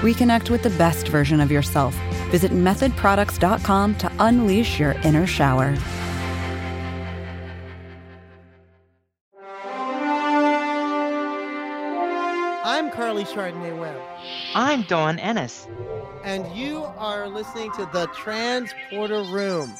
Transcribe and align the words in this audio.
Reconnect 0.00 0.48
with 0.48 0.62
the 0.62 0.70
best 0.70 1.08
version 1.08 1.40
of 1.40 1.50
yourself. 1.50 1.92
Visit 2.30 2.52
methodproducts.com 2.52 3.96
to 3.96 4.12
unleash 4.20 4.78
your 4.78 4.92
inner 5.02 5.26
shower. 5.26 5.74
I'm 12.64 12.92
Carly 12.92 13.24
Chardonnay 13.24 13.76
Webb. 13.76 14.00
I'm 14.54 14.82
Dawn 14.82 15.18
Ennis. 15.18 15.66
And 16.22 16.46
you 16.56 16.84
are 16.96 17.28
listening 17.28 17.72
to 17.72 17.88
the 17.92 18.06
Transporter 18.14 19.22
Room. 19.22 19.74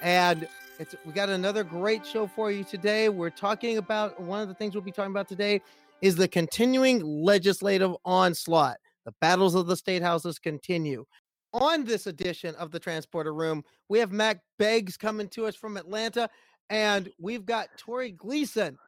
And 0.00 0.48
it's 0.80 0.96
we 1.04 1.12
got 1.12 1.28
another 1.28 1.62
great 1.62 2.04
show 2.04 2.26
for 2.26 2.50
you 2.50 2.64
today. 2.64 3.10
We're 3.10 3.30
talking 3.30 3.78
about 3.78 4.20
one 4.20 4.42
of 4.42 4.48
the 4.48 4.54
things 4.54 4.74
we'll 4.74 4.82
be 4.82 4.90
talking 4.90 5.12
about 5.12 5.28
today 5.28 5.60
is 6.00 6.16
the 6.16 6.26
continuing 6.26 7.00
legislative 7.04 7.94
onslaught. 8.04 8.78
The 9.04 9.14
battles 9.20 9.54
of 9.54 9.66
the 9.66 9.76
state 9.76 10.02
houses 10.02 10.38
continue. 10.38 11.04
On 11.52 11.84
this 11.84 12.06
edition 12.06 12.54
of 12.54 12.70
the 12.70 12.78
Transporter 12.78 13.34
Room, 13.34 13.62
we 13.88 13.98
have 13.98 14.12
Mack 14.12 14.40
Beggs 14.58 14.96
coming 14.96 15.28
to 15.28 15.46
us 15.46 15.54
from 15.54 15.76
Atlanta, 15.76 16.30
and 16.70 17.10
we've 17.18 17.44
got 17.44 17.68
Tori 17.76 18.12
Gleason 18.12 18.78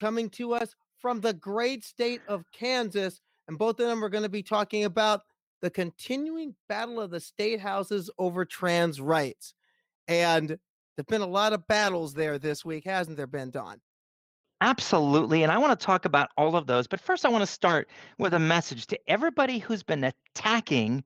coming 0.00 0.30
to 0.30 0.54
us 0.54 0.74
from 0.98 1.20
the 1.20 1.32
great 1.32 1.84
state 1.84 2.20
of 2.28 2.44
Kansas. 2.52 3.20
And 3.48 3.58
both 3.58 3.80
of 3.80 3.88
them 3.88 4.04
are 4.04 4.08
going 4.08 4.24
to 4.24 4.28
be 4.28 4.42
talking 4.42 4.84
about 4.84 5.22
the 5.62 5.70
continuing 5.70 6.54
battle 6.68 7.00
of 7.00 7.10
the 7.10 7.20
state 7.20 7.60
houses 7.60 8.10
over 8.18 8.44
trans 8.44 9.00
rights. 9.00 9.54
And 10.06 10.48
there've 10.96 11.06
been 11.06 11.22
a 11.22 11.26
lot 11.26 11.52
of 11.52 11.66
battles 11.66 12.14
there 12.14 12.38
this 12.38 12.64
week, 12.64 12.84
hasn't 12.84 13.16
there 13.16 13.26
been, 13.26 13.50
Dawn? 13.50 13.80
Absolutely. 14.60 15.44
And 15.44 15.52
I 15.52 15.58
want 15.58 15.78
to 15.78 15.86
talk 15.86 16.04
about 16.04 16.30
all 16.36 16.56
of 16.56 16.66
those. 16.66 16.86
But 16.88 17.00
first, 17.00 17.24
I 17.24 17.28
want 17.28 17.42
to 17.42 17.46
start 17.46 17.88
with 18.18 18.34
a 18.34 18.38
message 18.40 18.86
to 18.88 18.98
everybody 19.06 19.58
who's 19.58 19.82
been 19.84 20.04
attacking 20.04 21.04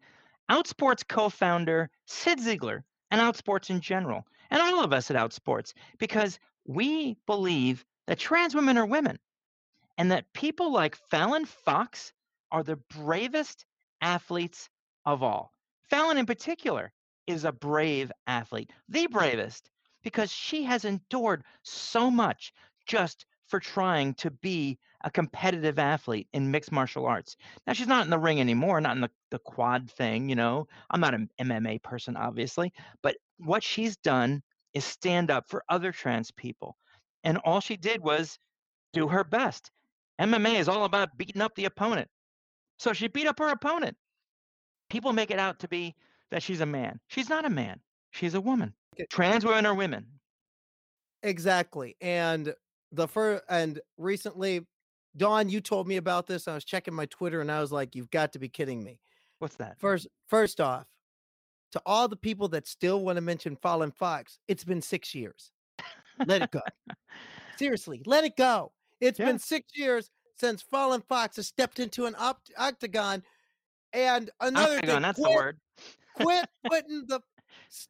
Outsports 0.51 1.07
co 1.07 1.29
founder 1.29 1.91
Cyd 2.07 2.39
Zeigler 2.39 2.83
and 3.11 3.21
Outsports 3.21 3.69
in 3.71 3.81
general, 3.81 4.27
and 4.51 4.61
all 4.63 4.83
of 4.83 4.93
us 4.93 5.11
at 5.11 5.17
Outsports, 5.17 5.75
because 5.99 6.39
we 6.67 7.17
believe 7.27 7.85
that 8.07 8.19
trans 8.19 8.55
women 8.55 8.79
are 8.79 8.87
women 8.87 9.19
and 9.99 10.11
that 10.11 10.33
people 10.33 10.73
like 10.73 10.97
Fallon 11.11 11.45
Fox 11.45 12.13
are 12.51 12.63
the 12.63 12.77
bravest 12.77 13.67
athletes 14.01 14.69
of 15.05 15.23
all. 15.23 15.53
Fallon, 15.91 16.17
in 16.19 16.27
particular, 16.27 16.91
is 17.27 17.45
a 17.45 17.53
brave 17.53 18.11
athlete, 18.27 18.71
the 18.89 19.07
bravest, 19.09 19.71
because 20.03 20.33
she 20.33 20.65
has 20.65 20.85
endured 20.85 21.45
so 21.63 22.11
much 22.11 22.53
just 22.87 23.27
for 23.53 23.61
trying 23.61 24.15
to 24.15 24.31
be 24.31 24.79
a 25.05 25.11
competitive 25.11 25.79
athlete 25.79 26.27
in 26.33 26.51
mixed 26.51 26.73
martial 26.73 27.05
arts. 27.05 27.37
Now, 27.67 27.75
she's 27.75 27.87
not 27.87 28.07
in 28.07 28.11
the 28.11 28.19
ring 28.19 28.41
anymore, 28.41 28.81
not 28.81 28.97
in 28.97 29.03
the, 29.03 29.11
the 29.31 29.41
quad 29.41 29.91
thing, 29.91 30.31
you 30.31 30.35
know. 30.35 30.67
I'm 30.89 31.03
not 31.03 31.13
an 31.13 31.29
MMA 31.39 31.83
person, 31.83 32.17
obviously, 32.17 32.73
but 33.03 33.15
what 33.37 33.63
she's 33.63 33.99
done 33.99 34.43
is 34.73 34.87
stand 34.87 35.31
up 35.31 35.51
for 35.51 35.63
other 35.69 35.93
trans 35.93 36.31
people. 36.31 36.79
And 37.25 37.37
all 37.45 37.61
she 37.61 37.77
did 37.77 38.01
was 38.01 38.39
do 38.95 39.07
her 39.07 39.23
best. 39.23 39.71
MMA 40.19 40.59
is 40.59 40.67
all 40.67 40.87
about 40.87 41.19
beating 41.19 41.43
up 41.43 41.55
the 41.55 41.67
opponent. 41.67 42.09
So 42.79 42.95
she 42.95 43.07
beat 43.07 43.27
up 43.27 43.39
her 43.39 43.49
opponent. 43.49 43.99
People 44.89 45.13
make 45.13 45.31
it 45.31 45.39
out 45.39 45.59
to 45.59 45.69
be 45.69 45.95
that 46.31 46.43
she's 46.43 46.63
a 46.63 46.67
man. 46.67 46.99
She's 47.09 47.29
not 47.29 47.45
a 47.45 47.51
man. 47.51 47.81
She's 48.13 48.33
a 48.33 48.41
woman. 48.41 48.73
Trans 49.11 49.45
women 49.45 49.67
are 49.67 49.75
women. 49.75 50.07
Exactly. 51.23 51.97
And 52.01 52.55
the 52.93 53.09
first 53.09 53.43
and 53.49 53.81
recently, 53.97 54.67
Dawn, 55.17 55.49
you 55.49 55.61
told 55.61 55.89
me 55.89 55.97
about 55.97 56.27
this. 56.27 56.47
I 56.47 56.55
was 56.55 56.65
checking 56.65 56.95
my 56.95 57.07
Twitter 57.07 57.41
and 57.41 57.51
I 57.51 57.61
was 57.61 57.73
like, 57.73 57.95
you've 57.95 58.11
got 58.11 58.33
to 58.35 58.39
be 58.39 58.49
kidding 58.49 58.83
me. 58.83 59.01
What's 59.39 59.57
that? 59.57 59.79
First, 59.81 60.07
first 60.29 60.61
off, 60.61 60.87
to 61.73 61.83
all 61.87 62.07
the 62.07 62.17
people 62.17 62.49
that 62.49 62.67
still 62.67 63.03
want 63.03 63.17
to 63.17 63.23
mention 63.23 63.57
Fallon 63.57 63.91
Fox, 63.91 64.39
it's 64.47 64.65
been 64.65 64.83
six 64.83 65.15
years. 65.15 65.51
Let 66.27 66.43
it 66.43 66.51
go. 66.51 66.61
Seriously, 67.57 68.03
let 68.07 68.25
it 68.25 68.37
go. 68.37 68.73
It's 69.01 69.19
yeah. 69.19 69.27
been 69.27 69.39
six 69.39 69.77
years 69.77 70.11
since 70.37 70.63
Fallon 70.63 71.03
Fox 71.09 71.37
has 71.37 71.47
stepped 71.47 71.81
into 71.81 72.07
an 72.07 72.15
opt- 72.19 72.53
octagon. 72.57 73.23
And 73.93 74.31
another 74.41 74.77
octagon, 74.77 74.95
thing, 74.95 75.03
that's 75.03 75.19
quit, 75.19 75.31
the 75.31 75.37
word. 75.37 75.59
quit 76.15 76.47
putting 76.67 77.07
the. 77.07 77.21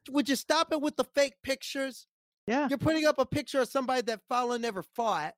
Would 0.09 0.29
you 0.29 0.35
stop 0.35 0.71
it 0.71 0.81
with 0.81 0.95
the 0.95 1.03
fake 1.03 1.35
pictures? 1.43 2.07
Yeah. 2.47 2.67
You're 2.69 2.77
putting 2.77 3.05
up 3.05 3.19
a 3.19 3.25
picture 3.25 3.61
of 3.61 3.69
somebody 3.69 4.01
that 4.03 4.21
Fallon 4.27 4.61
never 4.61 4.83
fought. 4.83 5.33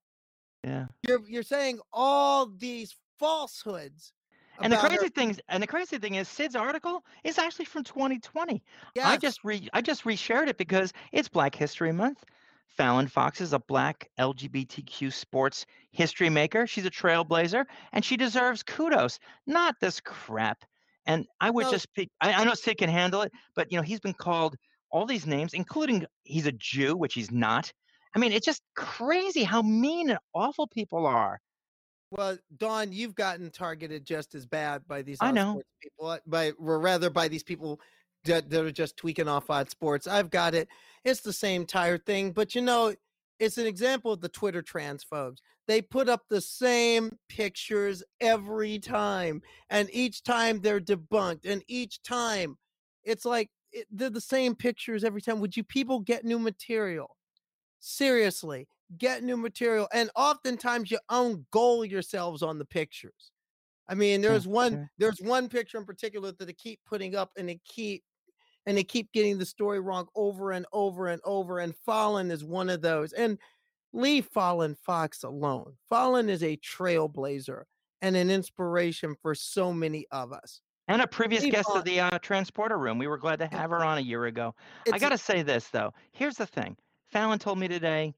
Yeah. 0.63 0.87
You're 1.07 1.21
you're 1.27 1.43
saying 1.43 1.79
all 1.93 2.47
these 2.47 2.95
falsehoods. 3.19 4.13
And 4.61 4.71
the 4.71 4.77
crazy 4.77 5.03
her. 5.03 5.09
thing, 5.09 5.37
and 5.49 5.61
the 5.61 5.67
crazy 5.67 5.97
thing 5.97 6.15
is, 6.15 6.29
Cyd's 6.29 6.55
article 6.55 7.03
is 7.25 7.37
actually 7.37 7.65
from 7.65 7.83
2020. 7.83 8.63
Yes. 8.95 9.05
I 9.05 9.17
just 9.17 9.43
re, 9.43 9.67
I 9.73 9.81
just 9.81 10.05
reshared 10.05 10.47
it 10.47 10.57
because 10.57 10.93
it's 11.11 11.27
Black 11.27 11.53
History 11.53 11.91
Month. 11.91 12.23
Fallon 12.75 13.07
Fox 13.07 13.41
is 13.41 13.53
a 13.53 13.59
black 13.59 14.09
LGBTQ 14.19 15.11
sports 15.11 15.65
history 15.91 16.29
maker. 16.29 16.67
She's 16.67 16.85
a 16.85 16.91
trailblazer 16.91 17.65
and 17.93 18.03
she 18.03 18.17
deserves 18.17 18.63
kudos, 18.63 19.19
not 19.47 19.75
this 19.79 20.01
crap. 20.01 20.63
And 21.05 21.25
I 21.39 21.51
would 21.51 21.65
no. 21.65 21.71
just 21.71 21.93
pick, 21.93 22.09
I, 22.19 22.33
I 22.33 22.43
know 22.43 22.53
Cyd 22.53 22.77
can 22.77 22.89
handle 22.89 23.21
it, 23.21 23.31
but 23.55 23.71
you 23.71 23.77
know, 23.77 23.83
he's 23.83 23.99
been 23.99 24.13
called 24.13 24.55
all 24.95 25.05
these 25.05 25.27
names, 25.27 25.53
including 25.53 26.05
he's 26.23 26.45
a 26.45 26.53
Jew, 26.53 26.95
which 26.95 27.15
he's 27.15 27.29
not. 27.29 27.69
I 28.15 28.19
mean, 28.19 28.31
it's 28.31 28.45
just 28.45 28.61
crazy 28.77 29.43
how 29.43 29.61
mean 29.61 30.09
and 30.09 30.19
awful 30.33 30.67
people 30.67 31.05
are. 31.05 31.37
Well, 32.11 32.37
Dawn, 32.55 32.93
you've 32.93 33.13
gotten 33.13 33.51
targeted 33.51 34.05
just 34.05 34.35
as 34.35 34.45
bad 34.45 34.87
by 34.87 35.01
these 35.01 35.17
I 35.19 35.31
know. 35.31 35.61
people, 35.81 36.07
uh, 36.07 36.19
by 36.25 36.51
or 36.51 36.79
rather 36.79 37.09
by 37.09 37.27
these 37.27 37.43
people 37.43 37.81
that, 38.23 38.49
that 38.49 38.63
are 38.63 38.71
just 38.71 38.95
tweaking 38.95 39.27
off 39.27 39.49
on 39.49 39.67
sports. 39.67 40.07
I've 40.07 40.29
got 40.29 40.55
it. 40.55 40.69
It's 41.03 41.19
the 41.19 41.33
same 41.33 41.65
tired 41.65 42.05
thing, 42.05 42.31
but 42.31 42.55
you 42.55 42.61
know, 42.61 42.95
it's 43.37 43.57
an 43.57 43.67
example 43.67 44.13
of 44.13 44.21
the 44.21 44.29
Twitter 44.29 44.63
transphobes. 44.63 45.39
They 45.67 45.81
put 45.81 46.07
up 46.07 46.21
the 46.29 46.39
same 46.39 47.17
pictures 47.27 48.01
every 48.21 48.79
time, 48.79 49.41
and 49.69 49.89
each 49.91 50.23
time 50.23 50.61
they're 50.61 50.79
debunked, 50.79 51.45
and 51.45 51.65
each 51.67 52.01
time 52.01 52.55
it's 53.03 53.25
like 53.25 53.49
it, 53.75 53.87
they're 53.91 54.09
the 54.09 54.21
same 54.21 54.55
pictures 54.55 55.03
every 55.03 55.21
time. 55.21 55.39
Would 55.39 55.55
you 55.55 55.63
people 55.63 55.99
get 55.99 56.25
new 56.25 56.39
material? 56.39 57.15
Seriously, 57.79 58.67
get 58.97 59.23
new 59.23 59.37
material, 59.37 59.87
and 59.93 60.09
oftentimes 60.15 60.89
you 60.89 60.99
own 61.09 61.45
goal 61.51 61.85
yourselves 61.85 62.41
on 62.41 62.57
the 62.57 62.65
pictures. 62.65 63.31
I 63.87 63.93
mean, 63.93 64.21
there's 64.21 64.47
one 64.47 64.89
there's 64.97 65.19
one 65.19 65.49
picture 65.49 65.77
in 65.77 65.85
particular 65.85 66.31
that 66.31 66.45
they 66.45 66.53
keep 66.53 66.79
putting 66.87 67.15
up, 67.15 67.31
and 67.37 67.49
they 67.49 67.59
keep 67.65 68.03
and 68.65 68.77
they 68.77 68.83
keep 68.83 69.11
getting 69.11 69.37
the 69.37 69.45
story 69.45 69.79
wrong 69.79 70.07
over 70.15 70.51
and 70.51 70.65
over 70.73 71.07
and 71.07 71.21
over. 71.23 71.59
And 71.59 71.75
Fallon 71.85 72.31
is 72.31 72.43
one 72.43 72.69
of 72.69 72.81
those. 72.81 73.13
And 73.13 73.37
leave 73.93 74.25
Fallon 74.33 74.75
Fox 74.85 75.23
alone. 75.23 75.73
Fallon 75.89 76.29
is 76.29 76.43
a 76.43 76.57
trailblazer 76.57 77.63
and 78.01 78.15
an 78.15 78.29
inspiration 78.29 79.15
for 79.21 79.35
so 79.35 79.71
many 79.71 80.05
of 80.11 80.33
us. 80.33 80.61
And 80.87 81.01
a 81.01 81.07
previous 81.07 81.43
guest 81.45 81.69
of 81.73 81.83
the 81.83 81.99
uh, 81.99 82.19
transporter 82.19 82.77
room. 82.77 82.99
We 82.99 83.07
were 83.07 83.17
glad 83.17 83.39
to 83.39 83.47
have 83.47 83.71
her 83.71 83.83
on 83.83 83.97
a 83.97 84.01
year 84.01 84.25
ago. 84.25 84.53
It's, 84.85 84.93
I 84.93 84.99
got 84.99 85.09
to 85.09 85.17
say 85.17 85.41
this, 85.41 85.67
though. 85.69 85.91
Here's 86.11 86.35
the 86.35 86.45
thing 86.45 86.77
Fallon 87.07 87.39
told 87.39 87.57
me 87.57 87.67
today 87.67 88.13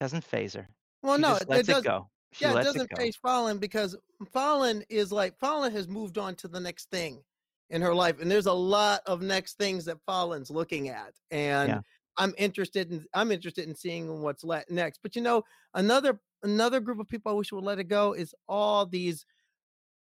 doesn't 0.00 0.24
faze 0.24 0.54
her. 0.54 0.68
Well, 1.02 1.16
she 1.16 1.22
no, 1.22 1.36
it 1.36 1.48
doesn't. 1.48 1.76
It 1.78 1.84
go. 1.84 2.08
She 2.32 2.44
yeah, 2.44 2.58
it 2.58 2.64
doesn't 2.64 2.90
it 2.90 2.96
faze 2.96 3.16
Fallon 3.16 3.58
because 3.58 3.96
Fallon 4.32 4.84
is 4.88 5.10
like 5.12 5.38
Fallon 5.38 5.72
has 5.72 5.88
moved 5.88 6.18
on 6.18 6.34
to 6.36 6.48
the 6.48 6.60
next 6.60 6.90
thing 6.90 7.22
in 7.70 7.82
her 7.82 7.94
life 7.94 8.20
and 8.20 8.30
there's 8.30 8.46
a 8.46 8.52
lot 8.52 9.00
of 9.06 9.22
next 9.22 9.56
things 9.58 9.84
that 9.84 9.98
Fallon's 10.06 10.50
looking 10.50 10.88
at 10.88 11.12
and 11.30 11.68
yeah. 11.68 11.80
I'm 12.16 12.34
interested 12.36 12.90
in 12.90 13.04
I'm 13.14 13.32
interested 13.32 13.68
in 13.68 13.74
seeing 13.74 14.22
what's 14.22 14.44
next 14.68 15.00
but 15.02 15.16
you 15.16 15.22
know 15.22 15.42
another 15.74 16.20
another 16.42 16.80
group 16.80 17.00
of 17.00 17.08
people 17.08 17.32
I 17.32 17.34
wish 17.34 17.52
would 17.52 17.64
let 17.64 17.78
it 17.78 17.84
go 17.84 18.12
is 18.12 18.34
all 18.48 18.86
these 18.86 19.24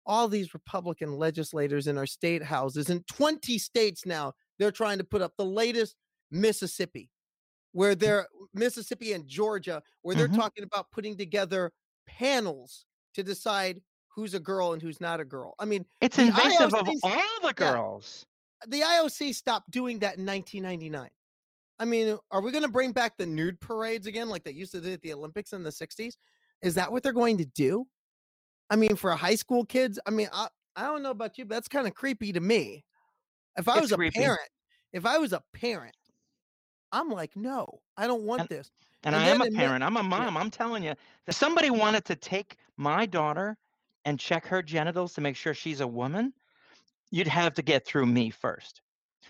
all 0.09 0.27
these 0.27 0.55
Republican 0.55 1.13
legislators 1.13 1.85
in 1.85 1.95
our 1.97 2.07
state 2.07 2.41
houses 2.41 2.89
in 2.89 3.03
20 3.03 3.59
states 3.59 4.07
now 4.07 4.33
they're 4.57 4.71
trying 4.71 4.97
to 4.97 5.03
put 5.03 5.21
up 5.21 5.33
the 5.37 5.45
latest 5.45 5.95
Mississippi 6.31 7.09
where 7.73 7.95
mm. 7.95 7.99
they're 7.99 8.27
Mississippi 8.53 9.13
and 9.13 9.27
Georgia 9.27 9.81
where 10.01 10.15
they're 10.15 10.27
mm-hmm. 10.27 10.35
talking 10.35 10.63
about 10.63 10.89
putting 10.91 11.15
together 11.15 11.71
panels 12.07 12.85
to 13.13 13.21
decide 13.21 13.79
who's 14.07 14.33
a 14.33 14.39
girl 14.39 14.73
and 14.73 14.81
who's 14.81 14.99
not 14.99 15.19
a 15.19 15.25
girl. 15.25 15.53
I 15.59 15.65
mean, 15.65 15.85
it's 16.01 16.17
invasive 16.17 16.73
of 16.73 16.89
all 17.03 17.21
the 17.43 17.53
girls. 17.55 18.25
the 18.67 18.81
IOC 18.81 19.35
stopped 19.35 19.69
doing 19.69 19.99
that 19.99 20.17
in 20.17 20.25
1999. 20.25 21.07
I 21.77 21.85
mean, 21.85 22.17
are 22.31 22.41
we 22.41 22.51
going 22.51 22.63
to 22.63 22.71
bring 22.71 22.91
back 22.91 23.15
the 23.17 23.27
nude 23.27 23.61
parades 23.61 24.07
again 24.07 24.27
like 24.27 24.43
they 24.43 24.51
used 24.51 24.71
to 24.73 24.81
do 24.81 24.91
at 24.91 25.01
the 25.01 25.13
Olympics 25.13 25.53
in 25.53 25.63
the 25.63 25.69
60s? 25.69 26.15
Is 26.63 26.75
that 26.75 26.91
what 26.91 27.03
they're 27.03 27.13
going 27.13 27.37
to 27.37 27.45
do? 27.45 27.85
I 28.69 28.75
mean, 28.75 28.95
for 28.95 29.11
high 29.11 29.35
school 29.35 29.65
kids, 29.65 29.99
I 30.05 30.11
mean, 30.11 30.29
I, 30.31 30.47
I 30.75 30.83
don't 30.83 31.01
know 31.03 31.11
about 31.11 31.37
you, 31.37 31.45
but 31.45 31.55
that's 31.55 31.67
kind 31.67 31.87
of 31.87 31.93
creepy 31.95 32.31
to 32.33 32.39
me. 32.39 32.83
If 33.57 33.67
I 33.67 33.73
It's 33.73 33.81
was 33.81 33.91
a 33.93 33.95
creepy. 33.95 34.19
parent, 34.19 34.49
if 34.93 35.05
I 35.05 35.17
was 35.17 35.33
a 35.33 35.41
parent, 35.53 35.95
I'm 36.91 37.09
like, 37.09 37.35
no, 37.35 37.67
I 37.97 38.07
don't 38.07 38.23
want 38.23 38.41
And- 38.41 38.49
this. 38.49 38.71
And, 39.03 39.15
And 39.15 39.23
I 39.23 39.29
am 39.29 39.41
a 39.41 39.49
parent. 39.49 39.81
I'm 39.81 39.95
a 39.95 40.03
mom. 40.03 40.35
I'm 40.35 40.51
telling 40.51 40.83
you, 40.83 40.93
if 41.25 41.33
somebody 41.33 41.69
wanted 41.69 42.03
to 42.05 42.17
take 42.17 42.57
my 42.75 43.05
daughter 43.05 43.57
and 44.03 44.19
check 44.19 44.45
her 44.47 44.61
genitals 44.61 45.13
to 45.13 45.21
make 45.21 45.37
sure 45.37 45.53
she's 45.53 45.79
a 45.79 45.87
woman, 45.87 46.33
you'd 47.09 47.27
have 47.27 47.53
to 47.53 47.61
get 47.61 47.85
through 47.85 48.07
me 48.07 48.29
first. 48.29 48.81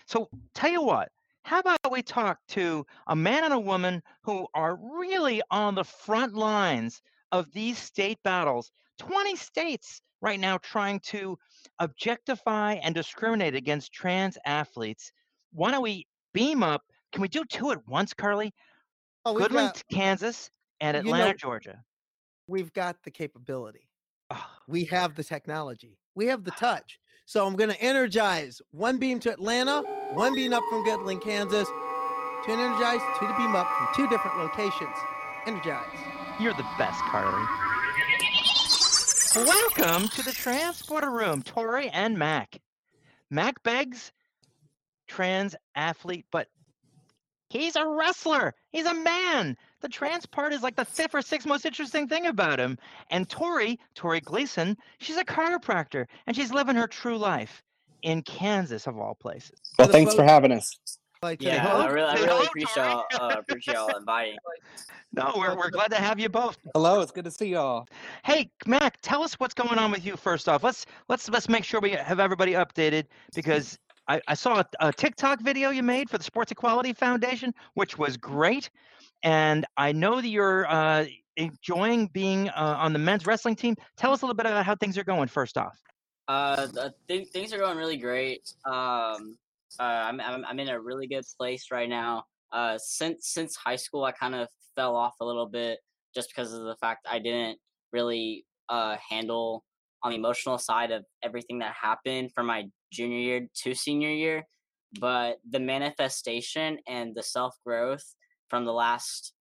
So 0.06 0.28
tell 0.54 0.70
you 0.72 0.82
what, 0.82 1.12
how 1.44 1.60
about 1.60 1.78
we 1.88 2.02
talk 2.02 2.40
to 2.48 2.84
a 3.06 3.14
man 3.14 3.44
and 3.44 3.52
a 3.54 3.60
woman 3.60 4.02
who 4.22 4.48
are 4.54 4.74
really 4.76 5.40
on 5.52 5.76
the 5.76 5.84
front 5.84 6.34
lines 6.34 7.00
of 7.32 7.50
these 7.52 7.78
state 7.78 8.18
battles? 8.24 8.70
20 8.98 9.36
states 9.36 10.02
right 10.22 10.38
now 10.38 10.58
trying 10.58 11.00
to 11.00 11.38
objectify 11.78 12.74
and 12.74 12.94
discriminate 12.94 13.54
against 13.54 13.92
trans 13.92 14.36
athletes. 14.44 15.10
Why 15.52 15.70
don't 15.70 15.82
we 15.82 16.06
beam 16.34 16.62
up? 16.62 16.82
Can 17.12 17.22
we 17.22 17.28
do 17.28 17.44
two 17.44 17.70
at 17.72 17.86
once, 17.88 18.12
Carly? 18.14 18.52
Oh, 19.24 19.34
Goodland, 19.34 19.50
got, 19.74 19.82
Kansas, 19.92 20.50
and 20.80 20.96
you 20.96 21.02
know- 21.04 21.18
Atlanta, 21.18 21.36
Georgia. 21.36 21.82
we've 22.46 22.72
got 22.72 22.96
the 23.04 23.10
capability. 23.10 23.88
Ah, 24.30 24.58
We 24.68 24.84
have 24.86 25.14
the 25.14 25.24
technology. 25.24 25.98
We 26.14 26.26
have 26.26 26.44
the 26.44 26.50
touch. 26.58 26.98
So 27.26 27.46
I'm 27.46 27.54
going 27.56 27.70
to 27.70 27.80
energize 27.80 28.60
one 28.72 28.98
beam 28.98 29.20
to 29.20 29.32
Atlanta, 29.32 29.82
one 30.14 30.34
beam 30.34 30.52
up 30.52 30.62
from 30.68 30.84
Goodland, 30.84 31.22
Kansas. 31.22 31.68
Two 32.44 32.56
to 32.56 32.62
energize, 32.62 33.00
two 33.18 33.26
to 33.26 33.34
beam 33.36 33.54
up 33.54 33.68
from 33.76 33.88
two 33.94 34.08
different 34.08 34.38
locations. 34.38 34.96
Energize. 35.46 36.19
You're 36.40 36.54
the 36.54 36.66
best, 36.78 37.02
Carly. 37.02 37.44
Welcome 39.36 40.08
to 40.08 40.22
the 40.22 40.32
transporter 40.32 41.10
room, 41.10 41.42
Tori 41.42 41.90
and 41.90 42.16
Mack. 42.16 42.58
Mack 43.28 43.62
Beggs 43.62 44.10
trans 45.06 45.54
athlete, 45.74 46.24
but 46.32 46.48
he's 47.50 47.76
a 47.76 47.86
wrestler. 47.86 48.54
He's 48.72 48.86
a 48.86 48.94
man. 48.94 49.54
The 49.82 49.90
trans 49.90 50.24
part 50.24 50.54
is 50.54 50.62
like 50.62 50.76
the 50.76 50.84
fifth 50.86 51.14
or 51.14 51.20
sixth 51.20 51.46
most 51.46 51.66
interesting 51.66 52.08
thing 52.08 52.24
about 52.24 52.58
him. 52.58 52.78
And 53.10 53.28
Tori, 53.28 53.78
Tori 53.94 54.20
Gleason, 54.20 54.78
she's 54.98 55.18
a 55.18 55.24
chiropractor 55.26 56.06
and 56.26 56.34
she's 56.34 56.52
living 56.52 56.76
her 56.76 56.86
true 56.86 57.18
life 57.18 57.62
in 58.00 58.22
Kansas, 58.22 58.86
of 58.86 58.98
all 58.98 59.14
places. 59.14 59.60
Well, 59.78 59.88
thanks 59.88 60.14
for 60.14 60.24
having 60.24 60.52
us. 60.52 60.74
Like 61.22 61.42
Yeah, 61.42 61.62
vote. 61.62 61.82
I 61.82 61.88
really, 61.88 62.08
I 62.08 62.14
really 62.14 62.46
appreciate 62.46 62.76
y'all, 62.76 63.04
uh, 63.20 63.36
appreciate 63.38 63.74
y'all 63.74 63.94
inviting. 63.94 64.38
No, 65.12 65.34
we're, 65.36 65.54
we're 65.54 65.68
glad 65.68 65.90
to 65.90 65.96
have 65.96 66.18
you 66.18 66.30
both. 66.30 66.56
Hello, 66.72 67.02
it's 67.02 67.12
good 67.12 67.24
to 67.24 67.30
see 67.30 67.48
y'all. 67.48 67.86
Hey, 68.24 68.50
Mack, 68.64 68.98
tell 69.02 69.22
us 69.22 69.34
what's 69.34 69.52
going 69.52 69.78
on 69.78 69.90
with 69.90 70.06
you 70.06 70.16
first 70.16 70.48
off. 70.48 70.62
Let's 70.64 70.86
let's 71.10 71.28
let's 71.28 71.46
make 71.46 71.64
sure 71.64 71.78
we 71.78 71.90
have 71.90 72.20
everybody 72.20 72.52
updated 72.52 73.04
because 73.34 73.78
I, 74.08 74.22
I 74.28 74.34
saw 74.34 74.60
a, 74.60 74.66
a 74.80 74.92
TikTok 74.94 75.42
video 75.42 75.68
you 75.68 75.82
made 75.82 76.08
for 76.08 76.16
the 76.16 76.24
Sports 76.24 76.52
Equality 76.52 76.94
Foundation, 76.94 77.52
which 77.74 77.98
was 77.98 78.16
great, 78.16 78.70
and 79.22 79.66
I 79.76 79.92
know 79.92 80.22
that 80.22 80.28
you're 80.28 80.66
uh, 80.70 81.04
enjoying 81.36 82.06
being 82.14 82.48
uh, 82.48 82.76
on 82.78 82.94
the 82.94 82.98
men's 82.98 83.26
wrestling 83.26 83.56
team. 83.56 83.76
Tell 83.98 84.12
us 84.12 84.22
a 84.22 84.24
little 84.24 84.36
bit 84.36 84.46
about 84.46 84.64
how 84.64 84.74
things 84.74 84.96
are 84.96 85.04
going. 85.04 85.28
First 85.28 85.58
off, 85.58 85.78
Uh, 86.28 86.66
th- 87.08 87.28
things 87.28 87.52
are 87.52 87.58
going 87.58 87.76
really 87.76 87.98
great. 87.98 88.54
Um, 88.64 89.36
uh, 89.78 89.82
I'm, 89.82 90.20
I'm 90.20 90.44
I'm 90.44 90.60
in 90.60 90.68
a 90.68 90.80
really 90.80 91.06
good 91.06 91.24
place 91.38 91.66
right 91.70 91.88
now. 91.88 92.24
Uh, 92.52 92.78
since 92.78 93.28
since 93.28 93.56
high 93.56 93.76
school, 93.76 94.04
I 94.04 94.12
kind 94.12 94.34
of 94.34 94.48
fell 94.76 94.96
off 94.96 95.14
a 95.20 95.24
little 95.24 95.48
bit 95.48 95.78
just 96.14 96.30
because 96.30 96.52
of 96.52 96.64
the 96.64 96.76
fact 96.80 97.06
I 97.10 97.18
didn't 97.18 97.58
really 97.92 98.44
uh 98.68 98.96
handle 99.08 99.64
on 100.02 100.10
the 100.10 100.16
emotional 100.16 100.58
side 100.58 100.90
of 100.90 101.04
everything 101.22 101.58
that 101.58 101.74
happened 101.80 102.30
from 102.34 102.46
my 102.46 102.64
junior 102.92 103.18
year 103.18 103.46
to 103.62 103.74
senior 103.74 104.10
year. 104.10 104.44
But 104.98 105.36
the 105.48 105.60
manifestation 105.60 106.78
and 106.88 107.14
the 107.14 107.22
self 107.22 107.54
growth 107.64 108.04
from 108.48 108.64
the 108.64 108.72
last 108.72 109.32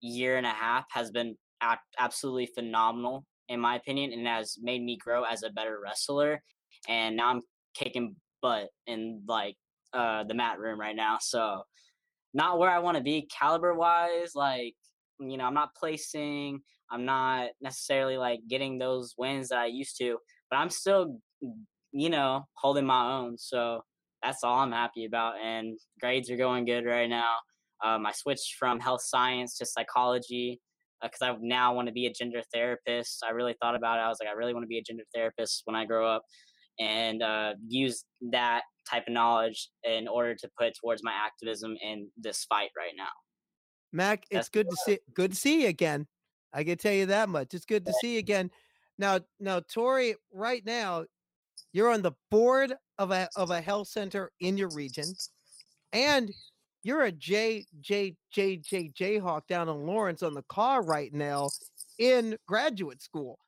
year 0.00 0.36
and 0.36 0.46
a 0.46 0.50
half 0.50 0.84
has 0.90 1.10
been 1.10 1.36
ab- 1.62 1.78
absolutely 1.98 2.46
phenomenal 2.46 3.24
in 3.48 3.60
my 3.60 3.76
opinion 3.76 4.12
and 4.12 4.26
has 4.26 4.58
made 4.60 4.82
me 4.82 4.96
grow 4.96 5.24
as 5.24 5.42
a 5.42 5.50
better 5.50 5.80
wrestler 5.82 6.42
and 6.88 7.16
now 7.16 7.28
i'm 7.28 7.40
kicking 7.74 8.14
butt 8.44 8.68
in 8.86 9.22
like 9.26 9.56
uh 9.94 10.22
the 10.24 10.34
mat 10.34 10.58
room 10.58 10.78
right 10.78 10.94
now 10.94 11.16
so 11.18 11.62
not 12.34 12.58
where 12.58 12.70
i 12.70 12.78
want 12.78 12.94
to 12.94 13.02
be 13.02 13.26
caliber 13.36 13.72
wise 13.74 14.32
like 14.34 14.74
you 15.18 15.38
know 15.38 15.44
i'm 15.44 15.54
not 15.54 15.74
placing 15.74 16.60
i'm 16.90 17.06
not 17.06 17.48
necessarily 17.62 18.18
like 18.18 18.40
getting 18.46 18.76
those 18.76 19.14
wins 19.16 19.48
that 19.48 19.58
i 19.58 19.66
used 19.66 19.96
to 19.96 20.18
but 20.50 20.58
i'm 20.58 20.68
still 20.68 21.18
you 21.92 22.10
know 22.10 22.44
holding 22.52 22.84
my 22.84 23.16
own 23.16 23.38
so 23.38 23.80
that's 24.22 24.44
all 24.44 24.58
i'm 24.58 24.72
happy 24.72 25.06
about 25.06 25.34
and 25.42 25.78
grades 25.98 26.30
are 26.30 26.36
going 26.36 26.66
good 26.66 26.84
right 26.84 27.08
now 27.08 27.32
um, 27.82 28.04
i 28.04 28.12
switched 28.12 28.56
from 28.58 28.78
health 28.78 29.02
science 29.02 29.56
to 29.56 29.64
psychology 29.64 30.60
because 31.02 31.22
I 31.22 31.36
now 31.40 31.74
want 31.74 31.88
to 31.88 31.92
be 31.92 32.06
a 32.06 32.12
gender 32.12 32.42
therapist. 32.52 33.22
I 33.26 33.32
really 33.32 33.54
thought 33.60 33.74
about 33.74 33.98
it. 33.98 34.02
I 34.02 34.08
was 34.08 34.18
like, 34.20 34.28
I 34.28 34.32
really 34.32 34.54
want 34.54 34.64
to 34.64 34.68
be 34.68 34.78
a 34.78 34.82
gender 34.82 35.04
therapist 35.14 35.62
when 35.64 35.76
I 35.76 35.84
grow 35.84 36.08
up, 36.08 36.22
and 36.78 37.22
uh, 37.22 37.54
use 37.66 38.04
that 38.30 38.62
type 38.88 39.04
of 39.06 39.14
knowledge 39.14 39.70
in 39.84 40.08
order 40.08 40.34
to 40.34 40.48
put 40.58 40.74
towards 40.74 41.02
my 41.02 41.12
activism 41.12 41.76
in 41.82 42.08
this 42.16 42.44
fight 42.44 42.70
right 42.76 42.92
now. 42.96 43.08
Mack, 43.92 44.24
it's 44.24 44.32
That's 44.32 44.48
good 44.48 44.68
to 44.68 44.76
see 44.84 44.98
good 45.14 45.30
to 45.30 45.36
see 45.36 45.62
you 45.62 45.68
again. 45.68 46.06
I 46.52 46.64
can 46.64 46.78
tell 46.78 46.92
you 46.92 47.06
that 47.06 47.28
much. 47.28 47.54
It's 47.54 47.64
good 47.64 47.86
to 47.86 47.92
see 48.00 48.14
you 48.14 48.18
again. 48.18 48.50
Now, 48.98 49.20
now, 49.40 49.60
Tori, 49.60 50.14
right 50.32 50.64
now, 50.64 51.04
you're 51.72 51.90
on 51.90 52.02
the 52.02 52.12
board 52.30 52.74
of 52.98 53.10
a 53.10 53.28
of 53.36 53.50
a 53.50 53.60
health 53.60 53.88
center 53.88 54.30
in 54.40 54.56
your 54.56 54.68
region, 54.70 55.06
and 55.92 56.30
you're 56.82 57.04
a 57.04 57.12
J 57.12 57.66
J 57.80 58.16
J 58.32 58.56
J 58.58 58.90
Jayhawk 58.90 59.46
down 59.48 59.68
in 59.68 59.86
Lawrence 59.86 60.22
on 60.22 60.34
the 60.34 60.44
car 60.48 60.82
right 60.82 61.12
now 61.12 61.50
in 61.98 62.36
graduate 62.46 63.02
school. 63.02 63.38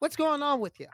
What's 0.00 0.16
going 0.16 0.42
on 0.42 0.60
with 0.60 0.78
you? 0.78 0.86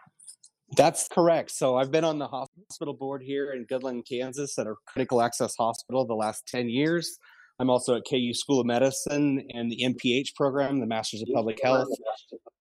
That's 0.77 1.09
correct. 1.09 1.51
So 1.51 1.77
I've 1.77 1.91
been 1.91 2.05
on 2.05 2.19
the 2.19 2.29
hospital 2.29 2.95
board 2.95 3.23
here 3.23 3.53
in 3.53 3.67
Goodland, 3.67 4.09
Kansas, 4.09 4.59
at 4.59 4.67
a 4.67 4.75
critical 4.87 5.21
access 5.21 5.55
hospital 5.59 6.07
the 6.07 6.15
last 6.15 6.47
10 6.47 6.69
years. 6.69 7.19
I'm 7.59 7.69
also 7.69 7.97
at 7.97 8.03
KU 8.09 8.33
School 8.33 8.61
of 8.61 8.67
Medicine 8.67 9.47
and 9.53 9.71
the 9.71 9.83
MPH 9.85 10.35
program, 10.35 10.81
the 10.81 10.87
Masters 10.87 11.23
of 11.23 11.29
Public 11.35 11.59
Health. 11.63 11.89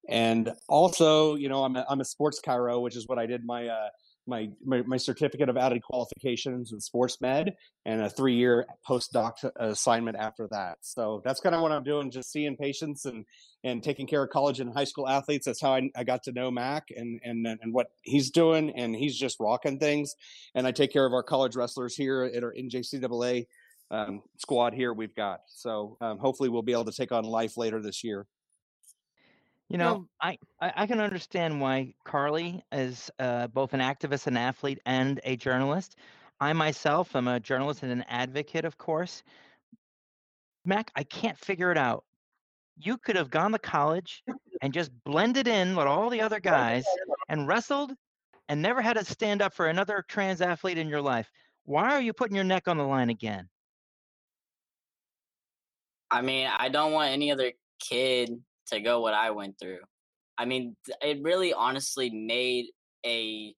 And 0.09 0.51
also, 0.67 1.35
you 1.35 1.47
know, 1.47 1.63
I'm 1.63 1.75
a, 1.75 1.85
I'm 1.87 2.01
a 2.01 2.05
sports 2.05 2.41
chiro, 2.45 2.81
which 2.81 2.95
is 2.95 3.07
what 3.07 3.19
I 3.19 3.25
did 3.25 3.45
my, 3.45 3.67
uh, 3.67 3.89
my, 4.29 4.49
my, 4.63 4.81
my 4.83 4.97
certificate 4.97 5.49
of 5.49 5.57
added 5.57 5.81
qualifications 5.83 6.71
in 6.71 6.79
sports 6.79 7.19
med 7.19 7.55
and 7.85 8.01
a 8.01 8.09
three 8.09 8.35
year 8.35 8.65
postdoc 8.87 9.33
assignment 9.57 10.17
after 10.17 10.47
that. 10.51 10.77
So 10.81 11.21
that's 11.25 11.39
kind 11.39 11.55
of 11.55 11.61
what 11.61 11.71
I'm 11.71 11.83
doing, 11.83 12.11
just 12.11 12.31
seeing 12.31 12.55
patients 12.55 13.05
and, 13.05 13.25
and 13.63 13.83
taking 13.83 14.07
care 14.07 14.23
of 14.23 14.29
college 14.29 14.59
and 14.59 14.73
high 14.73 14.85
school 14.85 15.07
athletes. 15.07 15.45
That's 15.45 15.61
how 15.61 15.73
I, 15.73 15.89
I 15.95 16.03
got 16.03 16.23
to 16.23 16.31
know 16.31 16.51
Mack 16.51 16.85
and, 16.95 17.19
and, 17.23 17.45
and 17.45 17.73
what 17.73 17.87
he's 18.03 18.29
doing. 18.29 18.71
And 18.75 18.95
he's 18.95 19.17
just 19.17 19.37
rocking 19.39 19.79
things. 19.79 20.15
And 20.55 20.65
I 20.65 20.71
take 20.71 20.93
care 20.93 21.05
of 21.05 21.13
our 21.13 21.23
college 21.23 21.55
wrestlers 21.55 21.95
here 21.95 22.23
at 22.23 22.43
our 22.43 22.53
NJCAA 22.53 23.47
um, 23.91 24.21
squad 24.37 24.73
here 24.73 24.93
we've 24.93 25.15
got. 25.15 25.41
So 25.47 25.97
um, 26.01 26.19
hopefully 26.19 26.49
we'll 26.49 26.61
be 26.61 26.73
able 26.73 26.85
to 26.85 26.91
take 26.91 27.11
on 27.11 27.23
life 27.23 27.57
later 27.57 27.81
this 27.81 28.03
year. 28.03 28.27
You 29.69 29.77
know, 29.77 30.07
I 30.19 30.37
I 30.59 30.87
can 30.87 30.99
understand 30.99 31.61
why 31.61 31.93
Carly 32.03 32.63
is 32.71 33.11
uh, 33.19 33.47
both 33.47 33.73
an 33.73 33.81
activist, 33.81 34.25
an 34.25 34.35
athlete, 34.35 34.79
and 34.85 35.21
a 35.23 35.35
journalist. 35.35 35.95
I 36.39 36.53
myself 36.53 37.15
am 37.15 37.27
a 37.27 37.39
journalist 37.39 37.83
and 37.83 37.91
an 37.91 38.03
advocate, 38.07 38.65
of 38.65 38.79
course. 38.79 39.23
Mack, 40.65 40.91
I 40.95 41.03
can't 41.03 41.37
figure 41.37 41.71
it 41.71 41.77
out. 41.77 42.03
You 42.77 42.97
could 42.97 43.15
have 43.15 43.29
gone 43.29 43.51
to 43.51 43.59
college 43.59 44.23
and 44.61 44.73
just 44.73 44.91
blended 45.03 45.47
in 45.47 45.75
with 45.75 45.85
all 45.85 46.09
the 46.09 46.21
other 46.21 46.39
guys 46.39 46.85
and 47.27 47.47
wrestled 47.47 47.91
and 48.47 48.61
never 48.61 48.81
had 48.81 48.97
to 48.97 49.05
stand 49.05 49.41
up 49.41 49.53
for 49.53 49.67
another 49.67 50.03
trans 50.07 50.41
athlete 50.41 50.77
in 50.77 50.87
your 50.87 51.01
life. 51.01 51.29
Why 51.65 51.91
are 51.91 52.01
you 52.01 52.13
putting 52.13 52.35
your 52.35 52.45
neck 52.45 52.67
on 52.67 52.77
the 52.77 52.83
line 52.83 53.09
again? 53.09 53.47
I 56.09 56.21
mean, 56.21 56.49
I 56.57 56.69
don't 56.69 56.91
want 56.91 57.11
any 57.11 57.31
other 57.31 57.51
kid 57.79 58.41
to 58.69 58.79
go 58.81 59.01
what 59.01 59.13
I 59.13 59.31
went 59.31 59.55
through. 59.59 59.79
I 60.37 60.45
mean, 60.45 60.75
it 61.01 61.19
really 61.21 61.53
honestly 61.53 62.09
made 62.09 62.67
a 63.05 63.53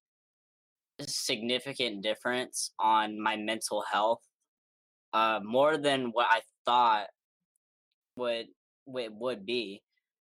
significant 1.00 2.04
difference 2.04 2.72
on 2.80 3.22
my 3.22 3.36
mental 3.36 3.84
health, 3.92 4.22
uh, 5.14 5.40
more 5.44 5.78
than 5.78 6.08
what 6.12 6.28
I 6.30 6.42
thought 6.66 7.08
would 8.16 8.48
would 8.86 9.12
would 9.14 9.46
be, 9.46 9.82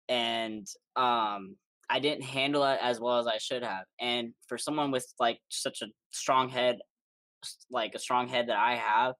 and 0.08 0.66
um, 0.96 1.56
I 1.88 2.00
didn't 2.00 2.24
handle 2.24 2.64
it 2.64 2.78
as 2.82 3.00
well 3.00 3.18
as 3.18 3.26
I 3.26 3.38
should 3.38 3.62
have. 3.62 3.84
And 4.00 4.32
for 4.48 4.58
someone 4.58 4.90
with 4.90 5.06
like 5.18 5.38
such 5.48 5.82
a 5.82 5.86
strong 6.10 6.48
head, 6.48 6.78
like 7.70 7.94
a 7.94 7.98
strong 7.98 8.28
head 8.28 8.48
that 8.48 8.58
I 8.58 8.76
have, 8.76 9.14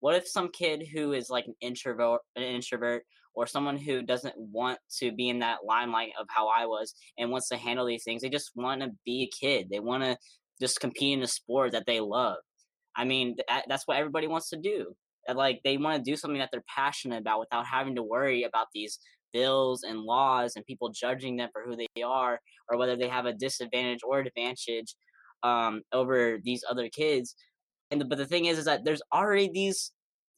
what 0.00 0.16
if 0.16 0.26
some 0.28 0.50
kid 0.52 0.86
who 0.92 1.12
is 1.12 1.30
like 1.30 1.46
an 1.46 1.54
introvert, 1.60 2.20
an 2.36 2.42
introvert, 2.42 3.04
or 3.34 3.46
someone 3.46 3.76
who 3.76 4.02
doesn't 4.02 4.34
want 4.36 4.78
to 4.98 5.12
be 5.12 5.28
in 5.28 5.38
that 5.40 5.58
limelight 5.66 6.12
of 6.20 6.26
how 6.28 6.48
I 6.48 6.66
was 6.66 6.94
and 7.18 7.30
wants 7.30 7.48
to 7.48 7.56
handle 7.56 7.86
these 7.86 8.04
things? 8.04 8.22
They 8.22 8.28
just 8.28 8.52
want 8.54 8.82
to 8.82 8.90
be 9.04 9.22
a 9.22 9.44
kid. 9.44 9.68
They 9.70 9.80
want 9.80 10.02
to 10.04 10.16
just 10.60 10.80
compete 10.80 11.16
in 11.16 11.22
a 11.22 11.28
sport 11.28 11.72
that 11.72 11.86
they 11.86 12.00
love. 12.00 12.38
I 12.96 13.04
mean, 13.04 13.36
that, 13.48 13.64
that's 13.68 13.86
what 13.86 13.96
everybody 13.96 14.26
wants 14.26 14.50
to 14.50 14.56
do. 14.56 14.94
Like 15.32 15.60
they 15.64 15.76
want 15.76 16.04
to 16.04 16.10
do 16.10 16.16
something 16.16 16.38
that 16.38 16.50
they're 16.52 16.64
passionate 16.68 17.20
about 17.20 17.40
without 17.40 17.66
having 17.66 17.94
to 17.96 18.02
worry 18.02 18.42
about 18.42 18.66
these 18.74 18.98
bills 19.32 19.82
and 19.82 20.00
laws 20.00 20.54
and 20.56 20.66
people 20.66 20.90
judging 20.90 21.36
them 21.36 21.48
for 21.52 21.62
who 21.64 21.76
they 21.76 22.02
are 22.02 22.38
or 22.68 22.78
whether 22.78 22.96
they 22.96 23.08
have 23.08 23.26
a 23.26 23.32
disadvantage 23.32 24.00
or 24.04 24.20
advantage 24.20 24.94
um, 25.42 25.82
over 25.92 26.38
these 26.42 26.64
other 26.68 26.88
kids. 26.88 27.34
And 27.90 28.00
the, 28.00 28.04
but 28.04 28.18
the 28.18 28.26
thing 28.26 28.46
is, 28.46 28.58
is 28.58 28.64
that 28.66 28.84
there's 28.84 29.02
already 29.12 29.50
these 29.52 29.92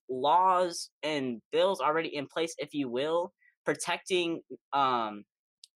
laws 0.09 0.91
and 1.03 1.41
bills 1.53 1.81
already 1.81 2.15
in 2.15 2.27
place, 2.27 2.55
if 2.59 2.73
you 2.73 2.89
will, 2.89 3.33
protecting, 3.65 4.41
um, 4.73 5.25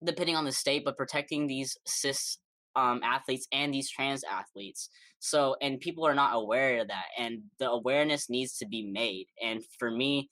depending 0.04 0.36
on 0.36 0.46
the 0.46 0.52
state, 0.52 0.84
but 0.86 0.98
protecting 0.98 1.48
these 1.48 1.78
cis 1.86 2.38
um, 2.76 3.02
athletes 3.04 3.48
and 3.52 3.74
these 3.74 3.90
trans 3.90 4.24
athletes. 4.24 4.90
So, 5.20 5.56
and 5.62 5.80
people 5.80 6.06
are 6.06 6.14
not 6.14 6.36
aware 6.36 6.82
of 6.82 6.88
that, 6.90 7.06
and 7.18 7.42
the 7.60 7.70
awareness 7.70 8.30
needs 8.30 8.58
to 8.58 8.68
be 8.68 8.84
made. 8.92 9.26
And 9.44 9.62
for 9.80 9.90
me 9.90 10.30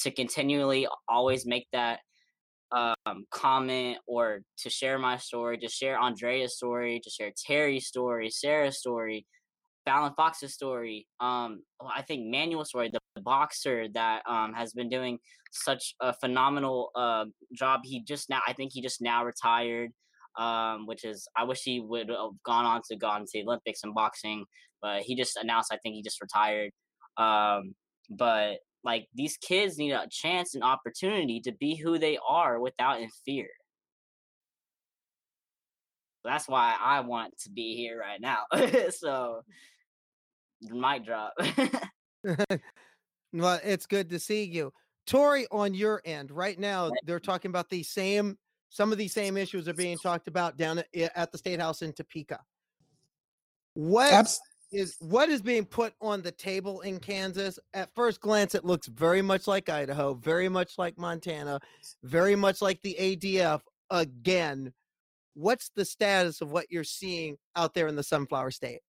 to 0.00 0.10
continually 0.10 0.86
always 1.08 1.44
make 1.46 1.66
that 1.72 2.00
um, 2.72 3.26
comment 3.30 3.98
or 4.06 4.40
to 4.58 4.70
share 4.70 4.98
my 4.98 5.18
story, 5.18 5.58
to 5.58 5.68
share 5.68 5.98
Andrea's 5.98 6.56
story, 6.56 7.00
to 7.04 7.10
share 7.10 7.30
Terry's 7.36 7.86
story, 7.86 8.30
Sarah's 8.30 8.78
story, 8.78 9.26
Fallon 9.84 10.14
Fox's 10.16 10.54
story. 10.54 11.06
Um, 11.20 11.62
I 11.94 12.02
think 12.02 12.30
Manuel's 12.30 12.70
story, 12.70 12.88
the 12.90 13.00
boxer 13.20 13.86
that 13.94 14.22
um, 14.28 14.54
has 14.54 14.72
been 14.72 14.88
doing 14.88 15.18
such 15.50 15.94
a 16.00 16.12
phenomenal 16.12 16.90
uh, 16.94 17.26
job. 17.56 17.80
He 17.84 18.02
just 18.02 18.30
now, 18.30 18.40
I 18.46 18.52
think 18.52 18.72
he 18.72 18.82
just 18.82 19.02
now 19.02 19.24
retired, 19.24 19.90
um, 20.38 20.86
which 20.86 21.04
is 21.04 21.28
I 21.36 21.44
wish 21.44 21.62
he 21.62 21.80
would 21.80 22.08
have 22.08 22.30
gone 22.44 22.64
on 22.64 22.80
to 22.90 22.96
go 22.96 23.08
on 23.08 23.22
to 23.22 23.30
the 23.32 23.42
Olympics 23.42 23.80
in 23.84 23.94
boxing, 23.94 24.44
but 24.80 25.02
he 25.02 25.14
just 25.14 25.36
announced 25.36 25.72
I 25.72 25.78
think 25.78 25.94
he 25.94 26.02
just 26.02 26.20
retired. 26.20 26.70
Um, 27.16 27.74
but 28.10 28.58
like 28.84 29.06
these 29.14 29.36
kids 29.36 29.78
need 29.78 29.92
a 29.92 30.06
chance 30.10 30.54
and 30.54 30.64
opportunity 30.64 31.40
to 31.40 31.52
be 31.52 31.76
who 31.76 31.98
they 31.98 32.18
are 32.26 32.60
without 32.60 33.00
in 33.00 33.08
fear. 33.24 33.48
That's 36.24 36.48
why 36.48 36.76
I 36.80 37.00
want 37.00 37.36
to 37.40 37.50
be 37.50 37.74
here 37.76 37.98
right 37.98 38.20
now. 38.20 38.44
so, 38.90 39.42
mic 40.62 41.04
drop. 41.04 41.34
well, 43.32 43.60
it's 43.64 43.86
good 43.86 44.10
to 44.10 44.18
see 44.18 44.44
you. 44.44 44.72
Tori, 45.06 45.46
on 45.50 45.74
your 45.74 46.00
end, 46.04 46.30
right 46.30 46.58
now, 46.58 46.90
they're 47.04 47.20
talking 47.20 47.50
about 47.50 47.68
the 47.70 47.82
same, 47.82 48.38
some 48.68 48.92
of 48.92 48.98
these 48.98 49.12
same 49.12 49.36
issues 49.36 49.66
are 49.68 49.74
being 49.74 49.98
talked 49.98 50.28
about 50.28 50.56
down 50.56 50.78
at, 50.78 50.86
at 50.94 51.32
the 51.32 51.38
State 51.38 51.60
House 51.60 51.82
in 51.82 51.92
Topeka. 51.92 52.38
What 53.74 54.12
Abs- 54.12 54.40
is 54.70 54.96
what 55.00 55.28
is 55.28 55.42
being 55.42 55.64
put 55.64 55.92
on 56.00 56.22
the 56.22 56.30
table 56.30 56.80
in 56.80 56.98
Kansas. 56.98 57.58
At 57.74 57.94
first 57.94 58.20
glance, 58.20 58.54
it 58.54 58.64
looks 58.64 58.86
very 58.86 59.22
much 59.22 59.46
like 59.46 59.68
Idaho, 59.68 60.14
very 60.14 60.48
much 60.48 60.78
like 60.78 60.98
Montana, 60.98 61.60
very 62.02 62.36
much 62.36 62.62
like 62.62 62.80
the 62.82 62.96
ADF. 62.98 63.60
Again, 63.90 64.72
what's 65.34 65.70
the 65.74 65.84
status 65.84 66.40
of 66.40 66.50
what 66.52 66.66
you're 66.70 66.84
seeing 66.84 67.36
out 67.56 67.74
there 67.74 67.88
in 67.88 67.96
the 67.96 68.02
Sunflower 68.02 68.50
State? 68.50 68.80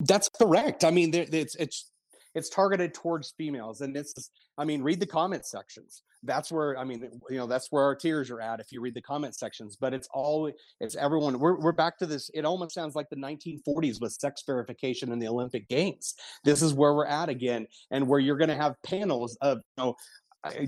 That's 0.00 0.28
correct. 0.28 0.84
I 0.84 0.90
mean, 0.90 1.14
it's 1.14 1.54
it's 1.54 1.90
it's 2.34 2.48
targeted 2.48 2.94
towards 2.94 3.34
females 3.36 3.80
and 3.80 3.96
it's 3.96 4.30
i 4.58 4.64
mean 4.64 4.82
read 4.82 5.00
the 5.00 5.06
comment 5.06 5.44
sections. 5.46 6.02
That's 6.26 6.50
where 6.50 6.78
i 6.78 6.84
mean 6.84 7.20
you 7.28 7.36
know 7.36 7.46
that's 7.46 7.70
where 7.70 7.82
our 7.82 7.94
tears 7.94 8.30
are 8.30 8.40
at 8.40 8.58
if 8.58 8.72
you 8.72 8.80
read 8.80 8.94
the 8.94 9.02
comment 9.02 9.34
sections 9.34 9.76
but 9.78 9.92
it's 9.92 10.08
all 10.12 10.50
it's 10.80 10.96
everyone 10.96 11.38
we're, 11.38 11.60
we're 11.60 11.72
back 11.72 11.98
to 11.98 12.06
this 12.06 12.30
it 12.32 12.46
almost 12.46 12.74
sounds 12.74 12.94
like 12.94 13.10
the 13.10 13.16
1940s 13.16 14.00
with 14.00 14.12
sex 14.12 14.42
verification 14.46 15.12
in 15.12 15.18
the 15.18 15.28
olympic 15.28 15.68
games. 15.68 16.14
This 16.44 16.62
is 16.62 16.72
where 16.72 16.94
we're 16.94 17.06
at 17.06 17.28
again 17.28 17.66
and 17.90 18.08
where 18.08 18.20
you're 18.20 18.38
going 18.38 18.48
to 18.48 18.56
have 18.56 18.74
panels 18.82 19.36
of 19.42 19.58
you 19.58 19.84
know 19.84 19.96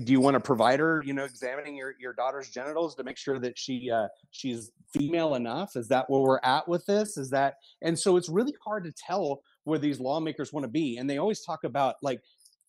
do 0.03 0.11
you 0.11 0.19
want 0.19 0.35
a 0.35 0.39
provider 0.39 1.03
you 1.05 1.13
know 1.13 1.23
examining 1.23 1.75
your, 1.75 1.93
your 1.99 2.13
daughter's 2.13 2.49
genitals 2.49 2.95
to 2.95 3.03
make 3.03 3.17
sure 3.17 3.39
that 3.39 3.57
she 3.57 3.91
uh, 3.91 4.07
she's 4.31 4.71
female 4.93 5.35
enough? 5.35 5.75
Is 5.75 5.87
that 5.89 6.09
where 6.09 6.21
we're 6.21 6.39
at 6.43 6.67
with 6.67 6.85
this? 6.85 7.17
Is 7.17 7.29
that 7.31 7.55
and 7.81 7.97
so 7.97 8.17
it's 8.17 8.29
really 8.29 8.55
hard 8.63 8.85
to 8.85 8.91
tell 8.91 9.41
where 9.67 9.79
these 9.79 9.99
lawmakers 9.99 10.53
want 10.53 10.63
to 10.63 10.69
be 10.69 10.97
and 10.97 11.09
they 11.09 11.17
always 11.17 11.41
talk 11.41 11.63
about 11.63 11.95
like 12.01 12.21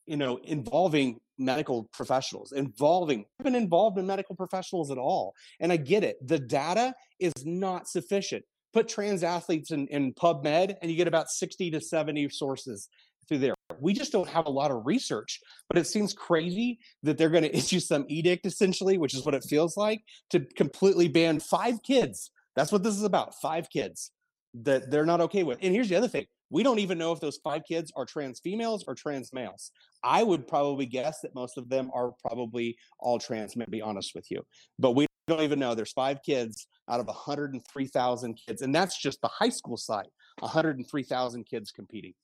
you 0.06 0.16
know 0.16 0.38
involving 0.44 1.18
medical 1.38 1.88
professionals 1.92 2.52
involving 2.52 3.24
been 3.42 3.54
involved 3.54 3.98
in 3.98 4.06
medical 4.06 4.34
professionals 4.34 4.90
at 4.90 4.98
all 4.98 5.34
and 5.60 5.72
i 5.72 5.76
get 5.76 6.02
it 6.02 6.16
the 6.26 6.38
data 6.38 6.92
is 7.20 7.32
not 7.44 7.88
sufficient 7.88 8.44
put 8.72 8.88
trans 8.88 9.22
athletes 9.22 9.70
in, 9.70 9.86
in 9.88 10.12
pubmed 10.14 10.74
and 10.82 10.90
you 10.90 10.96
get 10.96 11.08
about 11.08 11.30
60 11.30 11.70
to 11.70 11.80
70 11.80 12.28
sources 12.30 12.88
through 13.28 13.38
there 13.38 13.54
We 13.80 13.92
just 13.92 14.10
don't 14.10 14.28
have 14.28 14.46
a 14.46 14.50
lot 14.50 14.70
of 14.70 14.86
research. 14.86 15.40
But 15.68 15.78
it 15.78 15.86
seems 15.86 16.14
crazy 16.14 16.78
that 17.02 17.18
they're 17.18 17.28
going 17.28 17.42
to 17.48 17.56
issue 17.56 17.80
some 17.80 18.06
edict, 18.08 18.46
essentially, 18.46 18.98
which 18.98 19.14
is 19.14 19.24
what 19.24 19.34
it 19.34 19.44
feels 19.44 19.76
like, 19.76 20.02
to 20.30 20.40
completely 20.56 21.08
ban 21.08 21.38
five 21.38 21.82
kids. 21.82 22.30
That's 22.56 22.72
what 22.72 22.82
this 22.82 22.96
is 22.96 23.04
about 23.04 23.34
five 23.40 23.68
kids 23.70 24.10
that 24.54 24.90
they're 24.90 25.06
not 25.06 25.20
okay 25.20 25.44
with. 25.44 25.58
And 25.62 25.74
here's 25.74 25.88
the 25.88 25.96
other 25.96 26.08
thing 26.08 26.26
we 26.50 26.62
don't 26.62 26.78
even 26.78 26.98
know 26.98 27.12
if 27.12 27.20
those 27.20 27.38
five 27.42 27.62
kids 27.66 27.92
are 27.96 28.04
trans 28.04 28.40
females 28.40 28.84
or 28.86 28.94
trans 28.94 29.32
males. 29.32 29.70
I 30.02 30.22
would 30.22 30.46
probably 30.46 30.86
guess 30.86 31.20
that 31.20 31.34
most 31.34 31.58
of 31.58 31.68
them 31.68 31.90
are 31.94 32.12
probably 32.26 32.76
all 32.98 33.18
trans, 33.18 33.52
to 33.52 33.66
be 33.68 33.82
honest 33.82 34.12
with 34.14 34.30
you. 34.30 34.42
But 34.78 34.92
we 34.92 35.06
don't 35.26 35.42
even 35.42 35.58
know. 35.58 35.74
There's 35.74 35.92
five 35.92 36.22
kids 36.24 36.66
out 36.88 37.00
of 37.00 37.06
103,000 37.06 38.38
kids. 38.46 38.62
And 38.62 38.74
that's 38.74 39.00
just 39.00 39.20
the 39.20 39.28
high 39.28 39.50
school 39.50 39.76
side 39.76 40.08
103,000 40.40 41.44
kids 41.44 41.70
competing. 41.70 42.14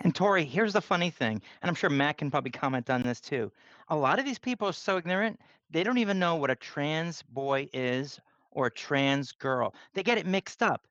And 0.00 0.14
Tori, 0.14 0.44
here's 0.44 0.74
the 0.74 0.82
funny 0.82 1.08
thing, 1.08 1.40
and 1.62 1.68
I'm 1.70 1.74
sure 1.74 1.88
Matt 1.88 2.18
can 2.18 2.30
probably 2.30 2.50
comment 2.50 2.90
on 2.90 3.02
this 3.02 3.18
too. 3.18 3.50
A 3.88 3.96
lot 3.96 4.18
of 4.18 4.26
these 4.26 4.38
people 4.38 4.68
are 4.68 4.72
so 4.72 4.98
ignorant, 4.98 5.40
they 5.70 5.82
don't 5.82 5.98
even 5.98 6.18
know 6.18 6.34
what 6.34 6.50
a 6.50 6.54
trans 6.54 7.22
boy 7.22 7.68
is 7.72 8.20
or 8.50 8.66
a 8.66 8.70
trans 8.70 9.32
girl. 9.32 9.74
They 9.94 10.02
get 10.02 10.18
it 10.18 10.26
mixed 10.26 10.62
up. 10.62 10.86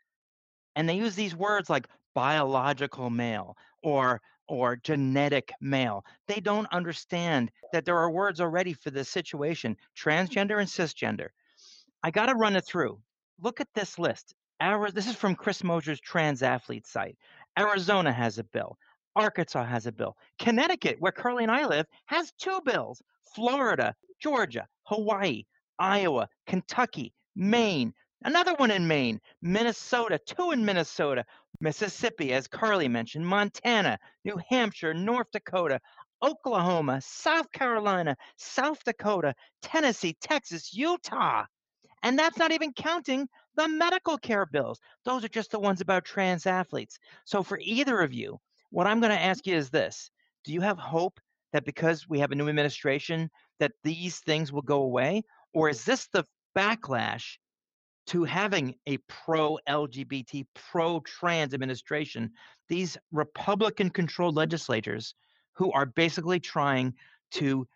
And 0.76 0.90
they 0.90 0.96
use 0.96 1.16
these 1.16 1.36
words 1.36 1.70
like 1.70 1.88
biological 2.16 3.12
male 3.12 3.56
or 3.84 4.22
or 4.48 4.76
genetic 4.76 5.52
male. 5.60 6.06
They 6.28 6.40
don't 6.40 6.72
understand 6.72 7.52
that 7.74 7.86
there 7.86 7.98
are 7.98 8.12
words 8.12 8.40
already 8.42 8.74
for 8.74 8.92
this 8.92 9.10
situation, 9.10 9.76
transgender 9.98 10.60
and 10.60 10.70
cisgender. 10.70 11.30
I 12.04 12.12
got 12.12 12.28
to 12.28 12.36
run 12.36 12.56
it 12.56 12.66
through. 12.66 13.00
Look 13.42 13.60
at 13.60 13.74
this 13.74 13.98
list. 13.98 14.36
Our, 14.62 14.92
this 14.92 15.08
is 15.08 15.16
from 15.16 15.36
Chris 15.36 15.64
Mosier's 15.64 16.00
Trans 16.00 16.44
Athlete 16.44 16.88
site. 16.88 17.18
Arizona 17.58 18.12
has 18.14 18.38
a 18.38 18.44
bill. 18.44 18.78
Arkansas 19.16 19.66
has 19.66 19.88
a 19.88 19.92
bill. 19.92 20.16
Connecticut, 20.40 20.98
where 21.00 21.12
Carly 21.12 21.44
and 21.44 21.52
I 21.52 21.66
live, 21.66 21.86
has 22.06 22.32
two 22.40 22.62
bills. 22.66 23.02
Florida, 23.34 23.96
Georgia, 24.22 24.68
Hawaii, 24.84 25.44
Iowa, 25.80 26.30
Kentucky, 26.48 27.14
Maine, 27.36 27.94
another 28.24 28.54
one 28.56 28.72
in 28.72 28.88
Maine, 28.88 29.20
Minnesota, 29.42 30.20
two 30.26 30.52
in 30.52 30.64
Minnesota, 30.64 31.26
Mississippi, 31.60 32.34
as 32.34 32.48
Carly 32.48 32.88
mentioned, 32.88 33.26
Montana, 33.26 33.98
New 34.24 34.40
Hampshire, 34.50 34.94
North 34.94 35.28
Dakota, 35.32 35.80
Oklahoma, 36.22 37.02
South 37.02 37.52
Carolina, 37.52 38.16
South 38.38 38.84
Dakota, 38.84 39.36
Tennessee, 39.62 40.16
Texas, 40.22 40.74
Utah. 40.74 41.46
And 42.04 42.18
that's 42.18 42.38
not 42.38 42.52
even 42.52 42.74
counting 42.74 43.28
the 43.56 43.68
medical 43.68 44.18
care 44.18 44.46
bills. 44.46 44.80
Those 45.06 45.24
are 45.24 45.30
just 45.30 45.52
the 45.52 45.60
ones 45.60 45.82
about 45.82 46.06
trans 46.06 46.46
athletes. 46.46 47.00
So, 47.26 47.44
for 47.44 47.60
either 47.62 48.00
of 48.02 48.14
you, 48.14 48.40
what 48.70 48.88
I'm 48.88 49.00
going 49.00 49.12
to 49.12 49.22
ask 49.22 49.48
you 49.48 49.56
is 49.56 49.70
this 49.70 50.12
Do 50.44 50.54
you 50.54 50.62
have 50.62 50.78
hope 50.78 51.20
that 51.54 51.66
because 51.66 52.08
we 52.08 52.20
have 52.20 52.32
a 52.32 52.36
new 52.36 52.50
administration, 52.50 53.30
that 53.60 53.72
these 53.84 54.20
things 54.20 54.52
will 54.52 54.62
go 54.62 54.82
away? 54.82 55.24
Or 55.54 55.70
is 55.70 55.86
this 55.86 56.08
the 56.12 56.26
backlash 56.56 57.38
to 58.08 58.24
having 58.24 58.76
a 58.86 58.98
pro 59.08 59.58
LGBT, 59.68 60.46
pro 60.54 61.00
trans 61.02 61.54
administration, 61.54 62.32
these 62.70 62.98
Republican 63.12 63.90
controlled 63.90 64.36
legislators 64.36 65.16
who 65.54 65.72
are 65.72 65.86
basically 65.86 66.40
trying 66.40 66.94
to 67.32 67.68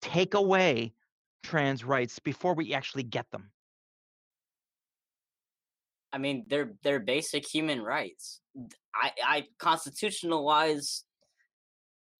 take 0.00 0.34
away 0.34 0.92
trans 1.42 1.84
rights 1.84 2.18
before 2.18 2.54
we 2.54 2.74
actually 2.74 3.02
get 3.02 3.30
them. 3.30 3.50
I 6.12 6.18
mean, 6.18 6.44
they're 6.48 6.74
they're 6.82 7.00
basic 7.00 7.46
human 7.46 7.80
rights. 7.80 8.40
I, 8.94 9.12
I 9.24 9.46
constitutional 9.58 10.44
wise, 10.44 11.04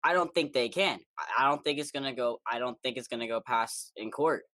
I 0.03 0.15
don't 0.15 0.35
think 0.35 0.55
they 0.55 0.71
can. 0.71 0.99
I 1.39 1.49
don't 1.49 1.63
think 1.63 1.79
it's 1.79 1.91
gonna 1.91 2.15
go. 2.15 2.41
I 2.51 2.59
don't 2.59 2.81
think 2.83 2.97
it's 2.97 3.09
gonna 3.09 3.29
go 3.29 3.41
past 3.47 3.93
in 3.97 4.11
court. 4.11 4.45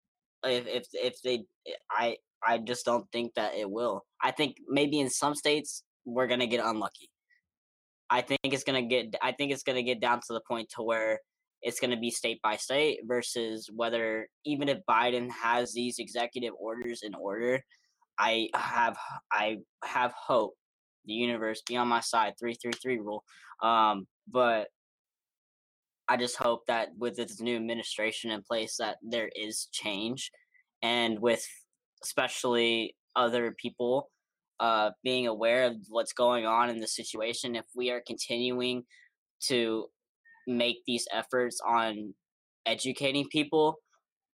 If 0.44 0.66
if 0.66 0.86
if 0.92 1.22
they, 1.22 1.44
I 1.90 2.16
I 2.46 2.58
just 2.58 2.84
don't 2.84 3.10
think 3.12 3.34
that 3.34 3.54
it 3.54 3.70
will. 3.70 4.04
I 4.22 4.30
think 4.30 4.56
maybe 4.68 5.00
in 5.00 5.10
some 5.10 5.34
states 5.34 5.82
we're 6.04 6.26
gonna 6.26 6.46
get 6.46 6.64
unlucky. 6.64 7.10
I 8.10 8.22
think 8.22 8.38
it's 8.44 8.64
gonna 8.64 8.82
get. 8.82 9.14
I 9.22 9.32
think 9.32 9.52
it's 9.52 9.62
gonna 9.62 9.82
get 9.82 10.00
down 10.00 10.20
to 10.26 10.32
the 10.32 10.40
point 10.48 10.68
to 10.76 10.82
where 10.82 11.20
it's 11.62 11.80
gonna 11.80 11.98
be 11.98 12.10
state 12.10 12.40
by 12.42 12.56
state 12.56 13.00
versus 13.04 13.68
whether 13.74 14.28
even 14.44 14.68
if 14.68 14.78
Biden 14.88 15.30
has 15.30 15.72
these 15.72 15.98
executive 15.98 16.54
orders 16.58 17.02
in 17.02 17.14
order, 17.14 17.60
I 18.18 18.48
have 18.54 18.96
I 19.32 19.58
have 19.84 20.12
hope. 20.12 20.54
The 21.04 21.14
universe 21.14 21.62
be 21.66 21.76
on 21.76 21.88
my 21.88 22.00
side. 22.00 22.34
Three 22.38 22.54
three 22.54 22.72
three 22.72 22.98
rule. 22.98 23.24
Um, 23.62 24.06
but 24.30 24.68
I 26.08 26.16
just 26.16 26.36
hope 26.36 26.66
that 26.66 26.88
with 26.98 27.16
this 27.16 27.40
new 27.40 27.56
administration 27.56 28.30
in 28.30 28.42
place, 28.42 28.76
that 28.78 28.96
there 29.02 29.30
is 29.34 29.68
change, 29.72 30.30
and 30.82 31.20
with 31.20 31.44
especially 32.02 32.96
other 33.14 33.54
people 33.60 34.10
uh, 34.60 34.90
being 35.04 35.26
aware 35.26 35.64
of 35.64 35.76
what's 35.88 36.12
going 36.12 36.46
on 36.46 36.70
in 36.70 36.80
the 36.80 36.86
situation, 36.86 37.56
if 37.56 37.64
we 37.74 37.90
are 37.90 38.02
continuing 38.06 38.84
to 39.48 39.86
make 40.46 40.78
these 40.86 41.06
efforts 41.12 41.60
on 41.66 42.14
educating 42.66 43.26
people, 43.30 43.76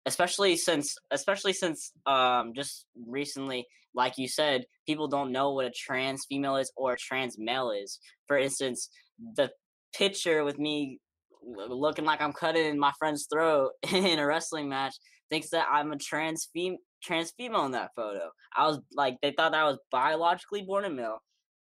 especially 0.05 0.55
since 0.55 0.95
especially 1.11 1.53
since 1.53 1.91
um, 2.05 2.53
just 2.55 2.85
recently, 3.07 3.65
like 3.95 4.17
you 4.17 4.27
said, 4.27 4.65
people 4.85 5.07
don't 5.07 5.31
know 5.31 5.51
what 5.51 5.65
a 5.65 5.71
trans 5.71 6.25
female 6.29 6.57
is 6.57 6.71
or 6.77 6.93
a 6.93 6.97
trans 6.97 7.37
male 7.37 7.71
is. 7.71 7.99
For 8.27 8.37
instance, 8.37 8.89
the 9.35 9.51
picture 9.95 10.43
with 10.43 10.57
me 10.57 10.99
looking 11.45 12.05
like 12.05 12.21
I'm 12.21 12.33
cutting 12.33 12.77
my 12.79 12.91
friend's 12.97 13.27
throat 13.31 13.71
in 13.93 14.19
a 14.19 14.25
wrestling 14.25 14.69
match 14.69 14.95
thinks 15.29 15.49
that 15.49 15.67
I'm 15.71 15.91
a 15.91 15.97
trans 15.97 16.49
fem- 16.55 16.77
trans 17.03 17.31
female 17.31 17.65
in 17.65 17.71
that 17.71 17.91
photo. 17.95 18.29
I 18.55 18.67
was 18.67 18.79
like, 18.93 19.17
they 19.21 19.31
thought 19.31 19.51
that 19.51 19.61
I 19.61 19.65
was 19.65 19.79
biologically 19.91 20.61
born 20.61 20.85
a 20.85 20.89
male, 20.89 21.21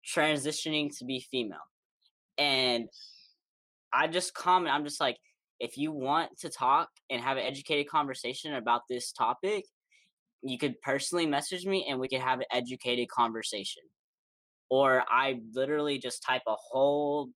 transitioning 0.05 0.95
to 0.97 1.05
be 1.05 1.25
female. 1.31 1.59
And 2.37 2.89
I 3.93 4.07
just 4.07 4.33
comment, 4.33 4.73
I'm 4.73 4.83
just 4.83 4.99
like, 4.99 5.17
if 5.59 5.77
you 5.77 5.91
want 5.91 6.39
to 6.39 6.49
talk 6.49 6.89
and 7.09 7.21
have 7.21 7.37
an 7.37 7.43
educated 7.43 7.87
conversation 7.87 8.55
about 8.55 8.81
this 8.89 9.11
topic, 9.11 9.65
you 10.41 10.57
could 10.57 10.81
personally 10.81 11.27
message 11.27 11.65
me 11.65 11.85
and 11.87 11.99
we 11.99 12.07
could 12.07 12.21
have 12.21 12.39
an 12.39 12.45
educated 12.51 13.09
conversation. 13.09 13.83
Or 14.69 15.03
I 15.07 15.39
literally 15.53 15.99
just 15.99 16.23
type 16.23 16.41
a 16.47 16.55
whole 16.57 17.29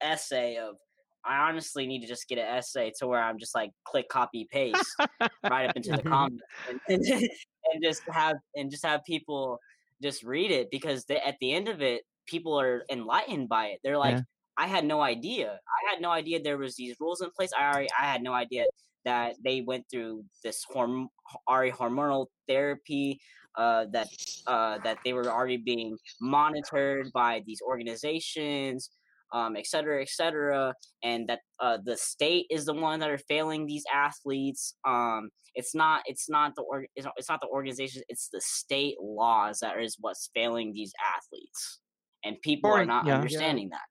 essay 0.00 0.56
of 0.56 0.76
I 1.24 1.48
honestly 1.48 1.86
need 1.86 2.00
to 2.00 2.06
just 2.06 2.28
get 2.28 2.38
an 2.38 2.46
essay 2.46 2.92
to 2.98 3.06
where 3.06 3.22
I'm 3.22 3.38
just 3.38 3.54
like 3.54 3.70
click 3.84 4.08
copy 4.08 4.48
paste 4.50 4.94
right 5.48 5.68
up 5.68 5.76
into 5.76 5.92
the 5.92 6.02
comments 6.02 6.42
and, 6.68 6.80
and, 6.88 7.04
and, 7.04 7.82
just 7.82 8.02
have 8.10 8.36
and 8.56 8.70
just 8.70 8.84
have 8.84 9.04
people 9.04 9.60
just 10.02 10.24
read 10.24 10.50
it 10.50 10.68
because 10.70 11.04
they, 11.04 11.18
at 11.18 11.36
the 11.40 11.52
end 11.52 11.68
of 11.68 11.80
it, 11.80 12.02
people 12.26 12.58
are 12.58 12.84
enlightened 12.90 13.48
by 13.48 13.66
it. 13.66 13.80
They're 13.84 13.98
like, 13.98 14.16
yeah. 14.16 14.22
I 14.58 14.66
had 14.66 14.84
no 14.84 15.00
idea. 15.00 15.52
I 15.52 15.90
had 15.90 16.00
no 16.00 16.10
idea 16.10 16.40
there 16.42 16.58
was 16.58 16.76
these 16.76 16.96
rules 17.00 17.22
in 17.22 17.30
place. 17.30 17.50
I 17.58 17.70
already 17.70 17.88
I 17.98 18.04
had 18.04 18.22
no 18.22 18.32
idea 18.32 18.64
that 19.04 19.36
they 19.42 19.62
went 19.62 19.84
through 19.90 20.24
this 20.44 20.64
horm- 20.74 21.08
already 21.48 21.72
hormonal 21.72 22.26
therapy. 22.48 23.20
Uh, 23.54 23.84
that 23.92 24.08
uh, 24.46 24.78
that 24.82 24.96
they 25.04 25.12
were 25.12 25.26
already 25.26 25.58
being 25.58 25.94
monitored 26.22 27.12
by 27.12 27.42
these 27.44 27.60
organizations 27.60 28.88
um, 29.32 29.56
et 29.56 29.66
cetera, 29.66 30.02
et 30.02 30.08
cetera, 30.08 30.74
and 31.02 31.28
that 31.28 31.40
uh, 31.60 31.78
the 31.84 31.96
state 31.96 32.46
is 32.50 32.64
the 32.64 32.74
one 32.74 33.00
that 33.00 33.10
are 33.10 33.18
failing 33.18 33.66
these 33.66 33.84
athletes. 33.92 34.74
Um, 34.86 35.30
it's 35.54 35.74
not, 35.74 36.02
it's 36.06 36.28
not 36.30 36.54
the 36.54 36.62
or, 36.62 36.86
it's, 36.96 37.04
not, 37.04 37.14
it's 37.16 37.28
not 37.28 37.40
the 37.40 37.48
organization, 37.48 38.02
it's 38.08 38.28
the 38.28 38.40
state 38.40 38.96
laws 39.00 39.60
that 39.60 39.80
is 39.80 39.96
what's 40.00 40.30
failing 40.34 40.72
these 40.72 40.92
athletes, 41.16 41.80
and 42.24 42.40
people 42.42 42.70
are 42.70 42.84
not 42.84 43.06
yeah, 43.06 43.16
understanding 43.16 43.68
yeah. 43.70 43.76
that. 43.76 43.86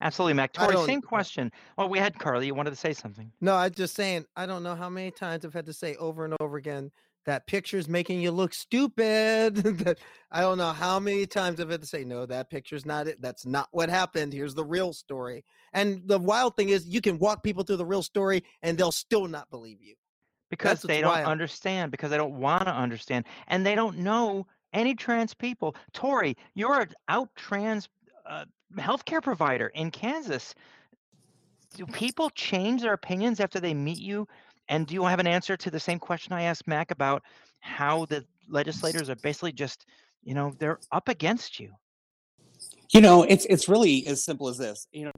Absolutely, 0.00 0.34
Mack. 0.34 0.52
Tori, 0.52 0.76
same 0.84 1.00
question. 1.00 1.50
Oh, 1.78 1.86
we 1.86 1.98
had 1.98 2.18
Carly. 2.18 2.46
You 2.46 2.54
wanted 2.54 2.70
to 2.70 2.76
say 2.76 2.92
something? 2.92 3.30
No, 3.40 3.54
I'm 3.54 3.72
just 3.72 3.94
saying. 3.94 4.26
I 4.36 4.44
don't 4.44 4.62
know 4.62 4.74
how 4.74 4.90
many 4.90 5.10
times 5.10 5.44
I've 5.44 5.54
had 5.54 5.64
to 5.66 5.72
say 5.72 5.94
over 5.96 6.26
and 6.26 6.34
over 6.40 6.58
again 6.58 6.90
that 7.26 7.46
picture's 7.46 7.88
making 7.88 8.20
you 8.20 8.30
look 8.30 8.54
stupid. 8.54 9.98
I 10.30 10.40
don't 10.40 10.58
know 10.58 10.72
how 10.72 10.98
many 11.00 11.26
times 11.26 11.60
I've 11.60 11.70
had 11.70 11.80
to 11.80 11.86
say, 11.86 12.04
no, 12.04 12.26
that 12.26 12.50
picture's 12.50 12.84
not 12.84 13.08
it. 13.08 13.20
That's 13.20 13.46
not 13.46 13.68
what 13.72 13.88
happened. 13.88 14.32
Here's 14.32 14.54
the 14.54 14.64
real 14.64 14.92
story. 14.92 15.44
And 15.72 16.02
the 16.06 16.18
wild 16.18 16.56
thing 16.56 16.68
is, 16.68 16.86
you 16.86 17.00
can 17.00 17.18
walk 17.18 17.42
people 17.42 17.64
through 17.64 17.78
the 17.78 17.86
real 17.86 18.02
story 18.02 18.44
and 18.62 18.76
they'll 18.76 18.92
still 18.92 19.26
not 19.26 19.50
believe 19.50 19.82
you. 19.82 19.94
Because 20.50 20.82
they 20.82 21.00
don't 21.00 21.10
wild. 21.10 21.26
understand, 21.26 21.90
because 21.90 22.10
they 22.10 22.16
don't 22.16 22.38
want 22.38 22.66
to 22.66 22.72
understand, 22.72 23.24
and 23.48 23.66
they 23.66 23.74
don't 23.74 23.98
know 23.98 24.46
any 24.72 24.94
trans 24.94 25.34
people. 25.34 25.74
Tori, 25.92 26.36
you're 26.54 26.80
an 26.80 26.90
out 27.08 27.30
trans 27.34 27.88
uh, 28.26 28.44
healthcare 28.76 29.22
provider 29.22 29.68
in 29.68 29.90
Kansas. 29.90 30.54
Do 31.76 31.86
people 31.86 32.30
change 32.30 32.82
their 32.82 32.92
opinions 32.92 33.40
after 33.40 33.58
they 33.58 33.74
meet 33.74 33.98
you 33.98 34.28
and 34.68 34.86
do 34.86 34.94
you 34.94 35.04
have 35.04 35.20
an 35.20 35.26
answer 35.26 35.56
to 35.56 35.70
the 35.70 35.80
same 35.80 35.98
question 35.98 36.32
I 36.32 36.42
asked 36.42 36.66
Mack 36.66 36.90
about 36.90 37.22
how 37.60 38.06
the 38.06 38.24
legislators 38.48 39.10
are 39.10 39.16
basically 39.16 39.52
just, 39.52 39.86
you 40.22 40.34
know, 40.34 40.52
they're 40.58 40.78
up 40.92 41.08
against 41.08 41.60
you? 41.60 41.70
You 42.92 43.00
know, 43.00 43.22
it's 43.24 43.44
it's 43.46 43.68
really 43.68 44.06
as 44.06 44.24
simple 44.24 44.48
as 44.48 44.58
this. 44.58 44.86
You 44.92 45.06
know, 45.06 45.12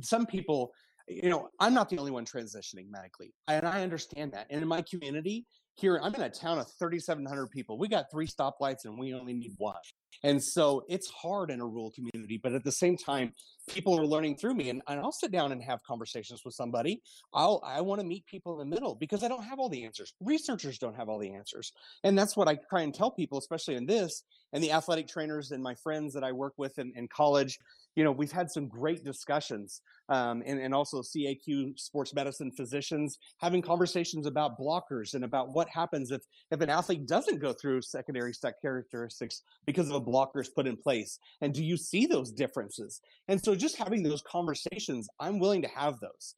some 0.00 0.26
people 0.26 0.72
you 1.08 1.28
know 1.28 1.48
i'm 1.60 1.74
not 1.74 1.88
the 1.88 1.98
only 1.98 2.10
one 2.10 2.24
transitioning 2.24 2.88
medically 2.90 3.32
and 3.48 3.66
i 3.66 3.82
understand 3.82 4.32
that 4.32 4.46
and 4.50 4.62
in 4.62 4.68
my 4.68 4.82
community 4.82 5.46
here 5.74 6.00
i'm 6.02 6.14
in 6.14 6.22
a 6.22 6.30
town 6.30 6.58
of 6.58 6.66
3700 6.78 7.50
people 7.50 7.78
we 7.78 7.88
got 7.88 8.06
three 8.10 8.26
stoplights 8.26 8.84
and 8.84 8.98
we 8.98 9.14
only 9.14 9.32
need 9.32 9.52
one 9.58 9.74
and 10.22 10.42
so 10.42 10.82
it's 10.88 11.10
hard 11.10 11.50
in 11.50 11.60
a 11.60 11.66
rural 11.66 11.90
community 11.90 12.38
but 12.42 12.52
at 12.52 12.64
the 12.64 12.72
same 12.72 12.96
time 12.96 13.32
people 13.68 13.98
are 13.98 14.06
learning 14.06 14.36
through 14.36 14.54
me 14.54 14.70
and, 14.70 14.82
and 14.88 15.00
i'll 15.00 15.12
sit 15.12 15.30
down 15.30 15.52
and 15.52 15.62
have 15.62 15.82
conversations 15.84 16.42
with 16.44 16.54
somebody. 16.54 17.00
I'll 17.34 17.62
i 17.64 17.80
want 17.80 18.00
to 18.00 18.06
meet 18.06 18.26
people 18.26 18.60
in 18.60 18.68
the 18.68 18.74
middle 18.74 18.94
because 18.94 19.22
i 19.22 19.28
don't 19.28 19.44
have 19.44 19.58
all 19.58 19.68
the 19.68 19.84
answers. 19.84 20.14
Researchers 20.20 20.78
don't 20.78 20.96
have 20.96 21.08
all 21.08 21.18
the 21.18 21.34
answers 21.34 21.72
and 22.04 22.18
that's 22.18 22.36
what 22.36 22.48
i 22.48 22.56
try 22.68 22.82
and 22.82 22.94
tell 22.94 23.10
people 23.10 23.38
especially 23.38 23.74
in 23.74 23.86
this 23.86 24.22
and 24.52 24.62
the 24.62 24.72
athletic 24.72 25.08
trainers 25.08 25.50
and 25.50 25.62
my 25.62 25.74
friends 25.82 26.14
that 26.14 26.24
i 26.24 26.32
work 26.32 26.54
with 26.56 26.78
in, 26.78 26.92
in 26.96 27.08
college 27.08 27.58
you 27.94 28.04
know, 28.04 28.12
we've 28.12 28.32
had 28.32 28.50
some 28.50 28.68
great 28.68 29.04
discussions, 29.04 29.82
um, 30.08 30.42
and, 30.46 30.60
and 30.60 30.74
also 30.74 31.02
CAQ 31.02 31.78
sports 31.78 32.14
medicine 32.14 32.50
physicians 32.50 33.18
having 33.38 33.62
conversations 33.62 34.26
about 34.26 34.58
blockers 34.58 35.14
and 35.14 35.24
about 35.24 35.54
what 35.54 35.68
happens 35.68 36.10
if, 36.10 36.22
if 36.50 36.60
an 36.60 36.70
athlete 36.70 37.06
doesn't 37.06 37.40
go 37.40 37.52
through 37.52 37.82
secondary 37.82 38.32
set 38.32 38.54
characteristics 38.60 39.42
because 39.66 39.88
of 39.88 39.94
a 39.94 40.00
blocker 40.00 40.40
is 40.40 40.48
put 40.48 40.66
in 40.66 40.76
place. 40.76 41.18
And 41.40 41.52
do 41.52 41.62
you 41.62 41.76
see 41.76 42.06
those 42.06 42.32
differences? 42.32 43.00
And 43.28 43.42
so 43.42 43.54
just 43.54 43.76
having 43.76 44.02
those 44.02 44.22
conversations, 44.22 45.08
I'm 45.20 45.38
willing 45.38 45.62
to 45.62 45.68
have 45.68 46.00
those. 46.00 46.34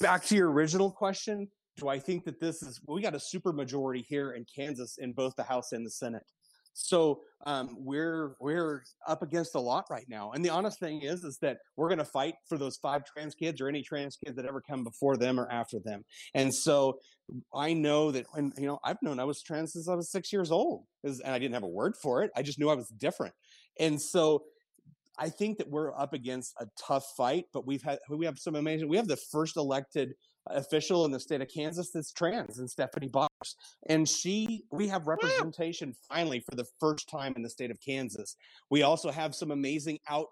Back 0.00 0.24
to 0.26 0.36
your 0.36 0.50
original 0.50 0.90
question, 0.90 1.48
do 1.76 1.88
I 1.88 1.98
think 1.98 2.24
that 2.24 2.40
this 2.40 2.62
is, 2.62 2.80
well, 2.84 2.94
we 2.94 3.02
got 3.02 3.14
a 3.14 3.20
super 3.20 3.52
majority 3.52 4.04
here 4.08 4.32
in 4.32 4.46
Kansas 4.54 4.98
in 4.98 5.12
both 5.12 5.34
the 5.36 5.42
House 5.42 5.72
and 5.72 5.84
the 5.84 5.90
Senate. 5.90 6.24
So 6.74 7.20
um, 7.46 7.76
we're 7.78 8.34
we're 8.40 8.82
up 9.06 9.22
against 9.22 9.54
a 9.54 9.60
lot 9.60 9.86
right 9.90 10.06
now. 10.08 10.32
And 10.32 10.44
the 10.44 10.50
honest 10.50 10.80
thing 10.80 11.02
is, 11.02 11.24
is 11.24 11.38
that 11.38 11.58
we're 11.76 11.88
going 11.88 11.98
to 11.98 12.04
fight 12.04 12.34
for 12.48 12.58
those 12.58 12.76
five 12.76 13.04
trans 13.04 13.34
kids 13.34 13.60
or 13.60 13.68
any 13.68 13.82
trans 13.82 14.16
kids 14.16 14.36
that 14.36 14.44
ever 14.44 14.60
come 14.60 14.82
before 14.82 15.16
them 15.16 15.38
or 15.38 15.50
after 15.50 15.78
them. 15.78 16.04
And 16.34 16.52
so 16.52 16.98
I 17.54 17.72
know 17.72 18.10
that, 18.10 18.26
and 18.34 18.52
you 18.58 18.66
know, 18.66 18.80
I've 18.84 19.00
known 19.02 19.20
I 19.20 19.24
was 19.24 19.40
trans 19.40 19.72
since 19.72 19.88
I 19.88 19.94
was 19.94 20.10
six 20.10 20.32
years 20.32 20.50
old, 20.50 20.84
and 21.04 21.22
I 21.24 21.38
didn't 21.38 21.54
have 21.54 21.62
a 21.62 21.68
word 21.68 21.94
for 22.02 22.22
it. 22.22 22.30
I 22.36 22.42
just 22.42 22.58
knew 22.58 22.68
I 22.68 22.74
was 22.74 22.88
different. 22.88 23.34
And 23.78 24.00
so 24.00 24.42
I 25.18 25.28
think 25.28 25.58
that 25.58 25.70
we're 25.70 25.96
up 25.96 26.12
against 26.12 26.54
a 26.60 26.66
tough 26.80 27.06
fight, 27.16 27.44
but 27.52 27.66
we've 27.66 27.82
had 27.82 27.98
we 28.08 28.26
have 28.26 28.38
some 28.38 28.56
amazing. 28.56 28.88
We 28.88 28.96
have 28.96 29.08
the 29.08 29.16
first 29.16 29.56
elected 29.56 30.14
official 30.46 31.04
in 31.04 31.10
the 31.10 31.20
state 31.20 31.40
of 31.40 31.48
Kansas 31.48 31.90
that's 31.90 32.12
trans, 32.12 32.58
and 32.58 32.70
Stephanie 32.70 33.08
Box, 33.08 33.56
and 33.86 34.08
she 34.08 34.64
we 34.70 34.88
have 34.88 35.06
representation 35.06 35.94
finally 36.08 36.40
for 36.40 36.56
the 36.56 36.66
first 36.78 37.08
time 37.08 37.32
in 37.36 37.42
the 37.42 37.50
state 37.50 37.70
of 37.70 37.78
Kansas. 37.80 38.36
We 38.70 38.82
also 38.82 39.10
have 39.10 39.34
some 39.34 39.50
amazing 39.50 39.98
out 40.08 40.28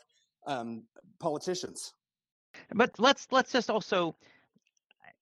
um, 0.47 0.85
politicians. 1.19 1.93
But 2.75 2.99
let's 2.99 3.29
let's 3.31 3.53
just 3.53 3.71
also. 3.71 4.17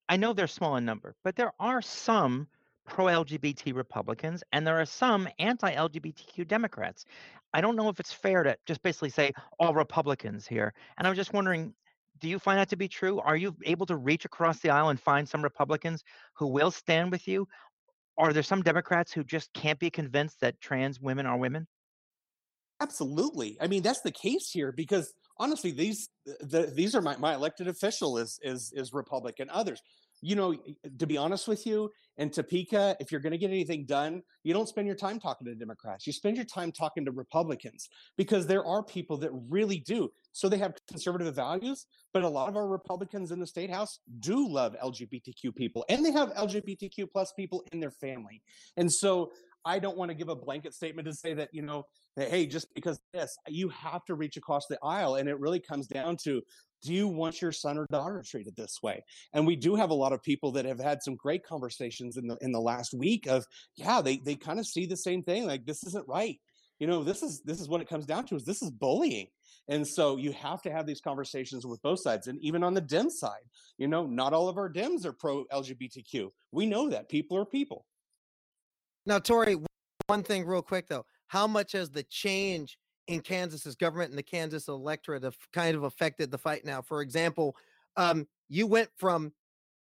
I 0.08 0.16
know 0.16 0.32
they're 0.32 0.48
small 0.48 0.76
in 0.76 0.84
number, 0.84 1.14
but 1.22 1.36
there 1.36 1.52
are 1.60 1.80
some 1.80 2.48
pro 2.90 3.06
LGBT 3.06 3.74
Republicans 3.74 4.42
and 4.52 4.66
there 4.66 4.80
are 4.80 4.84
some 4.84 5.28
anti 5.38 5.72
LGBTQ 5.72 6.46
Democrats. 6.46 7.06
I 7.54 7.60
don't 7.60 7.76
know 7.76 7.88
if 7.88 8.00
it's 8.00 8.12
fair 8.12 8.42
to 8.42 8.56
just 8.66 8.82
basically 8.82 9.10
say 9.10 9.32
all 9.58 9.74
Republicans 9.74 10.46
here. 10.46 10.72
And 10.98 11.06
I 11.06 11.10
was 11.10 11.16
just 11.16 11.32
wondering, 11.32 11.74
do 12.18 12.28
you 12.28 12.38
find 12.38 12.58
that 12.58 12.68
to 12.70 12.76
be 12.76 12.88
true? 12.88 13.20
Are 13.20 13.36
you 13.36 13.56
able 13.64 13.86
to 13.86 13.96
reach 13.96 14.24
across 14.24 14.60
the 14.60 14.70
aisle 14.70 14.90
and 14.90 15.00
find 15.00 15.28
some 15.28 15.42
Republicans 15.42 16.04
who 16.34 16.48
will 16.48 16.70
stand 16.70 17.10
with 17.10 17.26
you? 17.26 17.46
Are 18.18 18.32
there 18.32 18.42
some 18.42 18.62
Democrats 18.62 19.12
who 19.12 19.24
just 19.24 19.52
can't 19.54 19.78
be 19.78 19.90
convinced 19.90 20.40
that 20.40 20.60
trans 20.60 21.00
women 21.00 21.26
are 21.26 21.38
women? 21.38 21.66
Absolutely. 22.80 23.56
I 23.60 23.66
mean, 23.66 23.82
that's 23.82 24.00
the 24.00 24.10
case 24.10 24.50
here 24.50 24.72
because 24.72 25.12
honestly, 25.38 25.70
these 25.70 26.08
the, 26.40 26.70
these 26.74 26.94
are 26.94 27.02
my, 27.02 27.16
my 27.16 27.34
elected 27.34 27.68
official 27.68 28.18
is 28.18 28.38
is 28.42 28.72
is 28.74 28.92
Republican. 28.92 29.48
Others, 29.50 29.82
you 30.22 30.36
know, 30.36 30.54
to 30.98 31.06
be 31.06 31.16
honest 31.16 31.48
with 31.48 31.66
you, 31.66 31.90
in 32.18 32.28
Topeka, 32.28 32.96
if 33.00 33.10
you're 33.10 33.20
going 33.20 33.32
to 33.32 33.38
get 33.38 33.50
anything 33.50 33.86
done, 33.86 34.22
you 34.44 34.52
don't 34.52 34.68
spend 34.68 34.86
your 34.86 34.96
time 34.96 35.18
talking 35.18 35.46
to 35.46 35.54
Democrats. 35.54 36.06
You 36.06 36.12
spend 36.12 36.36
your 36.36 36.44
time 36.44 36.70
talking 36.70 37.04
to 37.06 37.12
Republicans 37.12 37.88
because 38.18 38.46
there 38.46 38.64
are 38.64 38.82
people 38.82 39.16
that 39.18 39.30
really 39.48 39.78
do. 39.78 40.10
So 40.32 40.48
they 40.48 40.58
have 40.58 40.74
conservative 40.86 41.34
values, 41.34 41.86
but 42.12 42.22
a 42.22 42.28
lot 42.28 42.50
of 42.50 42.56
our 42.56 42.68
Republicans 42.68 43.30
in 43.30 43.40
the 43.40 43.46
state 43.46 43.70
house 43.70 44.00
do 44.18 44.46
love 44.46 44.76
LGBTQ 44.84 45.54
people 45.56 45.84
and 45.88 46.04
they 46.04 46.12
have 46.12 46.34
LGBTQ 46.34 47.10
plus 47.10 47.32
people 47.32 47.64
in 47.72 47.80
their 47.80 47.90
family. 47.90 48.42
And 48.76 48.92
so 48.92 49.32
I 49.64 49.78
don't 49.78 49.96
want 49.96 50.10
to 50.10 50.14
give 50.14 50.28
a 50.28 50.36
blanket 50.36 50.74
statement 50.74 51.06
to 51.06 51.14
say 51.14 51.34
that, 51.34 51.50
you 51.52 51.62
know, 51.62 51.86
that, 52.16 52.28
hey, 52.28 52.46
just 52.46 52.72
because 52.74 53.00
this, 53.12 53.36
you 53.48 53.68
have 53.70 54.04
to 54.06 54.14
reach 54.14 54.36
across 54.36 54.66
the 54.66 54.78
aisle. 54.82 55.16
And 55.16 55.28
it 55.28 55.38
really 55.38 55.60
comes 55.60 55.86
down 55.86 56.16
to 56.24 56.42
do 56.82 56.92
you 56.92 57.08
want 57.08 57.42
your 57.42 57.52
son 57.52 57.78
or 57.78 57.86
daughter 57.90 58.22
treated 58.26 58.56
this 58.56 58.78
way? 58.82 59.04
And 59.32 59.46
we 59.46 59.56
do 59.56 59.74
have 59.74 59.90
a 59.90 59.94
lot 59.94 60.12
of 60.12 60.22
people 60.22 60.50
that 60.52 60.64
have 60.64 60.80
had 60.80 61.02
some 61.02 61.16
great 61.16 61.44
conversations 61.44 62.16
in 62.16 62.26
the 62.26 62.36
in 62.40 62.52
the 62.52 62.60
last 62.60 62.94
week 62.94 63.26
of 63.26 63.46
yeah 63.76 64.00
they 64.00 64.18
they 64.18 64.34
kind 64.34 64.58
of 64.58 64.66
see 64.66 64.86
the 64.86 64.96
same 64.96 65.22
thing 65.22 65.46
like 65.46 65.66
this 65.66 65.84
isn't 65.84 66.08
right. 66.08 66.38
You 66.78 66.86
know 66.86 67.04
this 67.04 67.22
is 67.22 67.42
this 67.42 67.60
is 67.60 67.68
what 67.68 67.80
it 67.80 67.88
comes 67.88 68.06
down 68.06 68.24
to 68.26 68.36
is 68.36 68.44
this 68.44 68.62
is 68.62 68.70
bullying. 68.70 69.28
And 69.68 69.86
so 69.86 70.16
you 70.16 70.32
have 70.32 70.62
to 70.62 70.72
have 70.72 70.86
these 70.86 71.00
conversations 71.00 71.66
with 71.66 71.80
both 71.82 72.00
sides 72.00 72.26
and 72.26 72.40
even 72.40 72.64
on 72.64 72.74
the 72.74 72.80
dim 72.80 73.10
side 73.10 73.44
you 73.78 73.86
know 73.86 74.06
not 74.06 74.32
all 74.32 74.48
of 74.48 74.56
our 74.56 74.68
dims 74.68 75.04
are 75.06 75.12
pro 75.12 75.44
lgbtq 75.52 76.30
we 76.52 76.66
know 76.66 76.88
that. 76.88 77.08
People 77.08 77.36
are 77.36 77.44
people. 77.44 77.86
Now 79.06 79.18
tori 79.18 79.56
one 80.06 80.22
thing 80.22 80.44
real 80.44 80.62
quick 80.62 80.88
though. 80.88 81.04
How 81.28 81.46
much 81.46 81.72
has 81.72 81.90
the 81.90 82.02
change 82.04 82.78
in 83.06 83.20
Kansas's 83.20 83.76
government 83.76 84.10
and 84.10 84.18
the 84.18 84.22
Kansas 84.22 84.68
electorate 84.68 85.24
have 85.24 85.36
kind 85.52 85.76
of 85.76 85.82
affected 85.84 86.30
the 86.30 86.38
fight 86.38 86.64
now. 86.64 86.82
For 86.82 87.02
example, 87.02 87.56
um, 87.96 88.26
you 88.48 88.66
went 88.66 88.90
from, 88.96 89.32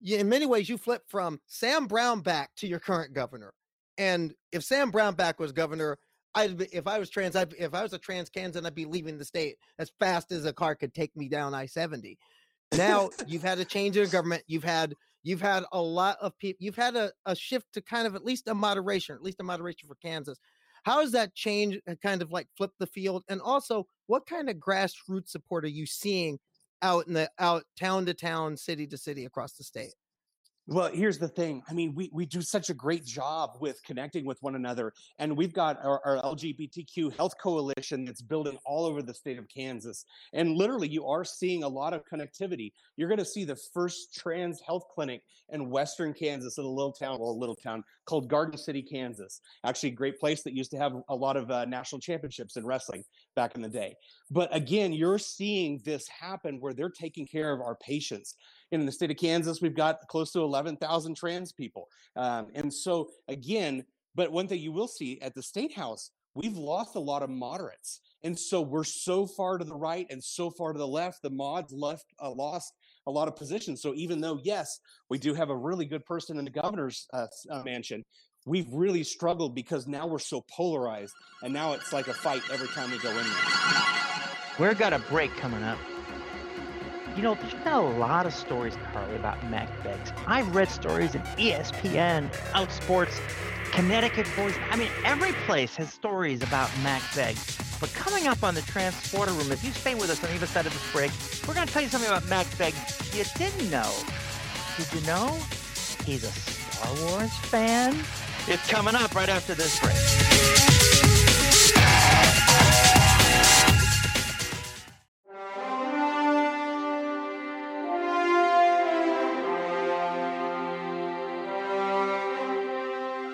in 0.04 0.30
many 0.30 0.46
ways, 0.46 0.70
you 0.70 0.78
flipped 0.78 1.10
from 1.10 1.40
Sam 1.48 1.88
Brownback 1.88 2.48
to 2.58 2.68
your 2.68 2.80
current 2.80 3.14
governor. 3.14 3.54
And 3.98 4.34
if 4.52 4.64
Sam 4.64 4.92
Brownback 4.92 5.40
was 5.40 5.52
governor, 5.52 6.00
I'd 6.36 6.58
be, 6.58 6.66
if 6.74 6.88
I 6.88 6.98
was 6.98 7.12
trans, 7.12 7.36
I'd, 7.36 7.54
if 7.54 7.76
I 7.76 7.84
was 7.84 7.94
a 7.94 8.00
trans 8.00 8.30
Kansan, 8.30 8.66
I'd 8.66 8.74
be 8.74 8.86
leaving 8.86 9.20
the 9.20 9.26
state 9.26 9.58
as 9.78 9.92
fast 10.00 10.32
as 10.32 10.46
a 10.46 10.54
car 10.54 10.74
could 10.74 10.94
take 10.94 11.16
me 11.16 11.30
down 11.30 11.54
I 11.54 11.68
seventy. 11.68 12.18
Now 12.76 13.12
you've 13.28 13.44
had 13.44 13.60
a 13.60 13.66
change 13.66 13.98
in 13.98 14.10
government. 14.10 14.42
You've 14.48 14.64
had 14.64 14.96
you've 15.22 15.42
had 15.42 15.64
a 15.72 15.80
lot 15.80 16.18
of 16.20 16.36
people. 16.40 16.58
You've 16.60 16.76
had 16.76 16.96
a, 16.96 17.12
a 17.28 17.36
shift 17.36 17.68
to 17.74 17.82
kind 17.82 18.08
of 18.08 18.16
at 18.16 18.26
least 18.26 18.48
a 18.48 18.56
moderation, 18.56 19.14
at 19.14 19.22
least 19.22 19.40
a 19.42 19.44
moderation 19.44 19.88
for 19.88 19.94
Kansas. 19.96 20.40
How 20.84 21.02
has 21.02 21.12
that 21.12 21.34
change 21.34 21.80
uh, 21.90 21.96
kind 22.02 22.22
of 22.22 22.32
like 22.32 22.48
flip 22.58 22.72
the 22.80 22.88
field? 22.88 23.24
And 23.30 23.42
also, 23.42 23.88
what 24.08 24.26
kind 24.26 24.50
of 24.50 24.58
grassroots 24.58 25.30
support 25.30 25.66
are 25.66 25.70
you 25.70 25.86
seeing 25.86 26.40
out 26.82 27.08
in 27.08 27.14
the 27.14 27.30
out 27.40 27.64
town 27.80 28.06
to 28.06 28.14
town, 28.14 28.58
city 28.58 28.86
to 28.88 28.98
city 28.98 29.26
across 29.26 29.54
the 29.54 29.64
state? 29.64 29.94
Well, 30.66 30.90
here's 30.94 31.18
the 31.18 31.28
thing. 31.28 31.62
I 31.70 31.74
mean, 31.74 31.94
we, 31.94 32.10
we 32.14 32.26
do 32.26 32.42
such 32.42 32.70
a 32.70 32.74
great 32.74 33.04
job 33.04 33.58
with 33.60 33.84
connecting 33.84 34.26
with 34.26 34.42
one 34.42 34.56
another. 34.56 34.94
And 35.20 35.36
we've 35.36 35.52
got 35.52 35.78
our, 35.84 36.00
our, 36.06 36.22
LGBTQ 36.22 37.18
health 37.18 37.34
coalition 37.42 38.06
that's 38.06 38.22
building 38.22 38.58
all 38.66 38.86
over 38.86 39.02
the 39.02 39.14
state 39.14 39.38
of 39.38 39.50
Kansas. 39.50 40.06
And 40.32 40.56
literally, 40.56 40.88
you 40.88 41.06
are 41.06 41.26
seeing 41.26 41.64
a 41.64 41.68
lot 41.68 41.94
of 41.94 42.06
connectivity. 42.06 42.72
You're 42.96 43.10
going 43.10 43.20
to 43.20 43.26
see 43.26 43.44
the 43.44 43.58
first 43.74 44.14
trans 44.14 44.62
health 44.62 44.86
clinic 44.90 45.24
in 45.50 45.70
Western 45.70 46.14
Kansas 46.14 46.58
in 46.58 46.64
a 46.64 46.70
little 46.70 46.94
town, 46.94 47.20
well, 47.20 47.32
a 47.32 47.34
little 47.34 47.56
town 47.56 47.84
called 48.06 48.30
Garden 48.30 48.58
City, 48.58 48.82
Kansas. 48.82 49.42
Actually, 49.66 49.90
a 49.90 49.96
great 49.96 50.18
place 50.18 50.44
that 50.44 50.54
used 50.54 50.72
to 50.72 50.78
have 50.78 50.94
a 51.10 51.16
lot 51.16 51.36
of 51.36 51.52
uh, 51.52 51.66
national 51.66 52.00
championships 52.00 52.56
in 52.56 52.66
wrestling 52.66 53.04
back 53.36 53.56
in 53.56 53.62
the 53.62 53.68
day. 53.68 53.96
But 54.32 54.56
again, 54.56 54.94
you're 54.94 55.20
seeing 55.20 55.82
this 55.84 56.08
happen 56.08 56.62
where 56.62 56.74
they're 56.74 56.90
taking 56.90 57.28
care 57.28 57.52
of 57.52 57.60
our 57.60 57.76
patients 57.76 58.36
in 58.72 58.86
the 58.86 58.92
state 58.92 59.12
of 59.12 59.18
Kansas, 59.18 59.62
we've 59.62 59.76
got 59.76 60.08
close 60.08 60.32
to 60.32 60.40
11,000 60.40 61.16
trans 61.16 61.52
people. 61.52 61.88
Um, 62.16 62.48
and 62.56 62.74
so, 62.74 63.10
again, 63.28 63.84
but 64.16 64.32
one 64.32 64.48
thing 64.48 64.60
you 64.60 64.72
will 64.72 64.88
see 64.88 65.20
at 65.22 65.34
the 65.34 65.44
state 65.44 65.74
house, 65.74 66.12
we've 66.36 66.58
lost 66.58 66.96
a 66.96 67.00
lot 67.00 67.24
of 67.24 67.30
moderates. 67.30 68.00
And 68.24 68.38
so 68.38 68.62
we're 68.62 68.84
so 68.84 69.26
far 69.26 69.58
to 69.58 69.66
the 69.66 69.76
right 69.76 70.08
and 70.10 70.24
so 70.24 70.50
far 70.50 70.74
to 70.74 70.80
the 70.80 70.88
left, 70.88 71.22
the 71.22 71.30
mods 71.30 71.74
left 71.74 72.06
uh, 72.22 72.32
lost 72.32 72.74
a 73.06 73.12
lot 73.12 73.28
of 73.28 73.36
positions. 73.36 73.82
So 73.82 73.94
even 73.96 74.22
though, 74.22 74.40
yes, 74.44 74.80
we 75.10 75.18
do 75.18 75.34
have 75.34 75.50
a 75.50 75.56
really 75.56 75.86
good 75.86 76.06
person 76.06 76.38
in 76.38 76.46
the 76.46 76.52
governor's 76.52 77.08
uh, 77.14 77.28
uh, 77.50 77.64
mansion, 77.64 78.04
we've 78.46 78.72
really 78.72 79.04
struggled 79.04 79.56
because 79.56 79.88
now 79.88 80.08
we're 80.08 80.20
so 80.20 80.44
polarized 80.50 81.14
and 81.44 81.54
now 81.54 81.74
it's 81.74 81.94
like 81.94 82.08
a 82.08 82.14
fight 82.14 82.42
every 82.52 82.68
time 82.70 82.92
we 82.92 82.98
go 83.00 83.10
in 83.10 83.16
there. 83.16 84.68
We've 84.68 84.78
got 84.78 84.94
a 84.94 85.00
break 85.00 85.36
coming 85.36 85.64
up. 85.64 85.80
You 87.16 87.22
know, 87.22 87.36
there's 87.36 87.54
been 87.54 87.74
a 87.74 87.98
lot 87.98 88.26
of 88.26 88.34
stories, 88.34 88.76
Carly, 88.92 89.16
about 89.16 89.38
Mack 89.50 89.70
Beggs. 89.84 90.12
I've 90.26 90.56
read 90.56 90.68
stories 90.70 91.14
in 91.14 91.22
ESPN, 91.22 92.34
Outsports, 92.54 93.20
Connecticut 93.72 94.26
Voice. 94.30 94.56
I 94.72 94.78
mean, 94.78 94.90
every 95.06 95.32
place 95.46 95.76
has 95.76 95.94
stories 95.94 96.42
about 96.42 96.72
Mack 96.82 97.04
Beggs. 97.16 97.58
But 97.80 97.94
coming 97.94 98.28
up 98.28 98.44
on 98.44 98.56
the 98.56 98.64
Transporter 98.64 99.32
Room, 99.34 99.52
if 99.52 99.64
you 99.64 99.72
stay 99.72 99.94
with 99.94 100.10
us 100.10 100.24
on 100.24 100.34
either 100.34 100.48
side 100.48 100.66
of 100.66 100.74
this 100.74 100.92
break, 100.92 101.12
we're 101.48 101.54
going 101.54 101.68
to 101.68 101.74
tell 101.74 101.84
you 101.84 101.90
something 101.90 102.10
about 102.10 102.28
Mack 102.30 102.48
Beggs 102.58 103.16
you 103.16 103.24
didn't 103.38 103.70
know. 103.70 103.94
Did 104.78 104.92
you 104.92 105.06
know 105.06 105.38
he's 106.06 106.24
a 106.24 106.32
Star 106.32 106.96
Wars 107.06 107.32
fan? 107.50 107.96
It's 108.48 108.68
coming 108.68 108.96
up 108.96 109.14
right 109.14 109.30
after 109.30 109.54
this 109.54 109.80
break. 109.80 110.23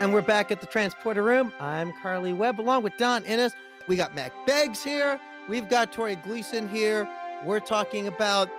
And 0.10 0.16
we're 0.16 0.24
back 0.24 0.52
at 0.52 0.60
the 0.60 0.66
transporter 0.66 1.22
room. 1.22 1.54
I'm 1.60 1.94
Carly 2.02 2.34
Webb 2.34 2.60
along 2.60 2.82
with 2.82 2.98
Dawn 2.98 3.24
Ennis. 3.26 3.54
We 3.88 3.96
got 3.96 4.16
Mack 4.16 4.34
Beggs 4.48 4.84
here. 4.84 5.20
We've 5.48 5.70
got 5.70 5.94
Tori 5.94 6.16
Gleason 6.16 6.68
here. 6.68 7.08
We're 7.46 7.60
talking 7.60 8.08
about 8.08 8.50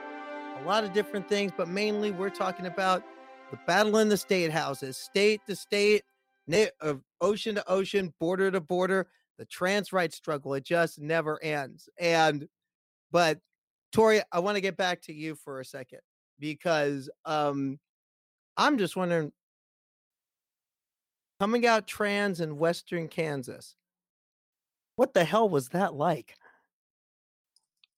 a 0.61 0.63
lot 0.65 0.85
of 0.85 0.93
different 0.93 1.29
things, 1.29 1.51
but 1.57 1.67
mainly 1.67 2.13
we're 2.13 2.31
talking 2.31 2.67
about 2.67 3.03
the 3.51 3.59
battle 3.67 3.99
in 3.99 4.09
the 4.09 4.17
state 4.17 4.53
houses, 4.53 4.97
state 4.97 5.41
to 5.49 5.57
state, 5.57 6.05
ocean 7.21 7.57
to 7.57 7.69
ocean, 7.69 8.15
border 8.21 8.53
to 8.53 8.61
border. 8.61 9.09
The 9.37 9.45
trans 9.45 9.93
rights 9.93 10.15
struggle, 10.15 10.55
it 10.55 10.63
just 10.63 11.01
never 11.01 11.43
ends. 11.43 11.89
And, 11.99 12.47
but 13.11 13.41
Tori, 13.91 14.23
I 14.31 14.39
want 14.39 14.55
to 14.55 14.61
get 14.61 14.77
back 14.77 15.03
to 15.03 15.13
you 15.13 15.35
for 15.35 15.59
a 15.59 15.65
second 15.65 15.99
because 16.39 17.11
um, 17.25 17.81
I'm 18.57 18.79
just 18.79 18.95
wondering 18.95 19.33
coming 21.41 21.67
out 21.67 21.87
trans 21.87 22.41
in 22.41 22.59
Western 22.59 23.09
Kansas, 23.09 23.75
what 24.97 25.15
the 25.15 25.25
hell 25.25 25.49
was 25.49 25.69
that 25.71 25.95
like? 25.95 26.35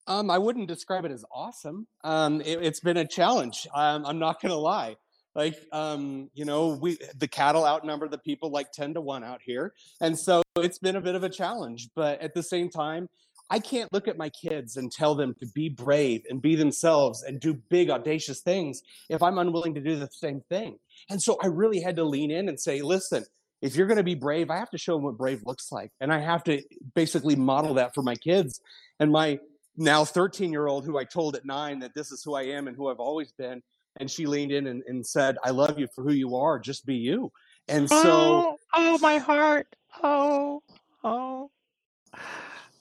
Um, 0.07 0.31
I 0.31 0.39
wouldn't 0.39 0.69
describe 0.69 1.05
it 1.05 1.11
as 1.11 1.25
awesome. 1.33 1.87
Um, 2.05 2.41
it, 2.41 2.63
has 2.63 2.81
been 2.81 2.97
a 2.97 3.07
challenge. 3.07 3.67
Um, 3.75 4.07
I'm 4.07 4.19
not 4.19 4.41
gonna 4.41 4.55
lie. 4.55 4.97
Like, 5.35 5.57
um, 5.73 6.31
you 6.35 6.45
know, 6.45 6.79
we 6.81 6.99
the 7.17 7.29
cattle 7.29 7.65
outnumber 7.65 8.09
the 8.09 8.19
people 8.19 8.51
like 8.51 8.71
ten 8.73 8.95
to 8.95 9.01
one 9.01 9.25
out 9.25 9.41
here, 9.45 9.73
and 10.01 10.19
so 10.19 10.43
it's 10.57 10.79
been 10.79 10.97
a 10.97 11.01
bit 11.01 11.15
of 11.15 11.25
a 11.25 11.29
challenge. 11.29 11.89
But 11.97 12.21
at 12.21 12.35
the 12.35 12.43
same 12.43 12.69
time, 12.69 13.09
I 13.53 13.59
can't 13.59 13.93
look 13.93 14.09
at 14.09 14.17
my 14.17 14.31
kids 14.31 14.79
and 14.79 14.91
tell 14.91 15.15
them 15.15 15.35
to 15.41 15.47
be 15.47 15.69
brave 15.69 16.23
and 16.31 16.41
be 16.41 16.57
themselves 16.57 17.23
and 17.23 17.39
do 17.39 17.53
big, 17.53 17.91
audacious 17.91 18.41
things 18.41 18.81
if 19.11 19.23
I'm 19.23 19.37
unwilling 19.37 19.75
to 19.75 19.81
do 19.81 19.99
the 19.99 20.09
same 20.11 20.41
thing. 20.49 20.79
And 21.11 21.23
so 21.23 21.37
I 21.43 21.49
really 21.49 21.79
had 21.79 21.97
to 21.97 22.05
lean 22.05 22.31
in 22.31 22.49
and 22.49 22.59
say, 22.59 22.81
listen, 22.81 23.27
if 23.61 23.77
you're 23.77 23.87
going 23.87 23.99
to 23.99 24.03
be 24.03 24.15
brave, 24.15 24.51
I 24.51 24.57
have 24.57 24.71
to 24.71 24.79
show 24.79 24.95
them 24.95 25.03
what 25.03 25.19
brave 25.19 25.43
looks 25.45 25.71
like. 25.71 25.91
And 26.01 26.11
I 26.11 26.19
have 26.21 26.43
to 26.45 26.63
basically 26.95 27.37
model 27.37 27.75
that 27.75 27.95
for 27.95 28.03
my 28.03 28.15
kids. 28.15 28.59
And 28.99 29.13
my 29.13 29.39
now 29.77 30.07
13 30.07 30.51
year 30.51 30.67
old, 30.67 30.87
who 30.87 30.97
I 30.97 31.05
told 31.05 31.37
at 31.37 31.45
nine 31.45 31.81
that 31.81 31.93
this 31.95 32.11
is 32.11 32.23
who 32.25 32.35
I 32.35 32.45
am 32.45 32.69
and 32.69 32.77
who 32.77 32.89
I've 32.89 33.01
always 33.01 33.33
been, 33.33 33.63
and 33.99 34.11
she 34.11 34.25
leaned 34.25 34.53
in 34.53 34.67
and, 34.67 34.83
and 34.87 35.07
said, 35.07 35.37
I 35.45 35.51
love 35.51 35.79
you 35.79 35.89
for 35.95 36.03
who 36.03 36.15
you 36.15 36.37
are, 36.37 36.59
just 36.59 36.87
be 36.87 36.95
you. 36.95 37.31
And 37.69 37.87
so, 37.87 37.99
oh, 38.03 38.57
oh 38.75 38.99
my 38.99 39.19
heart. 39.19 39.67
Oh, 40.03 40.63
oh 40.71 40.72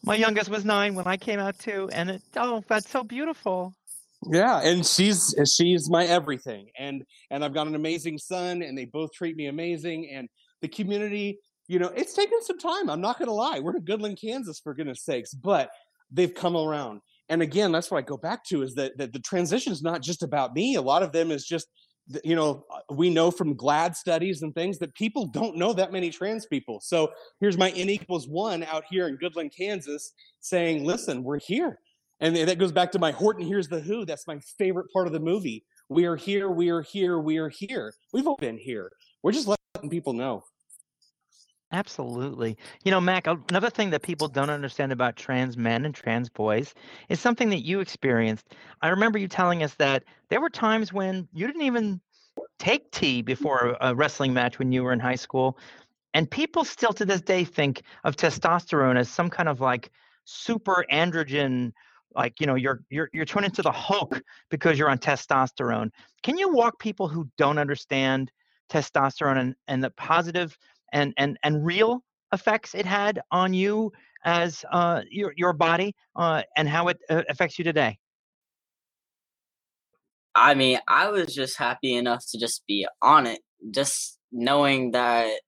my 0.04 0.16
youngest 0.16 0.50
was 0.50 0.66
nine 0.66 0.96
when 0.96 1.08
I 1.08 1.18
came 1.18 1.40
out 1.40 1.60
too, 1.60 1.90
and 1.94 2.10
it 2.10 2.22
oh, 2.36 2.64
that's 2.68 2.90
so 2.90 3.04
beautiful. 3.04 3.74
Yeah, 4.30 4.62
and 4.62 4.86
she's 4.86 5.36
she's 5.52 5.90
my 5.90 6.06
everything, 6.06 6.70
and 6.78 7.04
and 7.30 7.44
I've 7.44 7.54
got 7.54 7.68
an 7.68 7.76
amazing 7.76 8.18
son, 8.18 8.62
and 8.62 8.78
they 8.78 8.86
both 8.86 9.12
treat 9.14 9.36
me 9.36 9.48
amazing, 9.48 10.10
and 10.12 10.30
the 10.62 10.68
community, 10.68 11.40
you 11.68 11.80
know, 11.80 11.88
it's 11.96 12.14
taken 12.14 12.42
some 12.44 12.60
time. 12.60 12.90
I'm 12.90 13.02
not 13.02 13.18
to 13.20 13.32
lie. 13.32 13.60
We're 13.60 13.76
in 13.76 13.84
Goodland, 13.84 14.22
Kansas, 14.22 14.60
for 14.60 14.74
goodness 14.74 15.04
sakes, 15.04 15.34
but 15.34 15.70
they've 16.12 16.34
come 16.34 16.56
around. 16.56 17.02
And 17.30 17.42
again, 17.42 17.72
that's 17.72 17.90
what 17.90 17.98
I 17.98 18.02
go 18.02 18.18
back 18.18 18.44
to 18.46 18.62
is 18.62 18.76
that, 18.76 18.98
that 18.98 19.14
the 19.14 19.20
transition 19.20 19.72
is 19.72 19.82
not 19.82 20.02
just 20.02 20.22
about 20.22 20.54
me. 20.54 20.76
A 20.76 20.82
lot 20.82 21.02
of 21.02 21.14
them 21.14 21.32
is 21.32 21.46
just 21.46 21.68
you 22.24 22.36
know, 22.36 22.66
uh, 22.74 22.80
we 22.94 23.10
know 23.10 23.32
from 23.32 23.56
GLAAD 23.56 23.96
studies 23.96 24.42
and 24.42 24.54
things 24.54 24.78
that 24.80 24.94
people 24.96 25.26
don't 25.26 25.56
know 25.56 25.74
that 25.74 25.92
many 25.92 26.10
trans 26.10 26.46
people. 26.46 26.80
So 26.80 27.12
here's 27.40 27.58
my 27.58 27.72
N 27.72 27.90
equals 27.90 28.28
one 28.28 28.64
out 28.64 28.84
here 28.90 29.08
in 29.08 29.18
Goodland, 29.18 29.56
Kansas, 29.56 30.14
saying, 30.40 30.86
listen, 30.86 31.24
we're 31.24 31.40
here. 31.40 31.80
And 32.20 32.36
that 32.36 32.60
goes 32.60 32.72
back 32.72 32.92
to 32.92 33.00
my 33.00 33.12
Horton 33.12 33.46
Hears 33.46 33.68
the 33.68 33.80
Who. 33.80 34.06
That's 34.06 34.28
my 34.28 34.40
favorite 34.58 34.88
part 34.94 35.08
of 35.08 35.14
the 35.14 35.20
movie. 35.20 35.66
We 35.90 36.06
are 36.06 36.16
here, 36.16 36.50
we 36.50 36.70
are 36.70 36.82
here, 36.82 37.20
we 37.20 37.38
are 37.38 37.50
here. 37.50 37.94
We've 38.14 38.28
all 38.28 38.38
been 38.38 38.58
here. 38.58 38.92
We're 39.24 39.32
just 39.32 39.48
letting 39.48 39.90
people 39.90 40.14
know. 40.14 40.44
Absolutely. 41.72 42.58
You 42.84 42.92
know, 42.92 43.00
Mack, 43.00 43.28
another 43.28 43.70
thing 43.70 43.92
that 43.92 44.02
people 44.02 44.28
don't 44.28 44.50
understand 44.50 44.92
about 44.92 45.16
trans 45.16 45.56
men 45.56 45.86
and 45.86 45.96
trans 45.96 46.28
boys 46.30 46.74
is 47.08 47.20
something 47.22 47.50
that 47.50 47.66
you 47.66 47.80
experienced. 47.80 48.56
I 48.82 48.90
remember 48.90 49.18
you 49.18 49.30
telling 49.30 49.64
us 49.64 49.74
that 49.76 50.04
there 50.30 50.42
were 50.42 50.50
times 50.50 50.92
when 50.92 51.30
you 51.34 51.48
didn't 51.48 51.62
even 51.62 52.02
take 52.60 52.92
tea 52.92 53.22
before 53.22 53.78
a 53.82 53.96
wrestling 53.96 54.34
match 54.34 54.60
when 54.60 54.72
you 54.72 54.84
were 54.84 54.94
in 54.94 55.00
high 55.00 55.16
school. 55.16 55.58
And 56.14 56.30
people 56.30 56.66
still 56.66 56.94
to 56.94 57.06
this 57.06 57.22
day 57.22 57.46
think 57.46 57.84
of 58.04 58.18
testosterone 58.18 58.98
as 58.98 59.10
some 59.10 59.30
kind 59.30 59.50
of 59.50 59.62
like 59.62 59.92
super 60.26 60.86
androgen 60.92 61.72
like 62.16 62.40
you 62.40 62.48
know 62.48 62.56
you're 62.56 62.82
you're 62.90 63.10
you're 63.14 63.26
turning 63.26 63.50
into 63.50 63.62
the 63.62 63.72
hulk 63.72 64.22
because 64.50 64.78
you're 64.78 64.90
on 64.90 64.98
testosterone 65.00 65.90
can 66.24 66.38
you 66.38 66.52
walk 66.54 66.80
people 66.80 67.08
who 67.08 67.28
don't 67.38 67.58
understand 67.58 68.32
testosterone 68.70 69.38
and, 69.38 69.56
and 69.68 69.84
the 69.84 69.90
positive 69.92 70.58
and 70.92 71.14
and 71.18 71.38
and 71.44 71.66
real 71.66 72.04
effects 72.34 72.76
it 72.76 72.86
had 72.86 73.22
on 73.32 73.54
you 73.54 73.92
as 74.24 74.64
uh, 74.72 75.02
your 75.10 75.34
your 75.36 75.54
body 75.54 75.96
uh, 76.16 76.44
and 76.56 76.70
how 76.70 76.88
it 76.88 77.00
uh, 77.10 77.24
affects 77.30 77.58
you 77.58 77.64
today? 77.64 77.98
I 80.34 80.54
mean, 80.54 80.80
I 80.88 81.10
was 81.10 81.34
just 81.34 81.58
happy 81.58 81.94
enough 81.94 82.24
to 82.32 82.40
just 82.40 82.64
be 82.68 82.88
on 83.02 83.28
it, 83.28 83.42
just 83.72 84.18
knowing 84.32 84.92
that 84.92 85.42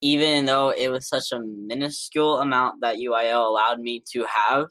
even 0.00 0.46
though 0.46 0.70
it 0.70 0.88
was 0.88 1.08
such 1.08 1.32
a 1.32 1.40
minuscule 1.40 2.38
amount 2.38 2.80
that 2.80 2.96
UIL 2.96 3.46
allowed 3.46 3.80
me 3.80 4.02
to 4.12 4.24
have, 4.24 4.66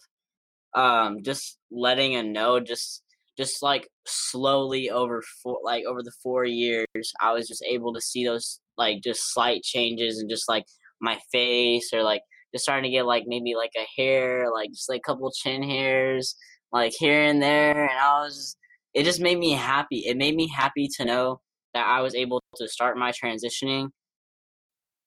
um, 0.74 1.24
just 1.24 1.58
letting 1.72 2.16
a 2.16 2.24
know, 2.24 2.60
just 2.60 3.04
just 3.38 3.62
like 3.62 3.88
slowly 4.06 4.90
over 4.90 5.22
four, 5.44 5.60
like 5.64 5.86
over 5.86 6.02
the 6.04 6.14
four 6.24 6.46
years, 6.46 6.86
I 7.22 7.34
was 7.34 7.48
just 7.48 7.64
able 7.64 7.94
to 7.94 8.02
see 8.02 8.26
those 8.26 8.60
like 8.78 9.02
just 9.04 9.34
slight 9.34 9.64
changes 9.64 10.20
and 10.20 10.30
just 10.30 10.50
like 10.50 10.66
my 11.02 11.20
face 11.32 11.92
or 11.94 12.04
like 12.04 12.22
just 12.54 12.64
starting 12.64 12.90
to 12.90 12.96
get 12.96 13.06
like 13.06 13.24
maybe 13.28 13.56
like 13.56 13.72
a 13.78 13.86
hair, 14.02 14.52
like 14.54 14.70
just 14.72 14.90
like 14.90 15.02
a 15.06 15.12
couple 15.12 15.32
chin 15.32 15.64
hairs, 15.64 16.36
like 16.72 16.94
here 16.98 17.24
and 17.24 17.42
there. 17.42 17.84
And 17.84 18.00
I 18.00 18.22
was, 18.22 18.56
it 18.94 19.04
just 19.04 19.22
made 19.22 19.38
me 19.38 19.52
happy. 19.52 20.04
It 20.06 20.18
made 20.18 20.36
me 20.36 20.48
happy 20.48 20.90
to 20.98 21.06
know 21.06 21.42
that 21.74 21.86
I 21.86 22.02
was 22.02 22.16
able 22.16 22.42
to 22.56 22.68
start 22.68 22.98
my 22.98 23.12
transitioning 23.12 23.90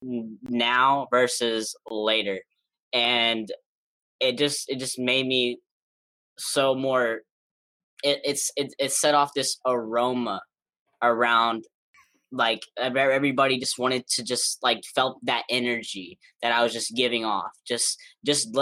now 0.02 1.06
versus 1.10 1.74
later. 1.90 2.40
And 2.92 3.48
it 4.20 4.36
just, 4.36 4.68
it 4.68 4.78
just 4.78 4.98
made 4.98 5.26
me 5.26 5.58
so 6.38 6.74
more, 6.74 7.20
it, 8.02 8.20
it's, 8.24 8.50
it, 8.56 8.74
it 8.78 8.92
set 8.92 9.14
off 9.14 9.30
this 9.34 9.58
aroma 9.66 10.40
around 11.02 11.64
like 12.30 12.62
everybody 12.76 13.58
just 13.58 13.78
wanted 13.78 14.06
to 14.06 14.22
just 14.22 14.58
like 14.62 14.80
felt 14.94 15.18
that 15.22 15.44
energy 15.48 16.18
that 16.42 16.52
I 16.52 16.62
was 16.62 16.72
just 16.72 16.94
giving 16.94 17.24
off 17.24 17.50
just 17.66 17.98
just 18.24 18.54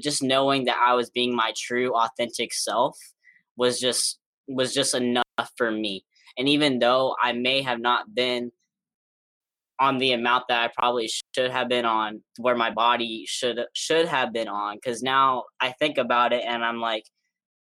just 0.00 0.22
knowing 0.22 0.64
that 0.64 0.76
I 0.76 0.94
was 0.94 1.10
being 1.10 1.34
my 1.34 1.52
true 1.56 1.94
authentic 1.94 2.52
self 2.52 2.98
was 3.56 3.78
just 3.78 4.18
was 4.48 4.74
just 4.74 4.94
enough 4.94 5.24
for 5.56 5.70
me. 5.70 6.04
And 6.36 6.48
even 6.48 6.78
though 6.78 7.14
I 7.22 7.32
may 7.32 7.62
have 7.62 7.80
not 7.80 8.14
been 8.14 8.50
on 9.78 9.98
the 9.98 10.12
amount 10.12 10.44
that 10.48 10.62
I 10.62 10.72
probably 10.76 11.08
should 11.34 11.50
have 11.50 11.68
been 11.68 11.84
on 11.84 12.22
where 12.38 12.56
my 12.56 12.70
body 12.70 13.24
should 13.26 13.60
should 13.72 14.06
have 14.06 14.32
been 14.32 14.48
on 14.48 14.78
cuz 14.80 15.02
now 15.02 15.44
I 15.60 15.72
think 15.72 15.98
about 15.98 16.32
it 16.32 16.44
and 16.46 16.64
I'm 16.64 16.80
like 16.80 17.04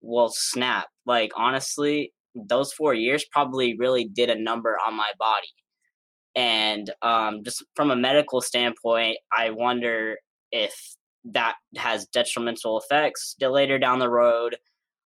well 0.01 0.29
snap 0.29 0.87
like 1.05 1.31
honestly 1.35 2.13
those 2.35 2.73
four 2.73 2.93
years 2.93 3.25
probably 3.31 3.75
really 3.77 4.05
did 4.05 4.29
a 4.29 4.41
number 4.41 4.77
on 4.85 4.95
my 4.95 5.11
body. 5.17 5.47
And 6.35 6.89
um, 7.01 7.43
just 7.43 7.63
from 7.75 7.91
a 7.91 7.95
medical 7.95 8.41
standpoint, 8.41 9.17
I 9.35 9.49
wonder 9.49 10.17
if 10.51 10.73
that 11.25 11.55
has 11.75 12.07
detrimental 12.07 12.79
effects 12.79 13.35
later 13.41 13.77
down 13.77 13.99
the 13.99 14.09
road. 14.09 14.57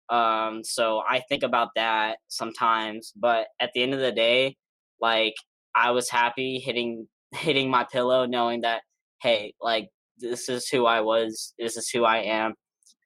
Um, 0.09 0.65
so 0.65 1.03
I 1.09 1.21
think 1.29 1.43
about 1.43 1.69
that 1.77 2.19
sometimes. 2.29 3.13
But 3.15 3.47
at 3.61 3.71
the 3.75 3.83
end 3.83 3.95
of 3.95 4.01
the 4.01 4.13
day, 4.13 4.57
like 5.01 5.35
I 5.75 5.93
was 5.93 6.11
happy 6.11 6.59
hitting 6.59 7.07
hitting 7.33 7.71
my 7.71 7.87
pillow, 7.91 8.27
knowing 8.27 8.63
that 8.63 8.83
hey, 9.23 9.55
like 9.61 9.89
this 10.19 10.49
is 10.49 10.69
who 10.69 10.87
I 10.87 11.01
was, 11.03 11.55
this 11.59 11.77
is 11.77 11.89
who 11.91 12.05
I 12.05 12.19
am 12.23 12.55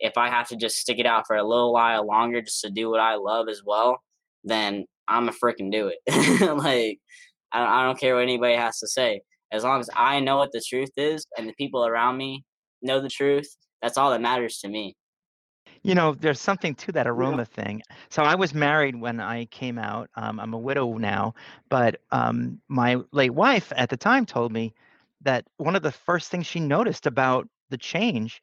if 0.01 0.17
I 0.17 0.29
have 0.29 0.49
to 0.49 0.57
just 0.57 0.77
stick 0.77 0.99
it 0.99 1.07
out 1.07 1.27
for 1.27 1.37
a 1.37 1.47
little 1.47 1.73
while 1.73 2.07
longer 2.07 2.43
just 2.43 2.61
to 2.63 2.71
do 2.71 2.91
what 2.91 3.01
I 3.01 3.17
love 3.17 3.49
as 3.49 3.63
well, 3.65 4.03
then 4.43 4.87
I'm 5.09 5.29
a 5.29 5.33
freaking 5.33 5.71
do 5.71 5.89
it. 5.89 5.99
like 6.59 6.99
I, 7.53 7.81
I 7.81 7.85
don't 7.85 7.99
care 7.99 8.15
what 8.15 8.23
anybody 8.23 8.55
has 8.55 8.79
to 8.81 8.89
say. 8.89 9.23
As 9.53 9.65
long 9.65 9.81
as 9.81 9.89
I 9.95 10.21
know 10.21 10.37
what 10.37 10.53
the 10.53 10.63
truth 10.67 10.91
is 10.97 11.27
and 11.39 11.49
the 11.49 11.55
people 11.55 11.87
around 11.87 12.17
me 12.17 12.45
know 12.83 13.01
the 13.01 13.09
truth, 13.09 13.49
that's 13.81 13.97
all 13.97 14.11
that 14.11 14.21
matters 14.21 14.59
to 14.61 14.69
me. 14.69 14.97
You 15.83 15.95
know, 15.95 16.15
there's 16.15 16.41
something 16.41 16.75
to 16.77 16.93
that 16.93 17.07
aroma 17.07 17.47
yeah. 17.57 17.63
thing. 17.63 17.83
So 18.09 18.23
I 18.23 18.35
was 18.35 18.55
married 18.55 18.99
when 18.99 19.21
I 19.21 19.45
came 19.47 19.79
out. 19.79 20.09
Um, 20.17 20.41
I'm 20.41 20.55
a 20.55 20.59
widow 20.59 20.97
now, 20.97 21.35
but 21.69 22.01
um, 22.11 22.61
my 22.69 22.97
late 23.13 23.35
wife 23.35 23.71
at 23.77 23.91
the 23.91 23.97
time 23.97 24.25
told 24.25 24.51
me 24.51 24.73
that 25.21 25.47
one 25.59 25.77
of 25.77 25.83
the 25.83 25.93
first 25.93 26.31
things 26.31 26.47
she 26.47 26.61
noticed 26.61 27.07
about 27.07 27.49
the 27.71 27.77
change 27.77 28.43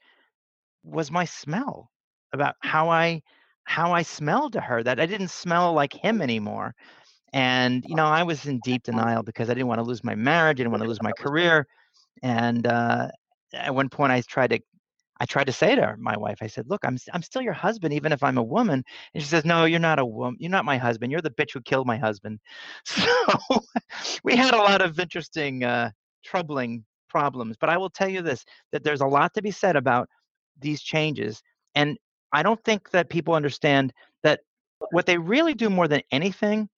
was 0.83 1.11
my 1.11 1.25
smell, 1.25 1.91
about 2.33 2.55
how 2.61 2.89
I 2.89 3.21
how 3.65 3.93
I 3.93 4.01
smelled 4.01 4.53
to 4.53 4.61
her, 4.61 4.83
that 4.83 4.99
I 4.99 5.05
didn't 5.05 5.29
smell 5.29 5.73
like 5.73 5.93
him 5.93 6.21
anymore. 6.21 6.73
And 7.33 7.83
you 7.87 7.95
know, 7.95 8.07
I 8.07 8.23
was 8.23 8.45
in 8.45 8.59
deep 8.63 8.83
denial 8.85 9.23
because 9.23 9.49
I 9.49 9.53
didn't 9.53 9.67
want 9.67 9.79
to 9.79 9.85
lose 9.85 10.03
my 10.03 10.15
marriage, 10.15 10.55
I 10.57 10.63
didn't 10.63 10.71
want 10.71 10.83
to 10.83 10.89
lose 10.89 11.01
my 11.01 11.13
career. 11.13 11.67
And 12.23 12.67
uh, 12.67 13.09
at 13.53 13.73
one 13.75 13.89
point, 13.89 14.11
I 14.11 14.21
tried 14.21 14.51
to 14.51 14.59
I 15.21 15.25
tried 15.25 15.45
to 15.45 15.53
say 15.53 15.75
to 15.75 15.81
her, 15.83 15.97
my 15.97 16.17
wife, 16.17 16.39
I 16.41 16.47
said, 16.47 16.65
"Look, 16.67 16.81
I'm 16.83 16.97
I'm 17.13 17.21
still 17.21 17.43
your 17.43 17.53
husband, 17.53 17.93
even 17.93 18.11
if 18.11 18.23
I'm 18.23 18.39
a 18.39 18.43
woman." 18.43 18.83
And 19.13 19.23
she 19.23 19.29
says, 19.29 19.45
"No, 19.45 19.65
you're 19.65 19.79
not 19.79 19.99
a 19.99 20.05
woman. 20.05 20.37
You're 20.39 20.49
not 20.49 20.65
my 20.65 20.77
husband. 20.79 21.11
You're 21.11 21.21
the 21.21 21.29
bitch 21.29 21.53
who 21.53 21.61
killed 21.61 21.85
my 21.87 21.97
husband." 21.97 22.39
So 22.85 23.61
we 24.23 24.35
had 24.35 24.55
a 24.55 24.57
lot 24.57 24.81
of 24.81 24.99
interesting, 24.99 25.63
uh, 25.63 25.91
troubling 26.25 26.85
problems. 27.09 27.55
But 27.59 27.69
I 27.69 27.77
will 27.77 27.89
tell 27.91 28.09
you 28.09 28.23
this: 28.23 28.43
that 28.71 28.83
there's 28.83 29.01
a 29.01 29.05
lot 29.05 29.33
to 29.35 29.43
be 29.43 29.51
said 29.51 29.75
about 29.75 30.09
these 30.59 30.81
changes, 30.81 31.41
and 31.75 31.97
I 32.33 32.43
don't 32.43 32.63
think 32.63 32.91
that 32.91 33.09
people 33.09 33.33
understand 33.33 33.93
that 34.23 34.41
what 34.91 35.05
they 35.05 35.17
really 35.17 35.53
do 35.53 35.69
more 35.69 35.87
than 35.87 36.01
anything 36.11 36.69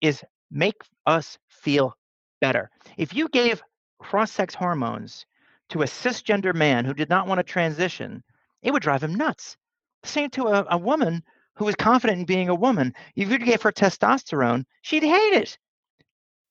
is 0.00 0.22
make 0.50 0.82
us 1.06 1.38
feel 1.48 1.96
better. 2.40 2.70
If 2.96 3.14
you 3.14 3.28
gave 3.28 3.62
cross-sex 3.98 4.54
hormones 4.54 5.26
to 5.70 5.82
a 5.82 5.86
cisgender 5.86 6.54
man 6.54 6.84
who 6.84 6.94
did 6.94 7.08
not 7.08 7.26
want 7.26 7.38
to 7.38 7.44
transition, 7.44 8.22
it 8.62 8.72
would 8.72 8.82
drive 8.82 9.02
him 9.02 9.14
nuts. 9.14 9.56
Same 10.04 10.30
to 10.30 10.48
a, 10.48 10.66
a 10.70 10.78
woman 10.78 11.22
who 11.54 11.66
was 11.66 11.74
confident 11.74 12.20
in 12.20 12.24
being 12.24 12.48
a 12.48 12.54
woman. 12.54 12.94
If 13.16 13.30
you 13.30 13.38
gave 13.38 13.62
her 13.62 13.72
testosterone, 13.72 14.64
she'd 14.82 15.02
hate 15.02 15.34
it. 15.34 15.58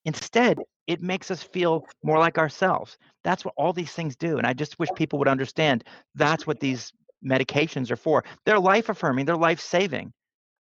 Instead, 0.06 0.60
it 0.90 1.04
makes 1.04 1.30
us 1.30 1.44
feel 1.44 1.86
more 2.04 2.18
like 2.18 2.40
ourselves. 2.40 2.98
That's 3.24 3.46
what 3.46 3.54
all 3.58 3.74
these 3.74 3.92
things 3.92 4.16
do. 4.16 4.40
And 4.40 4.48
I 4.48 4.54
just 4.54 4.80
wish 4.80 4.90
people 4.96 5.20
would 5.20 5.28
understand 5.28 5.84
that's 6.16 6.48
what 6.48 6.60
these 6.60 6.92
medications 7.24 7.92
are 7.92 7.96
for. 7.96 8.24
They're 8.46 8.60
life 8.60 8.90
affirming, 8.90 9.26
they're 9.26 9.38
life 9.38 9.60
saving. 9.60 10.12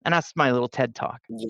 And 0.05 0.13
that's 0.13 0.35
my 0.35 0.51
little 0.51 0.67
TED 0.67 0.93
talk. 0.93 1.19
Yeah. 1.29 1.49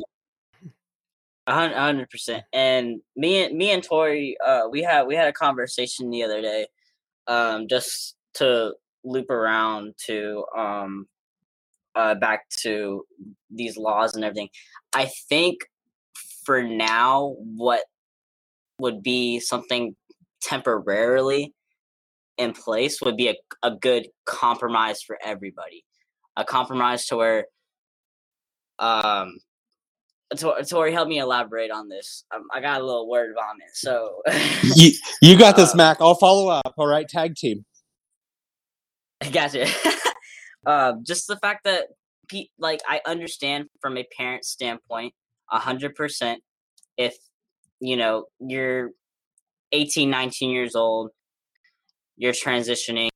hundred 1.46 2.10
percent. 2.10 2.46
And 2.54 3.02
me 3.18 3.44
and 3.44 3.58
me 3.58 3.72
and 3.72 3.84
Tori, 3.84 4.38
uh, 4.46 4.70
we 4.72 4.82
had 4.82 5.06
we 5.08 5.16
had 5.16 5.28
a 5.28 5.34
conversation 5.34 6.10
the 6.10 6.24
other 6.24 6.42
day 6.42 6.66
um, 7.28 7.68
just 7.68 8.16
to 8.36 8.76
loop 9.04 9.30
around 9.30 9.94
to 10.06 10.46
um, 10.58 11.06
uh, 11.96 12.16
back 12.16 12.48
to 12.62 13.06
these 13.52 13.76
laws 13.76 14.16
and 14.16 14.24
everything. 14.24 14.50
I 14.96 15.12
think 15.28 15.58
for 16.46 16.64
now, 16.64 17.36
what 17.40 17.84
would 18.80 19.04
be 19.04 19.40
something 19.40 19.96
temporarily 20.42 21.54
in 22.38 22.54
place 22.54 23.02
would 23.02 23.18
be 23.18 23.28
a, 23.28 23.36
a 23.62 23.72
good 23.76 24.08
compromise 24.26 25.02
for 25.02 25.20
everybody. 25.24 25.84
A 26.38 26.46
compromise 26.46 27.06
to 27.08 27.18
where 27.18 27.46
um 28.80 29.38
Tori, 30.38 30.94
help 30.94 31.08
me 31.08 31.18
elaborate 31.18 31.72
on 31.72 31.90
this. 31.90 32.24
Um, 32.34 32.44
I 32.54 32.62
got 32.62 32.82
a 32.82 32.86
little 32.86 33.10
word 33.10 33.34
vomit. 33.34 33.70
So 33.74 34.22
you, 34.76 34.92
you 35.24 35.38
got 35.38 35.56
this, 35.56 35.72
um, 35.74 35.78
Mack. 35.78 35.98
I'll 36.00 36.16
follow 36.16 36.50
up. 36.50 36.74
All 36.78 36.86
right, 36.86 37.08
tag 37.08 37.36
team. 37.36 37.66
I 39.22 39.30
gotcha. 39.30 39.68
um, 40.68 41.04
just 41.04 41.28
the 41.28 41.38
fact 41.38 41.64
that, 41.64 41.88
like, 42.60 42.80
I 42.88 43.02
understand 43.08 43.70
from 43.82 43.98
a 43.98 44.06
parent 44.16 44.46
standpoint, 44.46 45.14
a 45.52 45.58
hundred 45.58 45.96
percent. 45.96 46.42
If 46.96 47.18
you 47.80 47.98
know 47.98 48.26
you're 48.40 48.92
18, 49.72 50.10
19 50.10 50.50
years 50.50 50.76
old, 50.76 51.12
you're 52.18 52.34
transitioning 52.34 53.10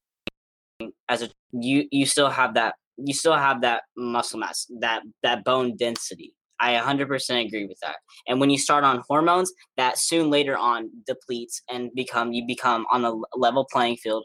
as 1.09 1.21
a 1.21 1.29
you 1.51 1.87
you 1.91 2.05
still 2.05 2.29
have 2.29 2.55
that 2.55 2.75
you 2.97 3.13
still 3.13 3.35
have 3.35 3.61
that 3.61 3.83
muscle 3.95 4.39
mass 4.39 4.65
that 4.79 5.01
that 5.21 5.43
bone 5.43 5.75
density 5.77 6.33
I 6.59 6.75
100% 6.75 7.45
agree 7.45 7.65
with 7.65 7.79
that. 7.81 7.97
And 8.25 8.39
when 8.39 8.49
you 8.49 8.57
start 8.57 8.85
on 8.85 9.03
hormones, 9.09 9.51
that 9.75 9.97
soon 9.97 10.29
later 10.29 10.57
on 10.57 10.89
depletes 11.05 11.61
and 11.69 11.91
become 11.93 12.31
you 12.31 12.45
become 12.47 12.85
on 12.89 13.01
the 13.01 13.21
level 13.35 13.67
playing 13.69 13.97
field 13.97 14.23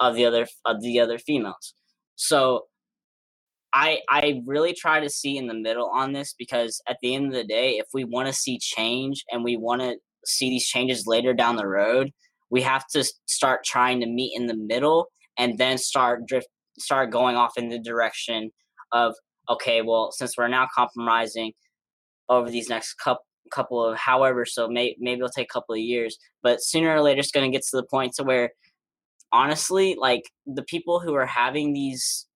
of 0.00 0.16
the 0.16 0.24
other 0.26 0.48
of 0.64 0.80
the 0.82 0.98
other 0.98 1.18
females. 1.18 1.74
So 2.16 2.64
I 3.74 3.98
I 4.08 4.40
really 4.46 4.72
try 4.72 5.00
to 5.00 5.10
see 5.10 5.36
in 5.36 5.48
the 5.48 5.54
middle 5.54 5.90
on 5.90 6.12
this 6.12 6.34
because 6.38 6.80
at 6.88 6.96
the 7.02 7.14
end 7.14 7.26
of 7.26 7.32
the 7.32 7.44
day, 7.44 7.72
if 7.78 7.86
we 7.92 8.04
want 8.04 8.28
to 8.28 8.32
see 8.32 8.58
change 8.58 9.24
and 9.30 9.42
we 9.42 9.56
want 9.56 9.82
to 9.82 9.96
see 10.24 10.48
these 10.48 10.66
changes 10.66 11.06
later 11.06 11.34
down 11.34 11.56
the 11.56 11.66
road, 11.66 12.12
we 12.50 12.62
have 12.62 12.86
to 12.92 13.04
start 13.26 13.64
trying 13.64 14.00
to 14.00 14.06
meet 14.06 14.32
in 14.36 14.46
the 14.46 14.56
middle 14.56 15.08
and 15.36 15.58
then 15.58 15.76
start 15.76 16.26
drift 16.26 16.46
start 16.78 17.10
going 17.10 17.36
off 17.36 17.52
in 17.56 17.68
the 17.68 17.80
direction 17.80 18.50
of 18.92 19.14
okay, 19.48 19.82
well, 19.82 20.10
since 20.12 20.36
we're 20.38 20.48
now 20.48 20.68
compromising 20.74 21.52
over 22.28 22.50
these 22.50 22.68
next 22.68 22.94
couple 22.94 23.24
couple 23.52 23.84
of 23.84 23.96
however 23.98 24.46
so 24.46 24.68
may, 24.68 24.96
maybe 24.98 25.18
it'll 25.18 25.28
take 25.28 25.48
a 25.50 25.52
couple 25.52 25.74
of 25.74 25.80
years 25.80 26.16
but 26.42 26.62
sooner 26.62 26.90
or 26.94 27.02
later 27.02 27.20
it's 27.20 27.30
going 27.30 27.48
to 27.48 27.54
get 27.54 27.62
to 27.62 27.76
the 27.76 27.84
point 27.84 28.12
to 28.14 28.24
where 28.24 28.50
honestly 29.32 29.94
like 30.00 30.22
the 30.46 30.62
people 30.62 30.98
who 30.98 31.14
are 31.14 31.26
having 31.26 31.74
these 31.74 32.26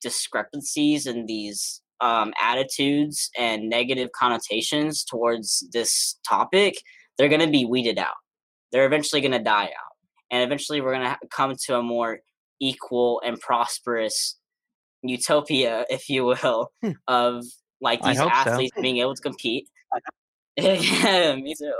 discrepancies 0.00 1.06
and 1.06 1.28
these 1.28 1.80
um, 2.00 2.32
attitudes 2.40 3.30
and 3.38 3.68
negative 3.68 4.10
connotations 4.12 5.04
towards 5.04 5.66
this 5.72 6.18
topic 6.28 6.76
they're 7.16 7.28
going 7.28 7.40
to 7.40 7.50
be 7.50 7.64
weeded 7.64 7.98
out 7.98 8.14
they're 8.72 8.86
eventually 8.86 9.20
going 9.20 9.32
to 9.32 9.38
die 9.38 9.64
out 9.64 9.94
and 10.30 10.42
eventually 10.42 10.80
we're 10.80 10.94
going 10.94 11.06
to 11.06 11.18
come 11.30 11.54
to 11.66 11.76
a 11.76 11.82
more 11.82 12.18
equal 12.60 13.20
and 13.24 13.38
prosperous 13.40 14.36
utopia, 15.04 15.84
if 15.90 16.08
you 16.08 16.24
will, 16.24 16.72
hmm. 16.82 16.92
of 17.06 17.44
like 17.80 18.02
these 18.02 18.18
athletes 18.18 18.74
so. 18.74 18.82
being 18.82 18.98
able 18.98 19.14
to 19.14 19.22
compete. 19.22 19.68
yeah, 20.56 21.34
me 21.34 21.54
too. 21.54 21.72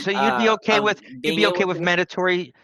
so 0.00 0.10
you'd 0.10 0.38
be 0.38 0.48
uh, 0.48 0.54
okay 0.54 0.78
uh, 0.78 0.82
with 0.82 1.02
you'd 1.02 1.36
be 1.36 1.46
okay 1.46 1.66
with 1.66 1.80
mandatory 1.80 2.54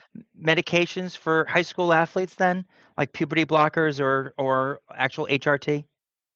medications 0.42 1.16
for 1.16 1.44
high 1.44 1.62
school 1.62 1.92
athletes 1.92 2.35
then, 2.35 2.64
like 3.02 3.12
puberty 3.12 3.44
blockers 3.44 3.98
or 4.00 4.32
or 4.38 4.80
actual 4.96 5.26
HRT? 5.26 5.84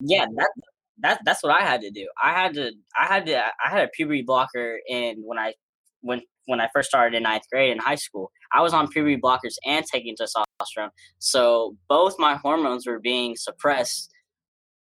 Yeah, 0.00 0.26
that 0.36 0.50
that 0.98 1.20
that's 1.24 1.42
what 1.42 1.52
I 1.52 1.64
had 1.64 1.80
to 1.82 1.90
do. 1.90 2.08
I 2.22 2.32
had 2.32 2.54
to 2.54 2.72
I 3.00 3.06
had 3.06 3.26
to 3.26 3.38
I 3.38 3.70
had 3.70 3.84
a 3.84 3.88
puberty 3.88 4.22
blocker 4.22 4.80
and 4.90 5.18
when 5.22 5.38
I 5.38 5.54
when 6.00 6.22
when 6.46 6.60
I 6.60 6.68
first 6.74 6.88
started 6.88 7.16
in 7.16 7.22
ninth 7.22 7.44
grade 7.52 7.70
in 7.70 7.78
high 7.78 7.96
school. 7.96 8.30
I 8.52 8.62
was 8.62 8.72
on 8.72 8.88
puberty 8.88 9.16
blockers 9.16 9.54
and 9.64 9.84
taking 9.84 10.16
testosterone, 10.16 10.90
so 11.18 11.76
both 11.88 12.14
my 12.18 12.34
hormones 12.36 12.86
were 12.86 12.98
being 12.98 13.36
suppressed. 13.36 14.10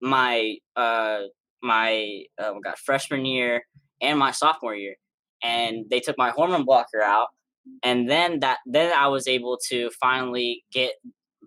My 0.01 0.57
uh 0.75 1.21
my 1.61 2.23
oh 2.39 2.59
god 2.63 2.75
freshman 2.83 3.25
year 3.25 3.63
and 4.01 4.17
my 4.17 4.31
sophomore 4.31 4.75
year, 4.75 4.95
and 5.43 5.85
they 5.91 5.99
took 5.99 6.17
my 6.17 6.31
hormone 6.31 6.65
blocker 6.65 7.01
out, 7.01 7.27
and 7.83 8.09
then 8.09 8.39
that 8.39 8.59
then 8.65 8.93
I 8.93 9.07
was 9.07 9.27
able 9.27 9.59
to 9.69 9.89
finally 10.01 10.63
get 10.71 10.93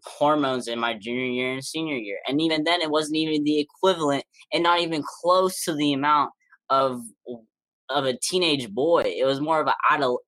hormones 0.04 0.68
in 0.68 0.78
my 0.78 0.94
junior 0.94 1.26
year 1.26 1.52
and 1.52 1.64
senior 1.64 1.96
year, 1.96 2.18
and 2.28 2.40
even 2.40 2.64
then 2.64 2.80
it 2.80 2.90
wasn't 2.90 3.16
even 3.16 3.44
the 3.44 3.58
equivalent 3.58 4.24
and 4.52 4.62
not 4.62 4.80
even 4.80 5.02
close 5.22 5.64
to 5.64 5.74
the 5.74 5.92
amount 5.92 6.30
of 6.68 7.00
of 7.90 8.04
a 8.04 8.16
teenage 8.16 8.70
boy. 8.70 9.02
It 9.04 9.26
was 9.26 9.40
more 9.40 9.60
of 9.60 9.68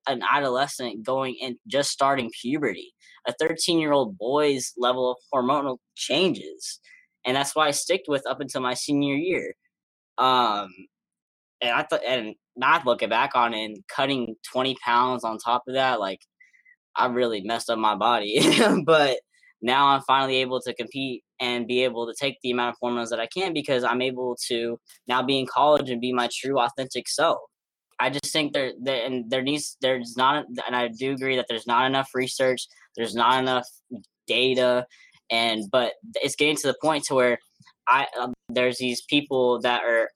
an 0.07 0.21
adolescent 0.29 1.03
going 1.03 1.37
and 1.41 1.55
just 1.67 1.91
starting 1.91 2.29
puberty. 2.41 2.93
A 3.27 3.33
13 3.39 3.79
year 3.79 3.93
old 3.93 4.17
boy's 4.17 4.73
level 4.77 5.11
of 5.11 5.17
hormonal 5.33 5.77
changes, 5.95 6.79
and 7.25 7.35
that's 7.35 7.55
why 7.55 7.67
I 7.67 7.71
sticked 7.71 8.07
with 8.09 8.27
up 8.27 8.41
until 8.41 8.61
my 8.61 8.73
senior 8.73 9.15
year. 9.15 9.55
Um, 10.17 10.69
and 11.61 11.71
I 11.71 11.83
thought, 11.83 12.01
and 12.05 12.35
not 12.55 12.85
looking 12.85 13.09
back 13.09 13.31
on 13.35 13.53
it, 13.53 13.65
and 13.65 13.77
cutting 13.87 14.35
20 14.51 14.75
pounds 14.83 15.23
on 15.23 15.37
top 15.37 15.63
of 15.67 15.75
that, 15.75 15.99
like 16.01 16.19
I 16.95 17.07
really 17.07 17.41
messed 17.41 17.69
up 17.69 17.79
my 17.79 17.95
body. 17.95 18.41
but 18.85 19.19
now 19.63 19.87
I'm 19.87 20.01
finally 20.01 20.35
able 20.37 20.59
to 20.61 20.73
compete 20.73 21.23
and 21.39 21.65
be 21.65 21.83
able 21.83 22.05
to 22.05 22.13
take 22.19 22.37
the 22.43 22.51
amount 22.51 22.71
of 22.71 22.75
hormones 22.81 23.09
that 23.09 23.19
I 23.19 23.27
can 23.27 23.53
because 23.53 23.83
I'm 23.83 24.01
able 24.01 24.37
to 24.49 24.77
now 25.07 25.23
be 25.23 25.39
in 25.39 25.47
college 25.47 25.89
and 25.89 26.01
be 26.01 26.13
my 26.13 26.29
true 26.31 26.59
authentic 26.59 27.07
self. 27.07 27.39
I 27.99 28.09
just 28.09 28.33
think 28.33 28.53
there, 28.53 28.73
and 28.85 29.29
there 29.29 29.41
needs 29.41 29.77
there's 29.81 30.15
not 30.17 30.45
and 30.67 30.75
I 30.75 30.89
do 30.89 31.13
agree 31.13 31.37
that 31.37 31.45
there's 31.47 31.65
not 31.65 31.85
enough 31.85 32.09
research, 32.13 32.67
there's 32.97 33.15
not 33.15 33.41
enough 33.41 33.67
data, 34.27 34.85
and 35.31 35.63
but 35.71 35.93
it's 36.15 36.35
getting 36.35 36.57
to 36.57 36.67
the 36.67 36.77
point 36.81 37.05
to 37.05 37.15
where 37.15 37.39
I 37.87 38.07
um, 38.19 38.33
there's 38.49 38.77
these 38.77 39.01
people 39.03 39.61
that 39.61 39.83
are 39.83 40.09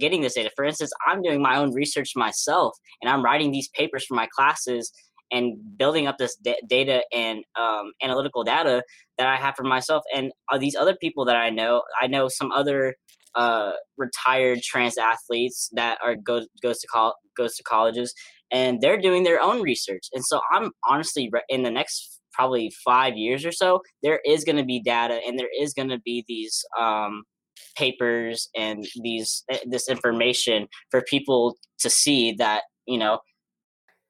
getting 0.00 0.22
this 0.22 0.34
data. 0.34 0.50
For 0.56 0.64
instance, 0.64 0.90
I'm 1.06 1.22
doing 1.22 1.40
my 1.40 1.56
own 1.56 1.72
research 1.72 2.12
myself, 2.16 2.74
and 3.00 3.08
I'm 3.08 3.24
writing 3.24 3.52
these 3.52 3.68
papers 3.68 4.04
for 4.06 4.14
my 4.14 4.26
classes 4.34 4.90
and 5.30 5.56
building 5.76 6.06
up 6.06 6.18
this 6.18 6.36
d- 6.36 6.60
data 6.68 7.02
and 7.12 7.44
um, 7.58 7.92
analytical 8.02 8.44
data 8.44 8.82
that 9.18 9.26
I 9.26 9.36
have 9.36 9.54
for 9.56 9.64
myself. 9.64 10.02
And 10.14 10.32
uh, 10.50 10.58
these 10.58 10.74
other 10.74 10.96
people 11.00 11.24
that 11.26 11.36
I 11.36 11.50
know, 11.50 11.82
I 12.00 12.06
know 12.06 12.28
some 12.28 12.50
other 12.52 12.94
uh, 13.34 13.72
retired 13.96 14.60
trans 14.62 14.96
athletes 14.98 15.68
that 15.72 15.98
are 16.02 16.16
goes 16.16 16.46
goes 16.62 16.78
to 16.80 16.86
col- 16.86 17.16
goes 17.36 17.54
to 17.56 17.62
colleges, 17.62 18.14
and 18.50 18.80
they're 18.80 19.00
doing 19.00 19.22
their 19.22 19.40
own 19.40 19.62
research. 19.62 20.08
And 20.12 20.24
so 20.24 20.40
I'm 20.52 20.70
honestly 20.88 21.30
in 21.48 21.62
the 21.62 21.70
next 21.70 22.20
probably 22.32 22.72
five 22.84 23.16
years 23.16 23.44
or 23.44 23.52
so, 23.52 23.82
there 24.02 24.20
is 24.24 24.44
going 24.44 24.56
to 24.56 24.64
be 24.64 24.80
data 24.80 25.20
and 25.26 25.38
there 25.38 25.48
is 25.60 25.74
going 25.74 25.88
to 25.88 25.98
be 26.04 26.24
these 26.28 26.64
um, 26.78 27.24
papers 27.76 28.48
and 28.56 28.86
these 29.02 29.44
eh, 29.50 29.58
this 29.66 29.88
information 29.88 30.68
for 30.90 31.02
people 31.02 31.56
to 31.80 31.90
see 31.90 32.32
that 32.32 32.62
you 32.86 32.98
know 32.98 33.18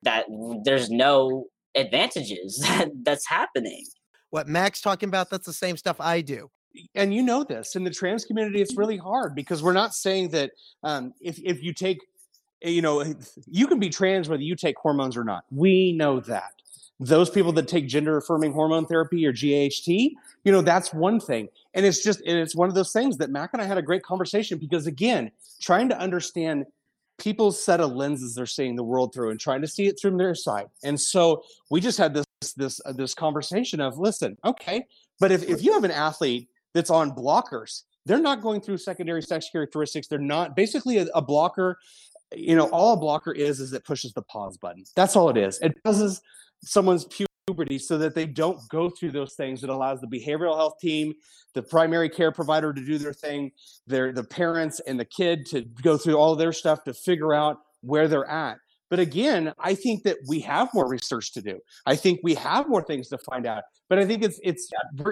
that 0.03 0.27
there's 0.65 0.91
no 0.91 1.47
advantages 1.75 2.59
that 2.63 2.91
that's 3.03 3.27
happening 3.27 3.85
what 4.31 4.49
Mack's 4.49 4.81
talking 4.81 5.09
about, 5.09 5.31
that's 5.31 5.47
the 5.47 5.53
same 5.53 5.77
stuff 5.77 6.01
I 6.01 6.21
do. 6.21 6.51
And 6.95 7.15
you 7.15 7.23
know 7.23 7.45
this 7.45 7.77
in 7.77 7.85
the 7.85 7.91
trans 7.91 8.25
community, 8.25 8.61
it's 8.61 8.77
really 8.77 8.99
hard 8.99 9.35
because 9.35 9.63
we're 9.63 9.73
not 9.73 9.95
saying 9.95 10.29
that 10.31 10.53
um, 10.83 11.15
if 11.21 11.39
if 11.43 11.63
you 11.63 11.73
take, 11.73 11.99
eh, 12.63 12.71
you 12.71 12.83
know, 12.83 13.03
you 13.47 13.67
can 13.67 13.79
be 13.79 13.89
trans 13.89 14.29
whether 14.29 14.43
you 14.43 14.55
take 14.55 14.77
hormones 14.79 15.17
or 15.17 15.25
not. 15.25 15.45
We 15.51 15.93
know 15.93 16.21
that. 16.21 16.53
Those 17.01 17.31
people 17.31 17.53
that 17.53 17.69
take 17.69 17.87
gender 17.87 18.17
affirming 18.17 18.53
hormone 18.53 18.85
therapy 18.85 19.25
or 19.25 19.33
GHT, 19.33 20.11
you 20.43 20.53
know, 20.53 20.63
that's 20.63 20.93
one 20.93 21.21
thing. 21.21 21.49
And 21.75 21.87
it's 21.87 22.03
just, 22.03 22.21
and 22.23 22.37
it's 22.37 22.57
one 22.57 22.69
of 22.69 22.75
those 22.75 22.93
things 22.93 23.17
that 23.19 23.31
Mack 23.31 23.51
and 23.53 23.63
I 23.63 23.67
had 23.67 23.79
a 23.79 23.83
great 23.83 24.03
conversation 24.03 24.59
because, 24.59 24.89
again, 24.89 25.31
trying 25.61 25.89
to 25.91 25.99
understand 25.99 26.67
people's 27.19 27.63
set 27.63 27.81
of 27.81 27.93
lenses 27.93 28.35
they're 28.35 28.47
seeing 28.47 28.77
the 28.77 28.85
world 28.85 29.13
through 29.13 29.31
and 29.31 29.41
trying 29.41 29.61
to 29.61 29.69
see 29.69 29.87
it 29.87 29.99
through 30.01 30.17
their 30.17 30.35
side. 30.35 30.67
And 30.85 30.99
so 30.99 31.43
we 31.71 31.81
just 31.81 31.99
had 31.99 32.15
this 32.15 32.25
this 32.57 32.81
uh, 32.87 32.93
this 32.93 33.15
conversation 33.15 33.81
of 33.81 33.99
listen, 33.99 34.37
okay, 34.45 34.87
but 35.21 35.33
if, 35.33 35.43
if 35.49 35.63
you 35.63 35.73
have 35.73 35.85
an 35.85 35.91
athlete 35.91 36.49
that's 36.73 36.91
on 36.91 37.13
blockers, 37.13 37.83
they're 38.07 38.21
not 38.21 38.41
going 38.41 38.61
through 38.61 38.79
secondary 38.79 39.23
sex 39.23 39.49
characteristics. 39.51 40.07
They're 40.07 40.19
not 40.19 40.57
basically 40.57 40.99
a, 40.99 41.07
a 41.15 41.23
blocker. 41.23 41.79
You 42.35 42.57
know, 42.57 42.69
all 42.71 42.95
a 42.95 42.97
blocker 42.97 43.33
is 43.33 43.61
is 43.61 43.73
it 43.73 43.85
pushes 43.85 44.13
the 44.13 44.23
pause 44.23 44.57
button. 44.57 44.85
That's 44.95 45.17
all 45.17 45.29
it 45.31 45.37
is. 45.37 45.59
It 45.61 45.83
pauses 45.85 46.23
someone's 46.63 47.05
puberty 47.05 47.28
so 47.79 47.99
that 47.99 48.15
they 48.15 48.27
don't 48.27 48.59
go 48.69 48.91
through 48.91 49.13
those 49.13 49.35
things. 49.35 49.63
It 49.63 49.71
allows 49.71 50.01
the 50.01 50.07
behavioral 50.07 50.57
health 50.57 50.79
team, 50.81 51.15
the 51.55 51.63
primary 51.63 52.09
care 52.09 52.33
provider 52.33 52.73
to 52.73 52.85
do 52.85 52.99
their 52.99 53.13
thing, 53.13 53.51
their 53.87 54.13
the 54.13 54.25
parents 54.25 54.81
and 54.81 54.99
the 54.99 55.05
kid 55.05 55.47
to 55.47 55.63
go 55.83 55.97
through 55.97 56.17
all 56.17 56.37
their 56.37 56.53
stuff 56.53 56.85
to 56.85 56.95
figure 56.95 57.35
out 57.35 57.59
where 57.81 58.09
they're 58.09 58.29
at. 58.29 58.59
But 58.91 59.01
again, 59.01 59.53
I 59.59 59.75
think 59.75 60.03
that 60.05 60.17
we 60.27 60.41
have 60.41 60.73
more 60.73 60.89
research 60.89 61.33
to 61.35 61.43
do. 61.43 61.59
I 61.85 61.97
think 61.97 62.21
we 62.23 62.35
have 62.35 62.69
more 62.69 62.83
things 62.83 63.09
to 63.09 63.19
find 63.19 63.47
out. 63.47 63.65
But 63.89 63.99
I 63.99 64.07
think 64.07 64.23
it's 64.23 64.41
it's 64.43 64.69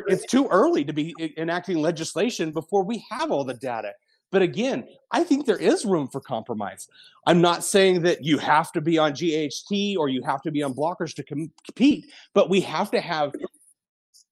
it's 0.08 0.24
too 0.26 0.46
early 0.48 0.84
to 0.84 0.92
be 0.92 1.14
enacting 1.36 1.78
legislation 1.78 2.52
before 2.52 2.84
we 2.84 3.04
have 3.10 3.30
all 3.30 3.44
the 3.44 3.54
data. 3.54 3.92
But 4.32 4.42
again, 4.42 4.86
I 5.12 5.24
think 5.24 5.46
there 5.46 5.56
is 5.56 5.84
room 5.84 6.08
for 6.08 6.20
compromise. 6.20 6.88
I'm 7.26 7.40
not 7.40 7.64
saying 7.64 8.02
that 8.02 8.24
you 8.24 8.38
have 8.38 8.72
to 8.72 8.80
be 8.80 8.98
on 8.98 9.12
GHT 9.12 9.96
or 9.96 10.08
you 10.08 10.22
have 10.22 10.42
to 10.42 10.50
be 10.50 10.62
on 10.62 10.74
blockers 10.74 11.14
to 11.14 11.22
compete, 11.22 12.06
but 12.34 12.50
we 12.50 12.60
have 12.62 12.90
to 12.90 13.00
have 13.00 13.32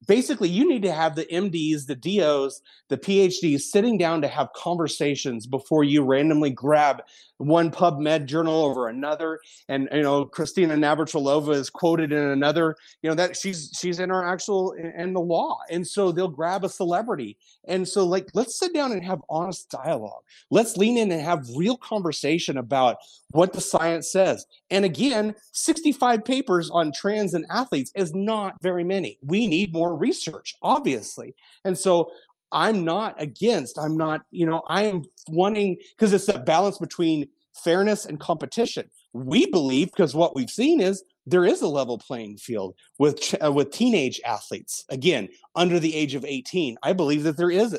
basically 0.07 0.49
you 0.49 0.69
need 0.69 0.83
to 0.83 0.93
have 0.93 1.15
the 1.15 1.27
MDs, 1.27 1.87
the 1.87 1.97
DOs, 1.97 2.61
the 2.89 2.99
PhDs 2.99 3.63
sitting 3.63 3.99
down 3.99 4.23
to 4.23 4.29
have 4.29 4.53
conversations 4.55 5.47
before 5.47 5.85
you 5.85 6.03
randomly 6.03 6.51
grab 6.51 7.03
one 7.39 7.71
PubMed 7.71 8.27
journal 8.27 8.63
over 8.63 8.89
another. 8.89 9.41
And 9.69 9.89
you 9.93 10.03
know, 10.03 10.25
Christina 10.25 10.75
Navratilova 10.75 11.55
is 11.55 11.71
quoted 11.71 12.13
in 12.13 12.19
another. 12.19 12.77
You 13.03 13.11
know 13.11 13.17
that 13.17 13.37
she's 13.37 13.71
she's 13.79 13.99
in 13.99 14.11
our 14.11 14.27
actual 14.27 14.73
in 14.73 15.13
the 15.13 15.21
law, 15.21 15.59
and 15.71 15.87
so 15.87 16.13
they'll 16.13 16.29
grab 16.29 16.65
a 16.65 16.69
celebrity. 16.69 17.37
And 17.67 17.87
so, 17.89 18.07
like, 18.07 18.29
let's 18.35 18.59
sit 18.59 18.75
down 18.75 18.93
and 18.93 19.05
have 19.05 19.23
honest 19.29 19.71
dialogue. 19.71 20.23
Let's 20.51 20.77
lean 20.77 20.99
in 20.99 21.11
and 21.11 21.23
have 21.23 21.47
real 21.57 21.77
conversation 21.77 22.59
about 22.59 22.97
what 23.31 23.53
the 23.53 23.61
science 23.61 24.13
says. 24.13 24.47
And 24.71 24.85
again, 24.85 25.35
65 25.53 26.25
papers 26.25 26.71
on 26.71 26.93
trans 26.93 27.35
and 27.35 27.47
athletes 27.51 27.91
is 27.95 28.15
not 28.15 28.55
very 28.63 28.85
many. 28.85 29.19
We 29.23 29.47
need 29.47 29.73
more 29.73 29.94
research, 29.95 30.55
obviously. 30.63 31.35
And 31.65 31.77
so 31.77 32.11
I'm 32.53 32.85
not 32.85 33.21
against, 33.21 33.79
I'm 33.79 33.97
not, 33.97 34.23
you 34.31 34.47
know, 34.47 34.63
I 34.69 34.85
am 34.85 35.03
wanting, 35.29 35.77
because 35.97 36.13
it's 36.13 36.27
that 36.27 36.47
balance 36.47 36.79
between 36.79 37.29
fairness 37.63 38.07
and 38.07 38.19
competition. 38.21 38.91
We 39.13 39.47
believe, 39.47 39.91
because 39.91 40.15
what 40.15 40.35
we've 40.35 40.51
seen 40.51 40.81
is 40.81 41.03
there 41.27 41.45
is 41.45 41.63
a 41.63 41.69
level 41.69 41.99
playing 41.99 42.39
field 42.39 42.75
with 42.99 43.35
uh, 43.43 43.53
with 43.53 43.71
teenage 43.71 44.21
athletes. 44.25 44.85
Again, 44.89 45.29
under 45.55 45.79
the 45.79 45.95
age 45.95 46.15
of 46.15 46.25
18, 46.25 46.77
I 46.83 46.93
believe 46.93 47.23
that 47.23 47.37
there 47.37 47.51
is, 47.51 47.79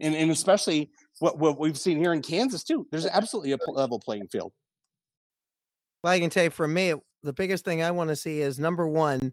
and, 0.00 0.14
and 0.14 0.30
especially 0.30 0.90
what, 1.18 1.38
what 1.38 1.58
we've 1.58 1.78
seen 1.78 1.98
here 1.98 2.12
in 2.12 2.22
Kansas 2.22 2.64
too. 2.64 2.86
There's 2.90 3.06
absolutely 3.06 3.52
a 3.52 3.58
level 3.68 4.00
playing 4.00 4.28
field. 4.28 4.52
Well, 6.02 6.12
I 6.12 6.20
can 6.20 6.30
tell 6.30 6.44
you, 6.44 6.50
for 6.50 6.68
me, 6.68 6.94
the 7.22 7.32
biggest 7.32 7.64
thing 7.64 7.82
I 7.82 7.90
want 7.90 8.10
to 8.10 8.16
see 8.16 8.40
is 8.40 8.58
number 8.58 8.86
one 8.86 9.32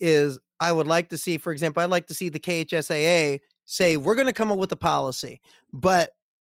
is 0.00 0.38
I 0.60 0.72
would 0.72 0.86
like 0.86 1.08
to 1.10 1.18
see, 1.18 1.38
for 1.38 1.52
example, 1.52 1.82
I'd 1.82 1.90
like 1.90 2.06
to 2.08 2.14
see 2.14 2.28
the 2.28 2.40
KHSAA 2.40 3.40
say 3.64 3.96
we're 3.96 4.14
going 4.14 4.26
to 4.26 4.32
come 4.32 4.52
up 4.52 4.58
with 4.58 4.72
a 4.72 4.76
policy, 4.76 5.40
but 5.72 6.10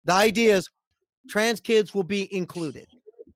the 0.04 0.14
idea 0.14 0.58
is 0.58 0.70
trans 1.30 1.60
kids 1.60 1.94
will 1.94 2.04
be 2.04 2.34
included. 2.36 2.88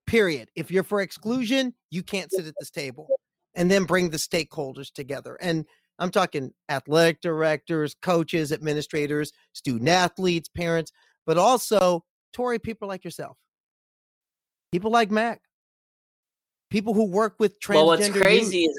Period. 0.06 0.50
If 0.56 0.72
you're 0.72 0.84
for 0.84 1.02
exclusion, 1.02 1.74
you 1.92 2.04
can't 2.04 2.32
sit 2.32 2.46
at 2.46 2.56
this 2.60 2.72
table. 2.72 3.08
And 3.56 3.70
then 3.70 3.84
bring 3.84 4.12
the 4.12 4.18
stakeholders 4.18 4.92
together. 4.94 5.38
And 5.42 5.66
I'm 5.98 6.12
talking 6.12 6.54
athletic 6.70 7.20
directors, 7.22 7.96
coaches, 8.02 8.52
administrators, 8.52 9.32
student 9.54 9.90
athletes, 9.90 10.48
parents, 10.48 10.92
but 11.26 11.38
also 11.38 12.06
Tori 12.32 12.60
people 12.60 12.88
like 12.88 13.04
yourself. 13.04 13.38
People 14.72 14.92
like 14.92 15.12
Mack. 15.12 15.42
People 16.70 16.94
who 16.94 17.06
work 17.06 17.36
with 17.40 17.60
transgender. 17.60 17.74
Well, 17.74 17.86
what's 17.88 18.10
crazy 18.10 18.60
youth. 18.60 18.70
is 18.70 18.78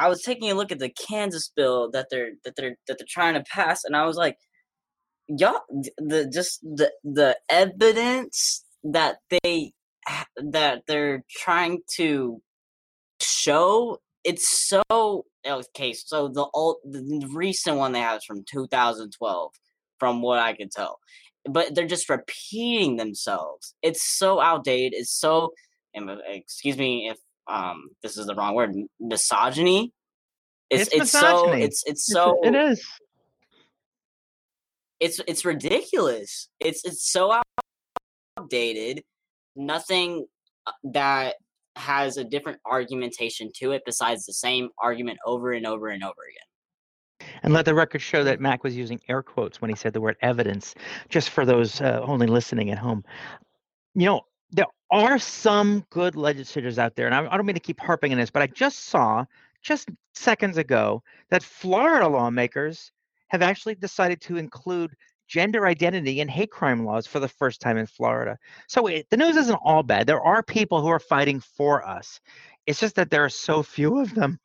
I 0.00 0.08
was 0.08 0.22
taking 0.22 0.50
a 0.50 0.54
look 0.54 0.72
at 0.72 0.78
the 0.78 0.90
Kansas 0.90 1.50
bill 1.54 1.90
that 1.92 2.08
they're 2.10 2.32
that 2.44 2.56
they're 2.56 2.76
that 2.88 2.98
they're 2.98 3.06
trying 3.08 3.34
to 3.34 3.42
pass, 3.42 3.84
and 3.84 3.96
I 3.96 4.04
was 4.06 4.16
like, 4.16 4.36
y'all, 5.28 5.60
the 5.98 6.30
just 6.32 6.60
the 6.62 6.92
the 7.04 7.38
evidence 7.50 8.64
that 8.84 9.18
they 9.30 9.72
that 10.36 10.82
they're 10.86 11.22
trying 11.30 11.80
to 11.96 12.40
show 13.20 13.98
it's 14.24 14.68
so 14.68 15.26
okay 15.46 15.92
so 15.92 16.28
the 16.28 16.46
old 16.54 16.76
the 16.84 17.26
recent 17.32 17.76
one 17.76 17.92
they 17.92 18.00
have 18.00 18.18
is 18.18 18.24
from 18.24 18.44
2012 18.50 19.52
from 19.98 20.22
what 20.22 20.38
i 20.38 20.54
can 20.54 20.68
tell 20.70 20.98
but 21.48 21.74
they're 21.74 21.86
just 21.86 22.08
repeating 22.08 22.96
themselves. 22.96 23.74
It's 23.82 24.02
so 24.02 24.40
outdated 24.40 24.94
it's 24.94 25.12
so 25.12 25.52
uh, 25.96 26.16
excuse 26.28 26.76
me 26.76 27.08
if 27.08 27.18
um 27.48 27.90
this 28.02 28.16
is 28.16 28.26
the 28.26 28.34
wrong 28.34 28.54
word 28.54 28.74
misogyny? 28.98 29.92
It's 30.70 30.88
it's, 30.88 30.94
it's 30.94 31.10
so 31.10 31.52
it's 31.52 31.82
it's 31.86 32.06
so 32.06 32.38
it 32.42 32.54
is. 32.54 32.84
It's 35.00 35.20
it's 35.26 35.44
ridiculous. 35.44 36.48
It's 36.60 36.84
it's 36.84 37.10
so 37.10 37.40
outdated. 38.38 39.02
Nothing 39.56 40.26
uh, 40.66 40.72
that 40.92 41.36
has 41.76 42.16
a 42.16 42.24
different 42.24 42.58
argumentation 42.66 43.50
to 43.56 43.72
it 43.72 43.82
besides 43.84 44.26
the 44.26 44.32
same 44.32 44.68
argument 44.78 45.18
over 45.26 45.52
and 45.52 45.66
over 45.66 45.88
and 45.88 46.04
over 46.04 46.12
again. 46.30 47.30
And 47.42 47.52
let 47.52 47.64
the 47.64 47.74
record 47.74 48.00
show 48.00 48.24
that 48.24 48.40
Mack 48.40 48.64
was 48.64 48.76
using 48.76 49.00
air 49.08 49.22
quotes 49.22 49.60
when 49.60 49.70
he 49.70 49.76
said 49.76 49.92
the 49.92 50.00
word 50.00 50.16
evidence, 50.22 50.74
just 51.08 51.30
for 51.30 51.44
those 51.44 51.80
uh, 51.80 52.00
only 52.02 52.26
listening 52.26 52.70
at 52.70 52.78
home. 52.78 53.04
You 53.94 54.06
know, 54.06 54.20
there 54.50 54.66
are 54.90 55.18
some 55.18 55.84
good 55.90 56.16
legislators 56.16 56.78
out 56.78 56.96
there, 56.96 57.06
and 57.06 57.14
I, 57.14 57.26
I 57.32 57.36
don't 57.36 57.46
mean 57.46 57.54
to 57.54 57.60
keep 57.60 57.80
harping 57.80 58.12
on 58.12 58.18
this, 58.18 58.30
but 58.30 58.42
I 58.42 58.46
just 58.48 58.86
saw 58.86 59.24
just 59.62 59.88
seconds 60.14 60.56
ago 60.56 61.02
that 61.30 61.42
Florida 61.42 62.08
lawmakers 62.08 62.92
have 63.28 63.42
actually 63.42 63.74
decided 63.76 64.20
to 64.22 64.36
include 64.36 64.94
gender 65.28 65.66
identity 65.66 66.20
and 66.20 66.28
hate 66.28 66.50
crime 66.50 66.84
laws 66.84 67.06
for 67.06 67.20
the 67.20 67.28
first 67.28 67.60
time 67.60 67.76
in 67.76 67.86
Florida. 67.86 68.36
So 68.66 68.88
it, 68.88 69.06
the 69.10 69.16
news 69.16 69.36
isn't 69.36 69.60
all 69.62 69.84
bad. 69.84 70.06
There 70.06 70.20
are 70.20 70.42
people 70.42 70.80
who 70.82 70.88
are 70.88 70.98
fighting 70.98 71.40
for 71.40 71.86
us. 71.86 72.20
It's 72.66 72.80
just 72.80 72.96
that 72.96 73.10
there 73.10 73.24
are 73.24 73.30
so 73.30 73.62
few 73.62 74.00
of 74.00 74.12
them. 74.14 74.40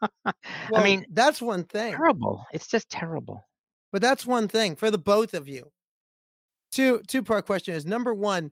well, 0.24 0.34
I 0.74 0.82
mean, 0.82 1.06
that's 1.12 1.40
one 1.40 1.64
thing. 1.64 1.92
Terrible. 1.92 2.44
It's 2.52 2.66
just 2.66 2.90
terrible. 2.90 3.44
But 3.92 4.02
that's 4.02 4.26
one 4.26 4.48
thing 4.48 4.74
for 4.74 4.90
the 4.90 4.98
both 4.98 5.32
of 5.32 5.48
you. 5.48 5.70
Two 6.72 7.00
two 7.06 7.22
part 7.22 7.46
question 7.46 7.74
is 7.74 7.86
number 7.86 8.12
one, 8.12 8.50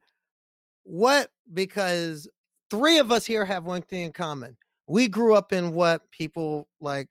what 0.84 1.30
because 1.52 2.28
three 2.70 2.98
of 2.98 3.10
us 3.10 3.26
here 3.26 3.44
have 3.44 3.64
one 3.64 3.82
thing 3.82 4.02
in 4.02 4.12
common. 4.12 4.56
We 4.86 5.08
grew 5.08 5.34
up 5.34 5.52
in 5.52 5.72
what 5.72 6.10
people 6.10 6.68
like 6.80 7.08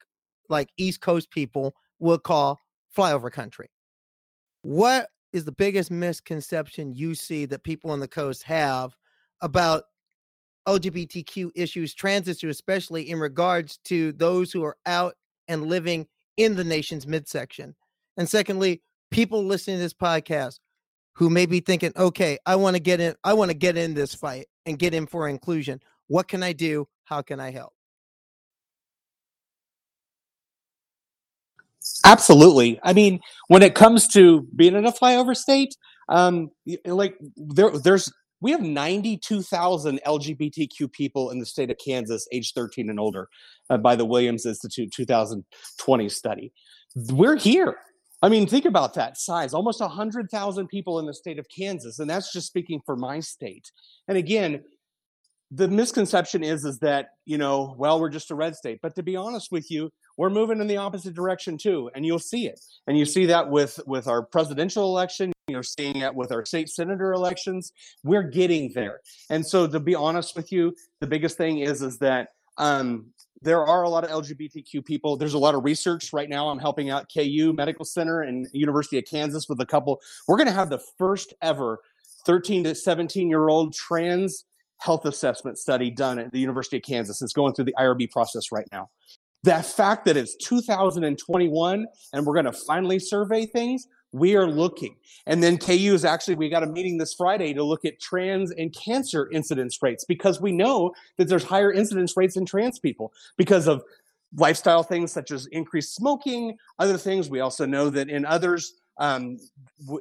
like 0.48 0.68
East 0.76 1.00
Coast 1.00 1.30
people 1.30 1.74
would 1.98 2.22
call 2.22 2.60
flyover 2.96 3.30
country. 3.30 3.70
What 4.62 5.08
is 5.32 5.44
the 5.44 5.52
biggest 5.52 5.90
misconception 5.90 6.94
you 6.94 7.14
see 7.14 7.44
that 7.46 7.64
people 7.64 7.90
on 7.90 8.00
the 8.00 8.08
coast 8.08 8.44
have 8.44 8.94
about 9.40 9.84
LGBTQ 10.68 11.50
issues, 11.54 11.92
trans 11.92 12.28
issues, 12.28 12.54
especially 12.54 13.10
in 13.10 13.18
regards 13.18 13.78
to 13.84 14.12
those 14.12 14.52
who 14.52 14.64
are 14.64 14.76
out 14.86 15.14
and 15.48 15.66
living 15.66 16.06
in 16.36 16.54
the 16.54 16.64
nation's 16.64 17.06
midsection? 17.06 17.74
And 18.16 18.28
secondly, 18.28 18.82
people 19.10 19.44
listening 19.44 19.76
to 19.76 19.82
this 19.82 19.94
podcast 19.94 20.60
who 21.14 21.30
may 21.30 21.46
be 21.46 21.60
thinking, 21.60 21.92
okay, 21.96 22.38
I 22.46 22.56
want 22.56 22.76
to 22.76 22.82
get 22.82 23.00
in, 23.00 23.14
I 23.24 23.34
want 23.34 23.50
to 23.50 23.56
get 23.56 23.76
in 23.76 23.94
this 23.94 24.14
fight 24.14 24.46
and 24.66 24.78
get 24.78 24.94
in 24.94 25.06
for 25.06 25.28
inclusion. 25.28 25.80
What 26.08 26.28
can 26.28 26.42
I 26.42 26.52
do? 26.52 26.88
How 27.04 27.22
can 27.22 27.40
I 27.40 27.50
help? 27.52 27.72
Absolutely. 32.04 32.80
I 32.82 32.92
mean, 32.92 33.20
when 33.48 33.62
it 33.62 33.74
comes 33.74 34.08
to 34.08 34.42
being 34.56 34.74
in 34.74 34.86
a 34.86 34.92
flyover 34.92 35.36
state, 35.36 35.76
Um, 36.08 36.50
like 36.86 37.16
there, 37.36 37.70
there's 37.70 38.12
we 38.42 38.52
have 38.52 38.62
92,000 38.62 40.00
LGBTQ 40.06 40.92
people 40.92 41.30
in 41.30 41.40
the 41.40 41.46
state 41.46 41.70
of 41.70 41.78
Kansas, 41.78 42.28
age 42.32 42.52
13 42.54 42.90
and 42.90 43.00
older, 43.00 43.28
uh, 43.70 43.78
by 43.78 43.96
the 43.96 44.04
Williams 44.04 44.46
Institute 44.46 44.92
2020 44.92 46.08
study. 46.10 46.52
We're 46.94 47.36
here. 47.36 47.76
I 48.24 48.30
mean, 48.30 48.46
think 48.46 48.64
about 48.64 48.94
that 48.94 49.18
size 49.18 49.52
almost 49.52 49.82
100,000 49.82 50.66
people 50.68 50.98
in 50.98 51.04
the 51.04 51.12
state 51.12 51.38
of 51.38 51.46
Kansas. 51.54 51.98
And 51.98 52.08
that's 52.08 52.32
just 52.32 52.46
speaking 52.46 52.80
for 52.86 52.96
my 52.96 53.20
state. 53.20 53.70
And 54.08 54.16
again, 54.16 54.64
the 55.50 55.68
misconception 55.68 56.42
is 56.42 56.64
is 56.64 56.78
that 56.78 57.10
you 57.26 57.36
know 57.36 57.76
well 57.78 58.00
we're 58.00 58.08
just 58.08 58.30
a 58.30 58.34
red 58.34 58.56
state 58.56 58.80
but 58.82 58.94
to 58.94 59.02
be 59.02 59.14
honest 59.14 59.52
with 59.52 59.70
you 59.70 59.90
we're 60.16 60.30
moving 60.30 60.58
in 60.58 60.66
the 60.66 60.78
opposite 60.78 61.14
direction 61.14 61.58
too 61.58 61.90
and 61.94 62.04
you'll 62.04 62.18
see 62.18 62.46
it 62.46 62.58
and 62.86 62.98
you 62.98 63.04
see 63.04 63.26
that 63.26 63.48
with 63.50 63.78
with 63.86 64.08
our 64.08 64.22
presidential 64.22 64.84
election 64.84 65.32
you're 65.46 65.62
seeing 65.62 65.96
it 65.96 66.12
with 66.12 66.32
our 66.32 66.46
state 66.46 66.70
senator 66.70 67.12
elections 67.12 67.72
we're 68.02 68.22
getting 68.22 68.72
there 68.72 69.00
and 69.28 69.46
so 69.46 69.66
to 69.66 69.78
be 69.78 69.94
honest 69.94 70.34
with 70.34 70.50
you 70.50 70.74
the 71.00 71.06
biggest 71.06 71.36
thing 71.36 71.58
is 71.58 71.82
is 71.82 71.98
that 71.98 72.30
um, 72.56 73.12
there 73.44 73.64
are 73.64 73.82
a 73.82 73.88
lot 73.88 74.04
of 74.04 74.10
lgbtq 74.10 74.84
people 74.84 75.16
there's 75.16 75.34
a 75.34 75.38
lot 75.38 75.54
of 75.54 75.64
research 75.64 76.12
right 76.12 76.28
now 76.28 76.48
i'm 76.48 76.58
helping 76.58 76.90
out 76.90 77.06
ku 77.12 77.52
medical 77.52 77.84
center 77.84 78.22
and 78.22 78.46
university 78.52 78.98
of 78.98 79.04
kansas 79.04 79.48
with 79.48 79.60
a 79.60 79.66
couple 79.66 80.00
we're 80.26 80.36
going 80.36 80.48
to 80.48 80.52
have 80.52 80.70
the 80.70 80.82
first 80.98 81.34
ever 81.42 81.78
13 82.26 82.64
to 82.64 82.74
17 82.74 83.28
year 83.28 83.48
old 83.48 83.74
trans 83.74 84.44
health 84.84 85.06
assessment 85.06 85.58
study 85.58 85.90
done 85.90 86.18
at 86.18 86.30
the 86.32 86.38
University 86.38 86.76
of 86.76 86.82
Kansas. 86.82 87.22
It's 87.22 87.32
going 87.32 87.54
through 87.54 87.66
the 87.66 87.74
IRB 87.78 88.10
process 88.10 88.52
right 88.52 88.66
now. 88.70 88.90
That 89.42 89.64
fact 89.64 90.04
that 90.06 90.16
it's 90.16 90.36
2021 90.36 91.86
and 92.12 92.26
we're 92.26 92.34
going 92.34 92.44
to 92.46 92.52
finally 92.52 92.98
survey 92.98 93.46
things, 93.46 93.86
we 94.14 94.36
are 94.36 94.46
looking. 94.46 94.94
And 95.26 95.42
then 95.42 95.58
KU 95.58 95.92
is 95.92 96.04
actually, 96.04 96.36
we 96.36 96.48
got 96.48 96.62
a 96.62 96.68
meeting 96.68 96.98
this 96.98 97.12
Friday 97.12 97.52
to 97.52 97.64
look 97.64 97.84
at 97.84 98.00
trans 98.00 98.52
and 98.52 98.72
cancer 98.72 99.28
incidence 99.32 99.82
rates 99.82 100.04
because 100.04 100.40
we 100.40 100.52
know 100.52 100.94
that 101.16 101.28
there's 101.28 101.42
higher 101.42 101.72
incidence 101.72 102.16
rates 102.16 102.36
in 102.36 102.46
trans 102.46 102.78
people 102.78 103.12
because 103.36 103.66
of 103.66 103.82
lifestyle 104.36 104.84
things 104.84 105.10
such 105.10 105.32
as 105.32 105.46
increased 105.46 105.96
smoking, 105.96 106.56
other 106.78 106.96
things. 106.96 107.28
We 107.28 107.40
also 107.40 107.66
know 107.66 107.90
that 107.90 108.08
in 108.08 108.24
others, 108.24 108.74
um, 108.98 109.38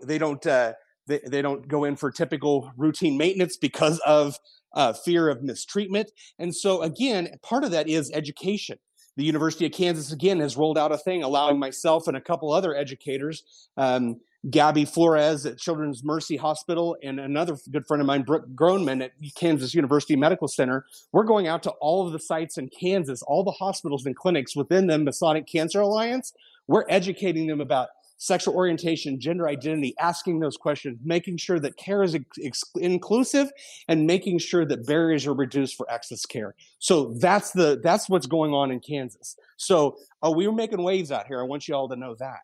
they 0.03 0.19
don't. 0.19 0.45
Uh, 0.45 0.73
they, 1.05 1.41
don't 1.41 1.67
go 1.67 1.83
in 1.83 1.97
for 1.97 2.11
typical 2.11 2.71
routine 2.77 3.17
maintenance 3.17 3.57
because 3.57 3.99
of 4.05 4.39
uh, 4.73 4.93
fear 4.93 5.27
of 5.27 5.43
mistreatment. 5.43 6.09
And 6.39 6.55
so, 6.55 6.81
again, 6.81 7.27
part 7.41 7.65
of 7.65 7.71
that 7.71 7.89
is 7.89 8.09
education. 8.13 8.79
The 9.15 9.23
University 9.23 9.65
of 9.65 9.71
Kansas, 9.71 10.11
again, 10.11 10.39
has 10.39 10.57
rolled 10.57 10.77
out 10.77 10.91
a 10.91 10.97
thing 10.97 11.23
allowing 11.23 11.59
myself 11.59 12.07
and 12.07 12.17
a 12.17 12.21
couple 12.21 12.51
other 12.51 12.75
educators, 12.75 13.43
um, 13.77 14.19
Gabby 14.49 14.85
Flores 14.85 15.45
at 15.45 15.57
Children's 15.57 16.03
Mercy 16.03 16.35
Hospital, 16.35 16.97
and 17.01 17.19
another 17.19 17.55
good 17.71 17.85
friend 17.85 18.01
of 18.01 18.07
mine, 18.07 18.23
Brooke 18.23 18.47
Groneman 18.55 19.03
at 19.03 19.11
Kansas 19.35 19.73
University 19.73 20.15
Medical 20.15 20.47
Center. 20.47 20.85
We're 21.11 21.23
going 21.23 21.47
out 21.47 21.63
to 21.63 21.71
all 21.79 22.05
of 22.05 22.11
the 22.11 22.19
sites 22.19 22.57
in 22.57 22.69
Kansas, 22.69 23.21
all 23.21 23.43
the 23.43 23.51
hospitals 23.51 24.05
and 24.05 24.15
clinics 24.15 24.55
within 24.55 24.87
the 24.87 24.97
Masonic 24.97 25.47
Cancer 25.47 25.79
Alliance. 25.79 26.33
We're 26.67 26.85
educating 26.89 27.47
them 27.47 27.61
about 27.61 27.89
sexual 28.23 28.55
orientation, 28.55 29.19
gender 29.19 29.49
identity, 29.49 29.93
asking 29.99 30.39
those 30.39 30.55
questions, 30.55 30.97
making 31.03 31.35
sure 31.35 31.59
that 31.59 31.75
care 31.75 32.03
is 32.03 32.15
ex- 32.15 32.63
inclusive, 32.75 33.51
and 33.89 34.07
making 34.07 34.39
sure 34.39 34.65
that 34.65 34.87
barriers 34.87 35.27
are 35.27 35.33
reduced 35.33 35.75
for 35.75 35.89
access 35.91 36.25
care. 36.25 36.55
So 36.79 37.13
that's 37.19 37.51
the 37.51 37.81
that's 37.83 38.07
what's 38.09 38.25
going 38.25 38.53
on 38.53 38.71
in 38.71 38.79
Kansas. 38.79 39.35
So 39.57 39.97
uh, 40.25 40.31
we 40.31 40.47
were 40.47 40.53
making 40.53 40.81
waves 40.81 41.11
out 41.11 41.27
here. 41.27 41.41
I 41.41 41.43
want 41.43 41.67
you 41.67 41.75
all 41.75 41.89
to 41.89 41.97
know 41.97 42.15
that. 42.15 42.39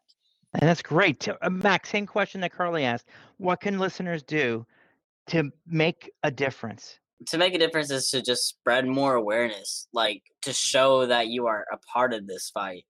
And 0.56 0.68
that's 0.68 0.82
great. 0.82 1.26
Uh, 1.30 1.50
Max, 1.50 1.90
same 1.90 2.06
question 2.06 2.42
that 2.42 2.52
Carly 2.52 2.84
asked. 2.84 3.08
What 3.38 3.62
can 3.62 3.80
listeners 3.80 4.22
do 4.22 4.66
to 5.28 5.50
make 5.66 6.12
a 6.24 6.32
difference? 6.32 7.00
To 7.28 7.38
make 7.38 7.54
a 7.54 7.58
difference 7.58 7.90
is 7.90 8.10
to 8.10 8.22
just 8.22 8.48
spread 8.48 8.86
more 8.86 9.16
awareness, 9.16 9.88
like 9.94 10.24
to 10.42 10.52
show 10.52 11.06
that 11.06 11.28
you 11.28 11.48
are 11.48 11.66
a 11.72 11.78
part 11.78 12.14
of 12.14 12.28
this 12.28 12.50
fight, 12.54 12.86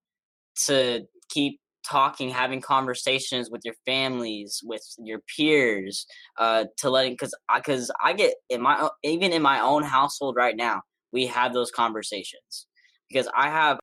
to 0.65 1.05
keep 1.29 1.59
talking, 1.83 2.29
having 2.29 2.61
conversations 2.61 3.49
with 3.49 3.61
your 3.63 3.75
families, 3.85 4.61
with 4.63 4.83
your 4.97 5.19
peers, 5.35 6.05
uh, 6.37 6.65
to 6.77 6.89
letting 6.89 7.13
because 7.13 7.33
I 7.49 7.59
because 7.59 7.91
I 8.03 8.13
get 8.13 8.35
in 8.49 8.61
my 8.61 8.89
even 9.03 9.33
in 9.33 9.41
my 9.41 9.59
own 9.59 9.83
household 9.83 10.35
right 10.35 10.55
now, 10.55 10.81
we 11.11 11.27
have 11.27 11.53
those 11.53 11.71
conversations 11.71 12.67
because 13.09 13.29
I 13.35 13.49
have 13.49 13.79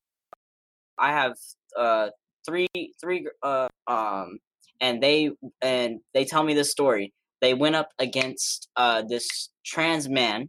I 0.99 1.13
have 1.13 1.35
uh 1.79 2.09
three 2.47 2.69
three 3.01 3.27
uh 3.43 3.69
um 3.87 4.39
and 4.81 5.03
they 5.03 5.31
and 5.63 6.01
they 6.15 6.25
tell 6.25 6.43
me 6.43 6.55
this 6.55 6.71
story. 6.71 7.13
They 7.41 7.55
went 7.55 7.77
up 7.77 7.91
against 7.99 8.69
uh 8.77 9.03
this 9.09 9.51
trans 9.65 10.09
man 10.09 10.49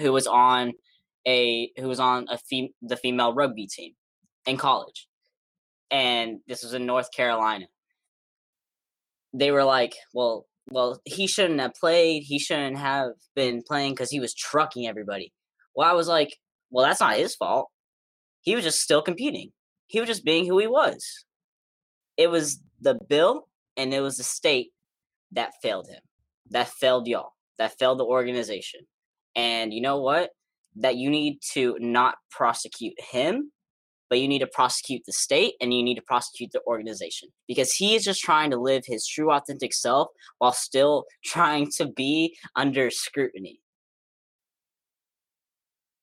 who 0.00 0.12
was 0.12 0.26
on 0.26 0.72
a 1.26 1.70
who 1.78 1.88
was 1.88 2.00
on 2.00 2.26
a 2.28 2.38
fem- 2.38 2.74
the 2.82 2.96
female 2.96 3.34
rugby 3.34 3.66
team 3.66 3.92
in 4.46 4.56
college 4.56 5.06
and 5.94 6.40
this 6.48 6.64
was 6.64 6.74
in 6.74 6.86
North 6.86 7.12
Carolina. 7.12 7.66
They 9.32 9.52
were 9.52 9.62
like, 9.62 9.94
"Well, 10.12 10.46
well, 10.68 11.00
he 11.04 11.28
shouldn't 11.28 11.60
have 11.60 11.74
played. 11.74 12.24
He 12.24 12.40
shouldn't 12.40 12.78
have 12.78 13.12
been 13.36 13.62
playing 13.62 13.92
because 13.92 14.10
he 14.10 14.18
was 14.18 14.34
trucking 14.34 14.88
everybody." 14.88 15.32
Well, 15.76 15.88
I 15.88 15.94
was 15.94 16.08
like, 16.08 16.36
"Well, 16.70 16.84
that's 16.84 17.00
not 17.00 17.16
his 17.16 17.36
fault. 17.36 17.68
He 18.40 18.56
was 18.56 18.64
just 18.64 18.80
still 18.80 19.02
competing. 19.02 19.52
He 19.86 20.00
was 20.00 20.08
just 20.08 20.24
being 20.24 20.46
who 20.46 20.58
he 20.58 20.66
was." 20.66 21.24
It 22.16 22.28
was 22.28 22.60
the 22.80 22.94
bill 23.08 23.48
and 23.76 23.94
it 23.94 24.00
was 24.00 24.16
the 24.16 24.24
state 24.24 24.72
that 25.32 25.52
failed 25.62 25.88
him. 25.88 26.00
That 26.50 26.68
failed 26.68 27.06
y'all. 27.06 27.32
That 27.58 27.78
failed 27.78 28.00
the 28.00 28.04
organization. 28.04 28.80
And 29.36 29.72
you 29.72 29.80
know 29.80 30.00
what? 30.00 30.30
That 30.76 30.96
you 30.96 31.10
need 31.10 31.38
to 31.52 31.76
not 31.80 32.16
prosecute 32.30 32.94
him 33.00 33.52
but 34.08 34.20
you 34.20 34.28
need 34.28 34.40
to 34.40 34.46
prosecute 34.46 35.02
the 35.06 35.12
state 35.12 35.54
and 35.60 35.72
you 35.72 35.82
need 35.82 35.96
to 35.96 36.02
prosecute 36.02 36.50
the 36.52 36.60
organization 36.66 37.28
because 37.48 37.72
he 37.72 37.94
is 37.94 38.04
just 38.04 38.22
trying 38.22 38.50
to 38.50 38.58
live 38.58 38.84
his 38.86 39.06
true 39.06 39.32
authentic 39.32 39.72
self 39.72 40.08
while 40.38 40.52
still 40.52 41.04
trying 41.24 41.70
to 41.70 41.86
be 41.86 42.36
under 42.56 42.90
scrutiny. 42.90 43.60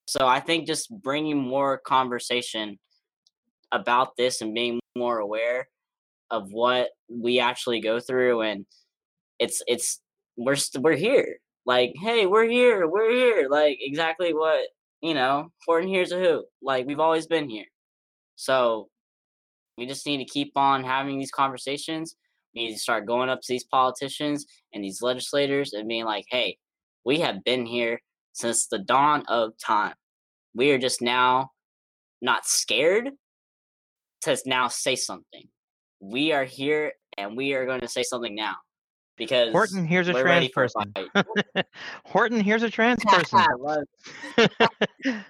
So 0.08 0.28
I 0.28 0.40
think 0.40 0.68
just 0.68 0.90
bringing 1.02 1.38
more 1.38 1.78
conversation 1.78 2.80
about 3.72 4.18
this 4.18 4.42
and 4.42 4.54
being 4.54 4.80
more 4.98 5.20
aware 5.20 5.68
of 6.30 6.52
what 6.52 6.90
we 7.10 7.40
actually 7.40 7.80
go 7.80 8.00
through 8.00 8.42
and 8.42 8.66
it's 9.40 9.62
it's 9.68 10.02
we're 10.38 10.58
we're 10.80 10.96
here 10.96 11.38
like 11.66 11.94
hey 12.02 12.26
we're 12.26 12.48
here 12.48 12.88
we're 12.88 13.12
here 13.12 13.48
like 13.50 13.78
exactly 13.82 14.34
what 14.34 14.68
you 15.02 15.14
know 15.14 15.52
Horton 15.66 15.90
Hears 15.90 16.12
a 16.12 16.20
Who 16.20 16.44
like 16.62 16.86
we've 16.86 17.00
always 17.00 17.28
been 17.28 17.50
here 17.50 17.66
so 18.42 18.88
we 19.78 19.86
just 19.86 20.08
need 20.08 20.18
to 20.18 20.26
keep 20.26 20.52
on 20.56 20.84
having 20.84 21.20
these 21.20 21.30
conversations. 21.30 22.16
We 22.56 22.66
need 22.66 22.74
to 22.74 22.80
start 22.80 23.06
going 23.06 23.30
up 23.30 23.40
to 23.40 23.48
these 23.48 23.66
politicians 23.66 24.48
and 24.74 24.84
these 24.84 25.04
legislators 25.04 25.74
and 25.74 25.88
being 25.88 26.06
like, 26.06 26.26
hey, 26.28 26.58
we 27.06 27.20
have 27.20 27.44
been 27.44 27.68
here 27.68 28.02
since 28.34 28.66
the 28.66 28.80
dawn 28.80 29.24
of 29.28 29.52
time. 29.64 29.94
We 30.56 30.72
are 30.72 30.80
just 30.80 31.04
now 31.04 31.52
not 32.20 32.48
scared 32.48 33.12
to 34.22 34.36
now 34.48 34.70
say 34.70 34.96
something. 34.96 35.48
We 36.00 36.32
are 36.32 36.46
here 36.46 36.94
and 37.20 37.38
we 37.38 37.54
are 37.54 37.68
going 37.68 37.82
to 37.82 37.88
say 37.88 38.02
something 38.02 38.34
now 38.34 38.56
because 39.22 39.52
Horton 39.52 39.86
Hears 39.86 40.08
a 40.08 40.14
trans 40.14 40.50
person. 40.50 40.92
Horton 42.06 42.40
Hears 42.40 42.64
a 42.64 42.70
trans 42.72 43.04
person. 43.06 43.40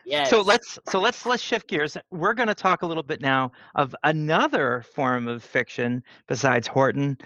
yes. 0.05 0.29
So 0.29 0.41
let's 0.41 0.79
so 0.89 1.01
let's 1.01 1.25
let's 1.25 1.43
shift 1.43 1.67
gears. 1.67 1.97
We're 2.09 2.33
going 2.33 2.47
to 2.47 2.55
talk 2.55 2.83
a 2.83 2.85
little 2.85 3.03
bit 3.03 3.19
now 3.19 3.51
of 3.75 3.93
another 4.05 4.85
form 4.95 5.27
of 5.27 5.43
fiction 5.43 6.03
besides 6.29 6.67
Horton. 6.67 7.17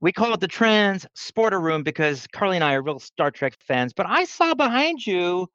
We 0.00 0.10
call 0.10 0.34
it 0.34 0.40
the 0.40 0.48
trans 0.48 1.06
sporter 1.16 1.62
room 1.62 1.84
because 1.84 2.26
Carly 2.26 2.56
and 2.56 2.64
I 2.64 2.74
are 2.74 2.82
real 2.82 2.98
Star 2.98 3.30
Trek 3.30 3.54
fans. 3.60 3.92
But 3.92 4.06
I 4.08 4.24
saw 4.24 4.54
behind 4.54 5.06
you, 5.06 5.46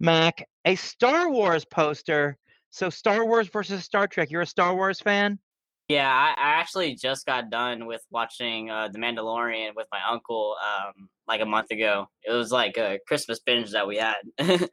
Mack, 0.00 0.48
a 0.64 0.74
Star 0.74 1.30
Wars 1.30 1.64
poster. 1.64 2.36
So 2.70 2.90
Star 2.90 3.24
Wars 3.24 3.46
versus 3.46 3.84
Star 3.84 4.08
Trek. 4.08 4.32
You're 4.32 4.42
a 4.42 4.46
Star 4.46 4.74
Wars 4.74 4.98
fan? 4.98 5.38
Yeah, 5.88 6.08
I, 6.08 6.30
I 6.30 6.50
actually 6.60 6.94
just 6.94 7.26
got 7.26 7.50
done 7.50 7.86
with 7.86 8.02
watching 8.10 8.70
uh, 8.70 8.88
The 8.88 8.98
Mandalorian 8.98 9.74
with 9.74 9.86
my 9.92 10.00
uncle 10.08 10.56
um, 10.62 11.08
like 11.26 11.40
a 11.40 11.46
month 11.46 11.70
ago. 11.70 12.06
It 12.22 12.32
was 12.32 12.50
like 12.50 12.76
a 12.78 12.98
Christmas 13.06 13.40
binge 13.40 13.72
that 13.72 13.86
we 13.86 13.96
had. 13.96 14.16
it 14.38 14.70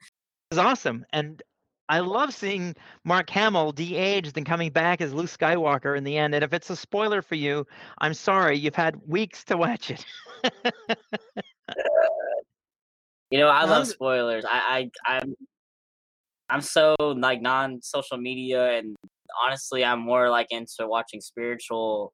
was 0.51 0.59
awesome. 0.59 1.05
And 1.11 1.41
I 1.89 1.99
love 1.99 2.33
seeing 2.33 2.75
Mark 3.03 3.29
Hamill 3.31 3.71
de-aged 3.71 4.37
and 4.37 4.45
coming 4.45 4.71
back 4.71 5.01
as 5.01 5.11
Luke 5.11 5.25
Skywalker 5.25 5.97
in 5.97 6.03
the 6.03 6.15
end. 6.17 6.35
And 6.35 6.43
if 6.43 6.53
it's 6.53 6.69
a 6.69 6.75
spoiler 6.75 7.23
for 7.23 7.35
you, 7.35 7.65
I'm 7.97 8.13
sorry. 8.13 8.57
You've 8.57 8.75
had 8.75 8.95
weeks 9.07 9.43
to 9.45 9.57
watch 9.57 9.89
it. 9.89 10.05
you 13.31 13.39
know, 13.39 13.47
I 13.47 13.65
love 13.65 13.87
spoilers. 13.87 14.45
I, 14.47 14.89
I 15.05 15.17
I'm 15.17 15.35
I'm 16.49 16.61
so 16.61 16.95
like 16.99 17.41
non-social 17.41 18.17
media 18.17 18.77
and 18.77 18.95
honestly, 19.43 19.83
I'm 19.83 19.99
more 19.99 20.29
like 20.29 20.47
into 20.51 20.87
watching 20.87 21.21
spiritual 21.21 22.13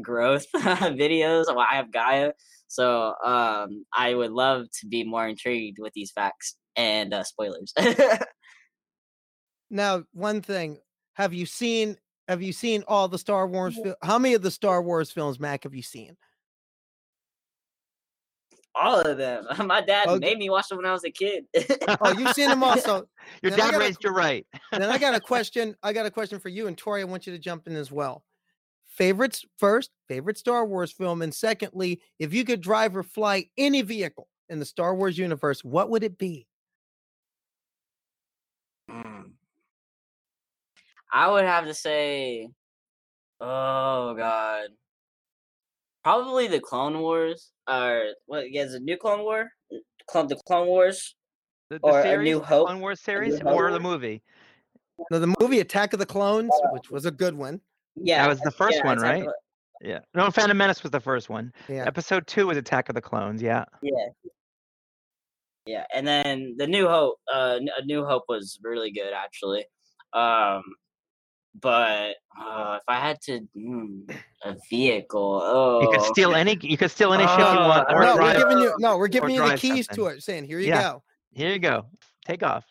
growth 0.00 0.46
videos. 0.56 1.44
I 1.48 1.76
have 1.76 1.92
Gaia, 1.92 2.32
So 2.68 3.14
um, 3.24 3.84
I 3.94 4.14
would 4.14 4.30
love 4.32 4.66
to 4.80 4.86
be 4.86 5.04
more 5.04 5.26
intrigued 5.26 5.78
with 5.78 5.92
these 5.94 6.12
facts 6.12 6.56
and 6.76 7.12
uh, 7.12 7.24
spoilers. 7.24 7.72
Now, 9.72 10.04
one 10.12 10.42
thing, 10.42 10.78
have 11.14 11.32
you 11.32 11.46
seen 11.46 11.96
have 12.28 12.42
you 12.42 12.52
seen 12.52 12.84
all 12.86 13.08
the 13.08 13.18
Star 13.18 13.48
Wars 13.48 13.74
fil- 13.74 13.96
how 14.02 14.18
many 14.18 14.34
of 14.34 14.42
the 14.42 14.50
Star 14.50 14.82
Wars 14.82 15.10
films, 15.10 15.40
Mack, 15.40 15.64
have 15.64 15.74
you 15.74 15.82
seen? 15.82 16.16
All 18.74 19.00
of 19.00 19.18
them. 19.18 19.44
My 19.66 19.80
dad 19.82 20.08
Okay. 20.08 20.18
made 20.18 20.38
me 20.38 20.48
watch 20.50 20.68
them 20.68 20.78
when 20.78 20.86
I 20.86 20.92
was 20.92 21.04
a 21.04 21.10
kid. 21.10 21.44
Oh, 22.00 22.16
you've 22.18 22.32
seen 22.32 22.48
them 22.48 22.62
all. 22.62 22.78
So 22.78 23.06
Your 23.42 23.50
Then 23.50 23.58
dad 23.58 23.64
gotta- 23.72 23.78
raised 23.78 24.02
you 24.04 24.10
right. 24.10 24.46
then 24.72 24.84
I 24.84 24.98
got 24.98 25.14
a 25.14 25.20
question. 25.20 25.76
I 25.82 25.92
got 25.92 26.06
a 26.06 26.10
question 26.10 26.38
for 26.38 26.48
you 26.48 26.66
and 26.68 26.76
Tori. 26.78 27.02
I 27.02 27.04
want 27.04 27.26
you 27.26 27.32
to 27.32 27.38
jump 27.38 27.66
in 27.66 27.76
as 27.76 27.92
well. 27.92 28.24
Favorites 28.88 29.44
first, 29.58 29.90
favorite 30.08 30.36
Star 30.38 30.66
Wars 30.66 30.92
film, 30.92 31.22
and 31.22 31.34
secondly, 31.34 32.00
if 32.18 32.34
you 32.34 32.44
could 32.44 32.60
drive 32.60 32.94
or 32.96 33.02
fly 33.02 33.46
any 33.56 33.80
vehicle 33.82 34.28
in 34.50 34.58
the 34.58 34.66
Star 34.66 34.94
Wars 34.94 35.16
universe, 35.16 35.64
what 35.64 35.88
would 35.88 36.02
it 36.04 36.18
be? 36.18 36.46
Mm. 38.90 39.32
I 41.12 41.30
would 41.30 41.44
have 41.44 41.66
to 41.66 41.74
say, 41.74 42.48
oh 43.40 44.14
god, 44.14 44.68
probably 46.04 46.46
the 46.48 46.60
Clone 46.60 46.98
Wars 47.00 47.50
or 47.68 48.04
what? 48.26 48.50
Yeah, 48.50 48.62
is 48.62 48.74
it 48.74 48.82
New 48.82 48.96
Clone 48.96 49.20
War? 49.20 49.50
Clone 50.08 50.26
the 50.28 50.36
Clone 50.46 50.66
Wars. 50.66 51.14
The, 51.70 51.78
the 51.78 51.84
Or 51.86 52.00
A 52.00 52.22
New 52.22 52.40
Hope. 52.40 52.66
Clone 52.66 52.80
Wars 52.80 53.00
series, 53.00 53.38
Hope. 53.38 53.54
or 53.54 53.70
the 53.70 53.80
movie. 53.80 54.22
Now, 55.10 55.18
the 55.18 55.34
movie 55.40 55.60
Attack 55.60 55.92
of 55.94 55.98
the 55.98 56.06
Clones, 56.06 56.50
which 56.72 56.90
was 56.90 57.06
a 57.06 57.10
good 57.10 57.34
one. 57.36 57.60
Yeah, 57.96 58.22
That 58.22 58.28
was 58.28 58.40
the 58.40 58.50
first 58.50 58.76
yeah, 58.78 58.86
one, 58.86 58.98
Attack 58.98 59.24
right? 59.26 59.28
Yeah. 59.80 59.98
No, 60.14 60.30
Phantom 60.30 60.56
Menace 60.56 60.82
was 60.82 60.92
the 60.92 61.00
first 61.00 61.28
one. 61.28 61.52
Yeah. 61.68 61.84
Episode 61.86 62.26
two 62.26 62.46
was 62.46 62.56
Attack 62.56 62.88
of 62.88 62.94
the 62.94 63.00
Clones. 63.00 63.42
Yeah. 63.42 63.64
Yeah. 63.82 64.08
Yeah, 65.66 65.84
and 65.94 66.06
then 66.06 66.56
the 66.58 66.66
New 66.66 66.88
Hope, 66.88 67.18
uh, 67.32 67.58
N- 67.60 67.68
A 67.78 67.84
New 67.84 68.04
Hope 68.04 68.24
was 68.28 68.58
really 68.62 68.90
good 68.90 69.12
actually. 69.14 69.64
Um, 70.12 70.62
but 71.60 72.16
uh, 72.40 72.78
if 72.78 72.82
I 72.88 72.98
had 73.00 73.20
to, 73.22 73.40
mm, 73.56 74.14
a 74.44 74.56
vehicle, 74.70 75.40
oh, 75.44 75.80
You 75.82 75.88
could 75.98 76.02
steal 76.06 76.34
any. 76.34 76.58
You 76.60 76.76
could 76.76 76.90
steal 76.90 77.12
any 77.12 77.26
ship 77.26 77.52
you 77.52 77.58
want, 77.60 77.88
Uh, 77.90 77.94
or 77.94 78.04
no, 78.04 78.16
drive. 78.16 78.36
we're 78.36 78.44
giving 78.44 78.58
you 78.58 78.74
no, 78.78 78.96
we're 78.96 79.08
giving 79.08 79.34
you 79.34 79.42
the 79.48 79.56
keys 79.56 79.86
something. 79.86 80.04
to 80.04 80.10
it, 80.10 80.22
saying, 80.22 80.44
here 80.44 80.58
you 80.58 80.68
Yeah. 80.68 80.82
go. 80.82 81.02
Here 81.32 81.52
you 81.52 81.58
go. 81.58 81.86
Take 82.24 82.42
off. 82.42 82.64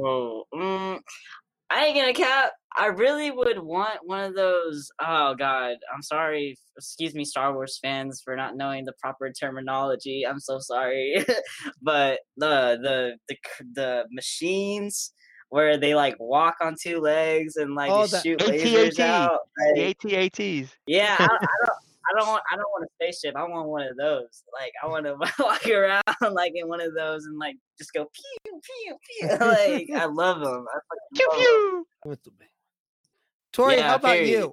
Oh, 0.00 0.44
mm, 0.54 1.00
I 1.70 1.84
ain't 1.86 1.96
gonna 1.96 2.14
cap. 2.14 2.52
I 2.76 2.86
really 2.86 3.30
would 3.30 3.58
want 3.58 3.98
one 4.04 4.24
of 4.24 4.34
those. 4.34 4.88
Oh 5.00 5.34
God, 5.34 5.76
I'm 5.94 6.02
sorry. 6.02 6.56
Excuse 6.76 7.14
me, 7.14 7.24
Star 7.24 7.52
Wars 7.52 7.78
fans, 7.82 8.22
for 8.24 8.34
not 8.36 8.56
knowing 8.56 8.84
the 8.84 8.94
proper 9.00 9.30
terminology. 9.32 10.24
I'm 10.26 10.40
so 10.40 10.58
sorry. 10.60 11.24
but 11.82 12.20
the 12.36 12.78
the 12.82 13.16
the 13.28 13.36
the 13.74 14.04
machines 14.10 15.12
where 15.52 15.76
they 15.76 15.94
like 15.94 16.16
walk 16.18 16.56
on 16.62 16.74
two 16.80 16.98
legs 16.98 17.56
and 17.56 17.74
like 17.74 17.90
Oh, 17.90 18.06
they 18.06 18.16
the 18.16 18.20
shoot 18.22 18.38
lasers 18.40 18.98
AT-AT. 18.98 19.00
out. 19.00 19.38
like- 19.76 20.00
The 20.00 20.14
AT-ATs. 20.40 20.72
yeah, 20.86 21.16
I, 21.18 21.24
I 21.24 21.26
don't. 21.28 21.40
I 22.04 22.18
don't 22.18 22.26
want. 22.28 22.42
I 22.50 22.56
don't 22.56 22.68
want 22.72 22.84
a 22.84 22.88
spaceship. 22.94 23.36
I 23.36 23.44
want 23.44 23.68
one 23.68 23.86
of 23.86 23.96
those. 23.96 24.42
Like 24.52 24.72
I 24.82 24.88
want 24.88 25.06
to 25.06 25.14
walk 25.44 25.66
around 25.68 26.34
like 26.34 26.52
in 26.56 26.66
one 26.68 26.80
of 26.80 26.94
those 26.94 27.26
and 27.26 27.38
like 27.38 27.54
just 27.78 27.92
go 27.92 28.06
pew 28.12 28.60
pew 28.60 28.96
pew. 29.20 29.28
Like 29.40 29.88
I 29.94 30.06
love 30.06 30.40
them. 30.40 30.66
I 30.74 30.78
Pew 31.14 31.28
pew. 31.32 31.86
What's 32.02 32.28
Tori, 33.52 33.76
Yeah, 33.76 33.88
how 33.90 33.94
about 33.96 34.26
you? 34.26 34.50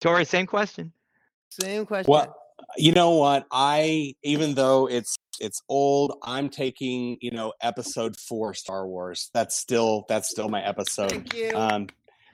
Tori, 0.00 0.24
same 0.24 0.46
question. 0.46 0.92
Same 1.50 1.86
question. 1.86 2.10
Well, 2.10 2.34
you 2.76 2.92
know 2.92 3.10
what? 3.10 3.46
I 3.50 4.14
even 4.22 4.54
though 4.54 4.88
it's 4.88 5.16
it's 5.40 5.62
old, 5.68 6.18
I'm 6.22 6.48
taking 6.48 7.16
you 7.20 7.30
know 7.30 7.52
episode 7.60 8.16
four 8.16 8.54
Star 8.54 8.86
Wars. 8.86 9.30
That's 9.34 9.56
still 9.56 10.04
that's 10.08 10.30
still 10.30 10.48
my 10.48 10.62
episode. 10.62 11.10
Thank 11.10 11.34
you. 11.34 11.52
Um, 11.54 11.88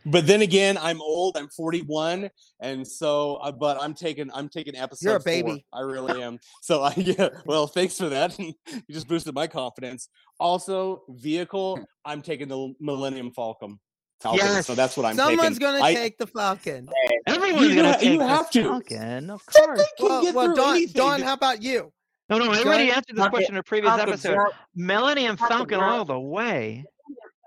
but 0.06 0.26
then 0.26 0.40
again, 0.40 0.78
I'm 0.78 1.00
old. 1.02 1.36
I'm 1.36 1.48
41, 1.48 2.30
and 2.60 2.86
so 2.86 3.34
uh, 3.36 3.52
but 3.52 3.80
I'm 3.80 3.94
taking 3.94 4.30
I'm 4.32 4.48
taking 4.48 4.76
episode. 4.76 5.06
You're 5.06 5.16
a 5.16 5.20
four. 5.20 5.24
baby. 5.24 5.66
I 5.72 5.80
really 5.80 6.22
am. 6.22 6.38
So 6.62 6.82
I 6.82 6.94
yeah. 6.96 7.28
Well, 7.44 7.66
thanks 7.66 7.98
for 7.98 8.08
that. 8.08 8.38
you 8.38 8.54
just 8.90 9.08
boosted 9.08 9.34
my 9.34 9.46
confidence. 9.46 10.08
Also, 10.38 11.02
vehicle. 11.08 11.80
I'm 12.04 12.22
taking 12.22 12.48
the 12.48 12.72
Millennium 12.80 13.30
Falcon. 13.32 13.78
Falcon. 14.20 14.62
So 14.62 14.74
that's 14.74 14.96
what 14.96 15.06
I'm 15.06 15.16
saying. 15.16 15.28
Someone's 15.30 15.58
taking. 15.58 15.72
gonna 15.74 15.84
I- 15.84 15.94
take 15.94 16.18
the 16.18 16.26
Falcon. 16.26 16.88
Everyone's 17.26 17.68
You 17.68 17.74
gonna 17.76 17.92
ha- 17.92 17.98
you 18.00 18.08
take 18.10 18.18
the 18.18 18.26
have 18.28 18.50
to. 18.50 18.62
Falcon, 18.64 19.30
of 19.30 19.42
That 19.54 19.64
course. 19.66 19.78
thing 19.80 19.88
can 19.98 20.06
Well, 20.08 20.22
get 20.22 20.34
well 20.34 20.46
through 20.46 20.54
Dawn. 20.56 20.86
Dawn, 20.92 21.22
how 21.22 21.32
about 21.34 21.62
you? 21.62 21.92
No, 22.28 22.38
no, 22.38 22.52
I 22.52 22.62
already 22.62 22.90
answered 22.92 23.16
this 23.16 23.28
question 23.28 23.54
in 23.54 23.58
a 23.58 23.62
previous 23.62 23.90
Falcon 23.94 24.08
episode. 24.10 24.34
drop- 24.34 24.52
Millennium 24.74 25.36
Falcon 25.36 25.56
Falcon 25.56 25.80
all 25.80 26.04
the 26.04 26.18
way. 26.20 26.84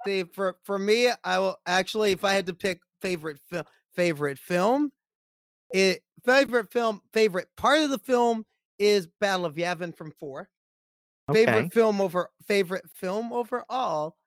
See, 0.05 0.23
for 0.23 0.57
for 0.63 0.77
me, 0.77 1.09
I 1.23 1.39
will 1.39 1.57
actually, 1.65 2.11
if 2.11 2.25
I 2.25 2.33
had 2.33 2.47
to 2.47 2.53
pick 2.53 2.81
favorite 3.01 3.39
film, 3.49 3.63
favorite 3.95 4.39
film, 4.39 4.91
it 5.73 6.03
favorite 6.25 6.71
film, 6.71 7.01
favorite 7.13 7.47
part 7.55 7.79
of 7.79 7.89
the 7.89 7.99
film 7.99 8.45
is 8.79 9.07
Battle 9.21 9.45
of 9.45 9.55
Yavin 9.55 9.95
from 9.95 10.11
four. 10.11 10.49
Okay. 11.29 11.45
Favorite 11.45 11.73
film 11.73 12.01
over 12.01 12.29
favorite 12.45 12.83
film 12.93 13.31
overall 13.31 14.17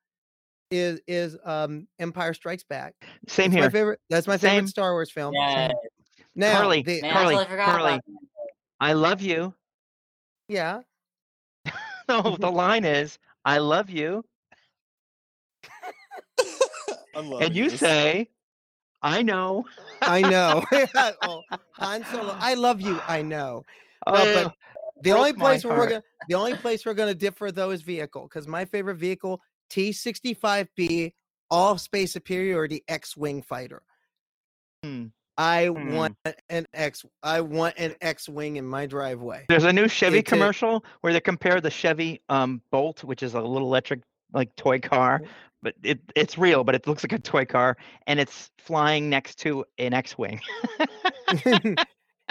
is 0.71 1.01
is 1.07 1.37
um 1.45 1.87
Empire 1.99 2.35
Strikes 2.35 2.64
Back. 2.64 2.95
Same 3.29 3.51
That's 3.51 3.55
my 3.57 3.61
here. 3.62 3.71
favorite. 3.71 4.01
That's 4.11 4.27
my 4.27 4.37
Same. 4.37 4.51
favorite 4.59 4.69
Star 4.71 4.93
Wars 4.93 5.11
film. 5.11 5.35
Yeah, 5.35 5.73
Now, 6.35 6.59
Carly, 6.59 6.83
the- 6.83 7.03
man, 7.03 7.12
Carly, 7.12 7.35
I 7.37 7.45
totally 7.45 7.64
Carly. 7.64 8.01
I 8.81 8.93
love 8.93 9.21
you. 9.23 9.55
yeah, 10.49 10.81
No, 12.09 12.37
the 12.39 12.51
line 12.51 12.85
is, 12.85 13.19
I 13.45 13.59
love 13.59 13.91
you. 13.91 14.25
And 17.41 17.55
you 17.57 17.71
this. 17.71 17.81
say, 17.81 18.29
I 19.01 19.23
know. 19.23 19.64
I 20.03 20.21
know. 20.21 20.62
oh, 21.23 21.41
Han 21.73 22.05
Solo, 22.12 22.37
I 22.39 22.53
love 22.53 22.79
you. 22.83 23.01
I 23.09 23.23
know. 23.23 23.64
Oh, 24.07 24.12
but 24.12 24.55
the 25.03 25.12
only 25.12 25.33
place 25.33 25.64
where 25.64 25.79
we're 25.79 25.89
gonna 25.89 26.03
the 26.29 26.35
only 26.35 26.55
place 26.55 26.85
we're 26.85 26.93
gonna 26.95 27.14
differ 27.14 27.51
though 27.51 27.71
is 27.71 27.81
vehicle 27.81 28.25
because 28.25 28.47
my 28.47 28.67
favorite 28.67 28.97
vehicle 28.97 29.41
T65B 29.71 31.12
all 31.51 31.79
space 31.79 32.12
superiority 32.12 32.83
X-wing 32.89 33.43
fighter. 33.43 33.83
Hmm. 34.83 35.07
I 35.39 35.67
Hmm. 35.67 35.93
want 35.93 36.17
an 36.49 36.67
X. 36.73 37.05
I 37.23 37.41
want 37.43 37.75
an 37.79 37.95
X-wing 38.01 38.57
in 38.57 38.67
my 38.67 38.87
driveway. 38.87 39.45
There's 39.49 39.64
a 39.64 39.73
new 39.73 39.87
Chevy 39.87 40.19
It's 40.19 40.29
commercial 40.29 40.85
where 41.03 41.12
they 41.12 41.21
compare 41.21 41.61
the 41.61 41.71
Chevy 41.71 42.23
um, 42.29 42.62
Bolt, 42.71 43.05
which 43.05 43.23
is 43.23 43.35
a 43.35 43.41
little 43.41 43.69
electric 43.69 44.01
like 44.33 44.55
toy 44.57 44.81
car, 44.81 45.23
but 45.62 45.75
it, 45.83 46.01
it's 46.14 46.39
real, 46.39 46.64
but 46.64 46.75
it 46.75 46.87
looks 46.87 47.05
like 47.05 47.12
a 47.12 47.19
toy 47.19 47.45
car, 47.45 47.77
and 48.07 48.19
it's 48.19 48.51
flying 48.59 49.09
next 49.11 49.39
to 49.41 49.64
an 49.79 49.93
X-wing. 49.93 50.41
and 51.45 51.79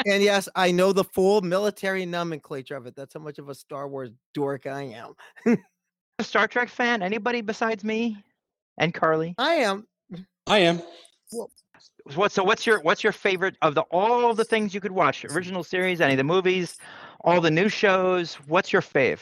yes, 0.05 0.49
I 0.55 0.71
know 0.71 0.91
the 0.91 1.03
full 1.03 1.41
military 1.41 2.05
nomenclature 2.05 2.75
of 2.75 2.85
it. 2.85 2.95
That's 2.95 3.13
how 3.13 3.19
much 3.19 3.37
of 3.37 3.49
a 3.49 3.55
Star 3.55 3.87
Wars 3.87 4.11
dork 4.33 4.65
I 4.65 4.83
am. 4.83 5.13
A 6.19 6.23
Star 6.23 6.47
Trek 6.47 6.69
fan? 6.69 7.01
Anybody 7.01 7.41
besides 7.41 7.83
me 7.83 8.23
and 8.77 8.93
Carly? 8.93 9.35
I 9.37 9.55
am. 9.55 9.85
I 10.47 10.59
am. 10.59 10.81
What? 12.15 12.31
So 12.31 12.43
what's 12.43 12.65
your 12.65 12.81
what's 12.81 13.03
your 13.03 13.11
favorite 13.11 13.55
of 13.61 13.75
the 13.75 13.81
all 13.91 14.33
the 14.33 14.45
things 14.45 14.73
you 14.73 14.79
could 14.79 14.91
watch? 14.91 15.25
Original 15.25 15.63
series, 15.63 16.01
any 16.01 16.13
of 16.13 16.17
the 16.17 16.23
movies, 16.23 16.77
all 17.21 17.41
the 17.41 17.51
new 17.51 17.67
shows. 17.67 18.35
What's 18.47 18.71
your 18.71 18.81
fave? 18.81 19.19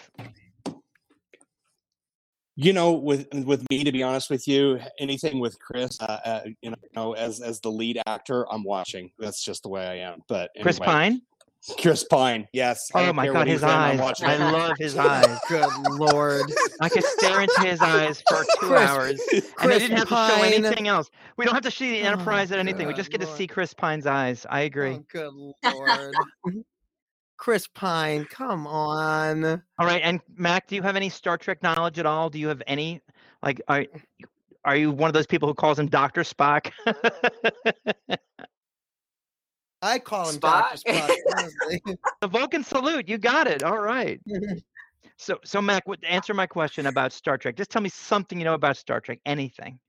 You 2.56 2.74
know, 2.74 2.92
with 2.92 3.28
with 3.34 3.66
me, 3.72 3.84
to 3.84 3.92
be 3.92 4.04
honest 4.04 4.30
with 4.30 4.48
you, 4.48 4.80
anything 5.00 5.40
with 5.40 5.58
Chris, 5.60 6.00
uh, 6.02 6.20
uh, 6.24 6.42
you 6.62 6.74
know, 6.96 7.14
as 7.14 7.42
as 7.42 7.60
the 7.62 7.72
lead 7.72 8.00
actor, 8.06 8.46
I'm 8.52 8.64
watching. 8.64 9.10
That's 9.18 9.44
just 9.44 9.64
the 9.64 9.70
way 9.70 9.88
I 9.88 9.96
am. 10.08 10.22
But 10.28 10.52
Chris 10.62 10.78
Pine. 10.78 11.22
Chris 11.80 12.04
Pine, 12.04 12.48
yes. 12.52 12.90
I 12.94 13.08
Oh 13.08 13.14
my 13.14 13.28
God, 13.28 13.48
his 13.48 13.62
he's 13.62 13.64
in, 13.64 13.70
I'm 13.70 14.02
eyes! 14.02 14.22
I 14.22 14.36
love 14.52 14.74
his 14.80 14.98
eyes. 14.98 15.40
Good 15.48 15.66
lord. 15.92 16.52
I 16.82 16.90
could 16.90 17.04
stare 17.06 17.42
into 17.42 17.62
his 17.62 17.80
eyes 17.80 18.22
for 18.28 18.44
two 18.60 18.68
Chris- 18.68 18.82
hours, 18.82 19.22
and 19.32 19.44
I 19.60 19.66
Chris 19.66 19.80
didn't 19.80 19.98
have 19.98 20.10
to 20.10 20.16
show 20.36 20.44
anything 20.44 20.88
else. 20.90 21.10
We 21.38 21.46
don't 21.46 21.54
have 21.54 21.64
to 21.64 21.72
see 21.72 21.92
the 21.92 22.02
Oh, 22.02 22.12
Enterprise 22.12 22.52
at 22.52 22.60
anything. 22.60 22.86
We 22.88 22.94
just 22.94 23.12
get 23.12 23.22
to 23.22 23.28
see 23.28 23.48
Chris 23.48 23.74
Pine's 23.74 24.06
eyes. 24.06 24.46
I 24.50 24.62
agree. 24.62 24.96
Oh, 24.96 25.06
good 25.10 25.34
lord. 25.34 26.14
Chris 27.38 27.68
Pine, 27.68 28.26
come 28.26 28.68
on. 28.68 29.46
All 29.46 29.86
right, 29.86 30.02
and 30.04 30.20
Mack, 30.36 30.68
do 30.68 30.76
you 30.76 30.82
have 30.82 30.96
any 30.98 31.10
Star 31.10 31.38
Trek 31.38 31.64
knowledge 31.64 31.98
at 32.00 32.06
all? 32.06 32.30
Do 32.30 32.40
you 32.40 32.48
have 32.50 32.62
any 32.68 33.02
like 33.42 33.62
are 33.70 33.86
are 34.66 34.76
you 34.76 34.92
one 34.92 35.10
of 35.10 35.14
those 35.14 35.28
people 35.28 35.48
who 35.48 35.54
calls 35.54 35.80
him 35.80 35.88
Doctor 35.88 36.22
Spock? 36.24 36.72
I 39.84 40.00
call 40.00 40.30
him 40.30 40.40
Dr. 40.40 40.78
Spock? 40.78 41.10
Spock. 41.28 41.98
the 42.22 42.28
Vulcan 42.28 42.64
salute. 42.64 43.10
You 43.10 43.18
got 43.18 43.48
it. 43.48 43.64
All 43.64 43.80
right. 43.80 44.20
So 45.16 45.38
so 45.46 45.62
Mack, 45.62 45.88
what, 45.88 46.00
answer 46.04 46.34
my 46.34 46.48
question 46.48 46.88
about 46.88 47.14
Star 47.14 47.38
Trek. 47.38 47.56
Just 47.56 47.70
tell 47.70 47.84
me 47.84 47.88
something 47.88 48.40
you 48.40 48.46
know 48.46 48.56
about 48.56 48.78
Star 48.78 49.00
Trek. 49.00 49.20
Anything. 49.26 49.80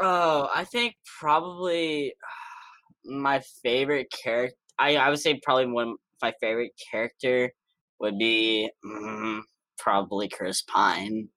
Oh, 0.00 0.48
I 0.52 0.64
think 0.64 0.96
probably 1.20 2.14
my 3.04 3.40
favorite 3.62 4.10
character. 4.10 4.56
I 4.78 4.96
I 4.96 5.10
would 5.10 5.20
say 5.20 5.38
probably 5.44 5.66
one 5.66 5.88
of 5.88 5.94
my 6.22 6.32
favorite 6.40 6.72
character 6.90 7.52
would 8.00 8.18
be 8.18 8.70
mm, 8.84 9.40
probably 9.76 10.28
Chris 10.28 10.62
Pine. 10.62 11.28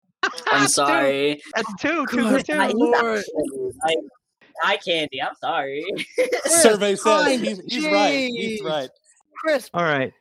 I'm 0.50 0.66
sorry. 0.68 1.40
That's 1.54 1.72
two, 1.78 2.06
two 2.10 2.30
for 2.30 2.42
two. 2.42 2.54
I- 2.54 2.72
Lord. 2.74 3.18
actually, 3.18 3.72
like, 3.86 3.98
Eye 4.62 4.78
candy. 4.84 5.22
I'm 5.22 5.34
sorry. 5.40 5.84
Survey 6.44 6.96
Pine, 6.96 7.38
says 7.38 7.40
he's, 7.40 7.82
he's 7.82 7.92
right. 7.92 8.30
He's 8.30 8.62
right. 8.62 8.90
Chris, 9.40 9.68
All 9.74 9.82
right. 9.82 10.12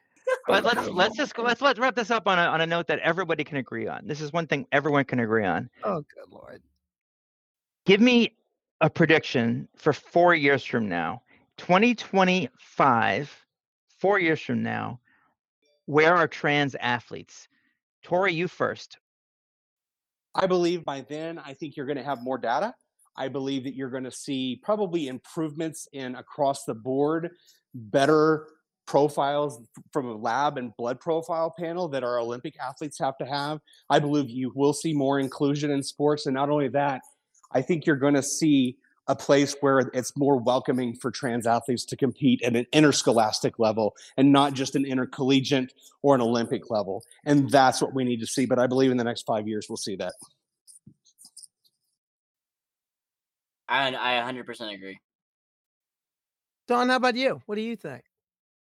But 0.47 0.63
let's 0.63 0.87
let's 0.89 1.17
just 1.17 1.35
go, 1.35 1.43
let's 1.43 1.61
let's 1.61 1.79
wrap 1.79 1.95
this 1.95 2.09
up 2.09 2.27
on 2.27 2.39
a 2.39 2.43
on 2.43 2.61
a 2.61 2.65
note 2.65 2.87
that 2.87 2.99
everybody 2.99 3.43
can 3.43 3.57
agree 3.57 3.87
on. 3.87 4.07
This 4.07 4.21
is 4.21 4.31
one 4.31 4.47
thing 4.47 4.65
everyone 4.71 5.03
can 5.03 5.19
agree 5.19 5.45
on. 5.45 5.69
oh 5.83 6.03
good 6.15 6.31
lord. 6.31 6.61
Give 7.85 7.99
me 7.99 8.35
a 8.79 8.89
prediction 8.89 9.67
for 9.75 9.93
four 9.93 10.33
years 10.33 10.63
from 10.63 10.87
now, 10.87 11.21
2025, 11.57 13.45
four 13.99 14.19
years 14.19 14.41
from 14.41 14.63
now, 14.63 14.99
where 15.85 16.15
are 16.15 16.27
trans 16.27 16.75
athletes? 16.75 17.47
Tori, 18.03 18.33
you 18.33 18.47
first. 18.47 18.97
I 20.35 20.47
believe 20.47 20.83
by 20.83 21.01
then, 21.01 21.39
I 21.39 21.53
think 21.53 21.77
you're 21.77 21.85
going 21.85 21.97
to 21.97 22.03
have 22.03 22.21
more 22.21 22.37
data. 22.37 22.73
I 23.15 23.27
believe 23.27 23.63
that 23.65 23.75
you're 23.75 23.89
going 23.89 24.03
to 24.03 24.11
see 24.11 24.59
probably 24.63 25.07
improvements 25.07 25.87
in 25.93 26.15
across 26.15 26.63
the 26.65 26.73
board, 26.73 27.31
better 27.73 28.47
profiles 28.85 29.61
from 29.91 30.07
a 30.07 30.15
lab 30.15 30.57
and 30.57 30.75
blood 30.77 30.99
profile 30.99 31.53
panel 31.57 31.87
that 31.89 32.03
our 32.03 32.19
Olympic 32.19 32.55
athletes 32.59 32.99
have 32.99 33.17
to 33.17 33.25
have. 33.25 33.59
I 33.89 33.99
believe 33.99 34.29
you 34.29 34.51
will 34.55 34.73
see 34.73 34.93
more 34.93 35.19
inclusion 35.19 35.71
in 35.71 35.83
sports. 35.83 36.25
And 36.25 36.33
not 36.33 36.49
only 36.49 36.67
that, 36.69 37.01
I 37.51 37.61
think 37.61 37.85
you're 37.85 37.95
going 37.95 38.15
to 38.15 38.23
see 38.23 38.77
a 39.07 39.15
place 39.15 39.55
where 39.59 39.79
it's 39.93 40.15
more 40.15 40.37
welcoming 40.37 40.95
for 40.95 41.11
trans 41.11 41.45
athletes 41.45 41.85
to 41.85 41.97
compete 41.97 42.41
at 42.41 42.55
an 42.55 42.65
interscholastic 42.71 43.59
level 43.59 43.95
and 44.15 44.31
not 44.31 44.53
just 44.53 44.75
an 44.75 44.85
intercollegiate 44.85 45.73
or 46.01 46.15
an 46.15 46.21
Olympic 46.21 46.69
level. 46.69 47.03
And 47.25 47.49
that's 47.49 47.81
what 47.81 47.93
we 47.93 48.05
need 48.05 48.21
to 48.21 48.27
see. 48.27 48.45
But 48.45 48.59
I 48.59 48.67
believe 48.67 48.91
in 48.91 48.97
the 48.97 49.03
next 49.03 49.23
five 49.23 49.47
years, 49.47 49.67
we'll 49.69 49.77
see 49.77 49.97
that. 49.97 50.13
I 53.73 54.19
I 54.19 54.31
100% 54.31 54.73
agree. 54.73 54.99
Dawn, 56.67 56.89
how 56.89 56.95
about 56.95 57.15
you? 57.15 57.41
What 57.47 57.55
do 57.55 57.61
you 57.61 57.75
think? 57.75 58.03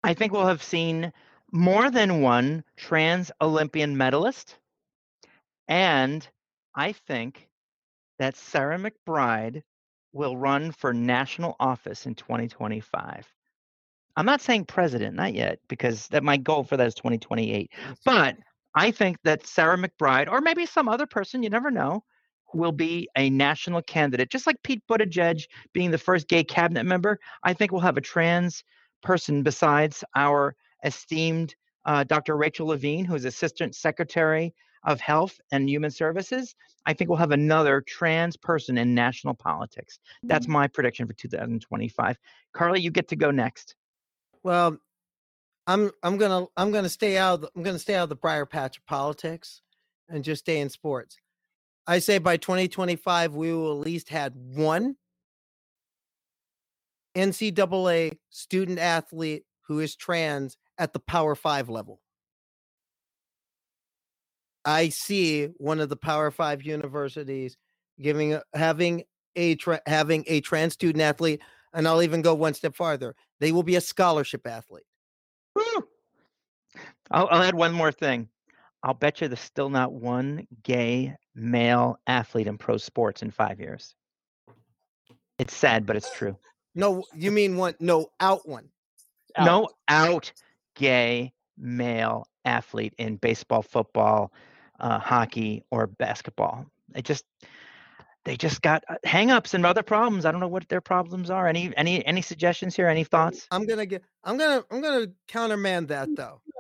I 0.04 0.14
think 0.14 0.32
we'll 0.32 0.46
have 0.46 0.62
seen 0.62 1.12
more 1.52 1.90
than 1.90 2.20
one 2.20 2.64
trans 2.76 3.32
Olympian 3.40 3.96
medalist. 3.96 4.58
And 5.68 6.26
I 6.74 6.92
think 6.92 7.48
that 8.18 8.36
Sarah 8.36 8.78
McBride 8.78 9.62
will 10.12 10.36
run 10.36 10.72
for 10.72 10.92
national 10.92 11.56
office 11.58 12.06
in 12.06 12.14
2025. 12.14 13.26
I'm 14.16 14.26
not 14.26 14.40
saying 14.40 14.66
president, 14.66 15.16
not 15.16 15.34
yet, 15.34 15.60
because 15.68 16.08
that 16.08 16.22
my 16.22 16.36
goal 16.36 16.64
for 16.64 16.76
that 16.76 16.86
is 16.86 16.94
2028. 16.94 17.70
But 18.04 18.36
I 18.74 18.90
think 18.90 19.16
that 19.24 19.46
Sarah 19.46 19.78
McBride, 19.78 20.30
or 20.30 20.40
maybe 20.40 20.66
some 20.66 20.88
other 20.88 21.06
person, 21.06 21.42
you 21.42 21.50
never 21.50 21.70
know, 21.70 22.04
will 22.54 22.72
be 22.72 23.08
a 23.16 23.30
national 23.30 23.82
candidate. 23.82 24.30
Just 24.30 24.46
like 24.46 24.62
Pete 24.62 24.82
Buttigieg 24.88 25.46
being 25.72 25.90
the 25.90 25.98
first 25.98 26.28
gay 26.28 26.44
cabinet 26.44 26.84
member, 26.84 27.18
I 27.42 27.52
think 27.52 27.72
we'll 27.72 27.80
have 27.80 27.96
a 27.96 28.02
trans 28.02 28.64
person 29.02 29.42
besides 29.42 30.04
our 30.14 30.54
esteemed 30.84 31.54
uh, 31.84 32.04
Dr. 32.04 32.36
Rachel 32.36 32.68
Levine, 32.68 33.04
who 33.04 33.14
is 33.14 33.24
Assistant 33.24 33.74
Secretary 33.74 34.54
of 34.84 35.00
Health 35.00 35.40
and 35.52 35.68
Human 35.68 35.90
Services. 35.90 36.54
I 36.86 36.94
think 36.94 37.10
we'll 37.10 37.18
have 37.18 37.32
another 37.32 37.82
trans 37.86 38.36
person 38.36 38.78
in 38.78 38.94
national 38.94 39.34
politics. 39.34 39.98
That's 40.22 40.48
my 40.48 40.66
prediction 40.66 41.06
for 41.06 41.12
2025. 41.12 42.16
Carly, 42.52 42.80
you 42.80 42.90
get 42.90 43.08
to 43.08 43.16
go 43.16 43.30
next. 43.30 43.76
Well, 44.42 44.78
I'm 45.66 45.90
I'm 46.02 46.16
gonna 46.16 46.46
I'm 46.56 46.72
gonna 46.72 46.88
stay 46.88 47.18
out 47.18 47.44
I'm 47.54 47.62
gonna 47.62 47.78
stay 47.78 47.94
out 47.94 48.04
of 48.04 48.08
the 48.08 48.16
briar 48.16 48.46
patch 48.46 48.78
of 48.78 48.86
politics 48.86 49.60
and 50.08 50.24
just 50.24 50.40
stay 50.40 50.60
in 50.60 50.70
sports. 50.70 51.16
I 51.90 51.98
say 51.98 52.18
by 52.18 52.36
2025 52.36 53.34
we 53.34 53.52
will 53.52 53.72
at 53.72 53.84
least 53.84 54.10
had 54.10 54.32
one 54.36 54.94
NCAA 57.16 58.16
student 58.28 58.78
athlete 58.78 59.42
who 59.66 59.80
is 59.80 59.96
trans 59.96 60.56
at 60.78 60.92
the 60.92 61.00
Power 61.00 61.34
Five 61.34 61.68
level. 61.68 62.00
I 64.64 64.90
see 64.90 65.46
one 65.56 65.80
of 65.80 65.88
the 65.88 65.96
Power 65.96 66.30
Five 66.30 66.62
universities 66.62 67.56
giving 68.00 68.38
having 68.54 69.02
a 69.34 69.56
tra- 69.56 69.82
having 69.84 70.22
a 70.28 70.42
trans 70.42 70.74
student 70.74 71.02
athlete, 71.02 71.40
and 71.74 71.88
I'll 71.88 72.02
even 72.02 72.22
go 72.22 72.36
one 72.36 72.54
step 72.54 72.76
farther. 72.76 73.16
They 73.40 73.50
will 73.50 73.64
be 73.64 73.74
a 73.74 73.80
scholarship 73.80 74.46
athlete. 74.46 74.86
I'll, 77.10 77.26
I'll 77.32 77.42
add 77.42 77.56
one 77.56 77.72
more 77.72 77.90
thing. 77.90 78.28
I'll 78.82 78.94
bet 78.94 79.20
you 79.20 79.28
there's 79.28 79.40
still 79.40 79.68
not 79.68 79.92
one 79.92 80.46
gay 80.62 81.14
male 81.34 81.98
athlete 82.06 82.46
in 82.46 82.58
pro 82.58 82.76
sports 82.76 83.22
in 83.22 83.30
five 83.30 83.60
years. 83.60 83.94
It's 85.38 85.54
sad, 85.54 85.86
but 85.86 85.96
it's 85.96 86.14
true. 86.14 86.36
No, 86.74 87.04
you 87.14 87.30
mean 87.30 87.56
one? 87.56 87.74
No, 87.80 88.10
out 88.20 88.48
one. 88.48 88.68
Out. 89.36 89.46
No 89.46 89.68
out 89.88 90.32
gay 90.74 91.32
male 91.58 92.26
athlete 92.44 92.94
in 92.98 93.16
baseball, 93.16 93.62
football, 93.62 94.32
uh, 94.80 94.98
hockey, 94.98 95.62
or 95.70 95.86
basketball. 95.86 96.66
They 96.90 97.02
just 97.02 97.24
they 98.24 98.36
just 98.36 98.62
got 98.62 98.84
uh, 98.88 98.96
hangups 99.06 99.54
and 99.54 99.64
other 99.64 99.82
problems. 99.82 100.26
I 100.26 100.30
don't 100.30 100.40
know 100.40 100.48
what 100.48 100.68
their 100.68 100.80
problems 100.80 101.30
are. 101.30 101.46
Any 101.46 101.72
any 101.76 102.04
any 102.06 102.22
suggestions 102.22 102.76
here? 102.76 102.88
Any 102.88 103.04
thoughts? 103.04 103.46
I'm 103.50 103.66
gonna 103.66 103.86
get. 103.86 104.02
I'm 104.24 104.36
gonna. 104.36 104.64
I'm 104.70 104.80
gonna 104.80 105.06
countermand 105.28 105.88
that 105.88 106.08
though. 106.16 106.40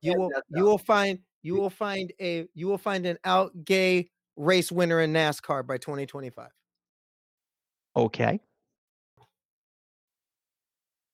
You 0.00 0.14
will. 0.16 0.30
You 0.48 0.64
will 0.64 0.78
find. 0.78 1.18
You 1.42 1.56
will 1.56 1.70
find 1.70 2.12
a. 2.20 2.46
You 2.54 2.68
will 2.68 2.78
find 2.78 3.04
an 3.06 3.18
out 3.24 3.64
gay 3.64 4.10
race 4.36 4.70
winner 4.72 5.00
in 5.00 5.12
NASCAR 5.12 5.66
by 5.66 5.78
2025. 5.78 6.48
Okay. 7.96 8.40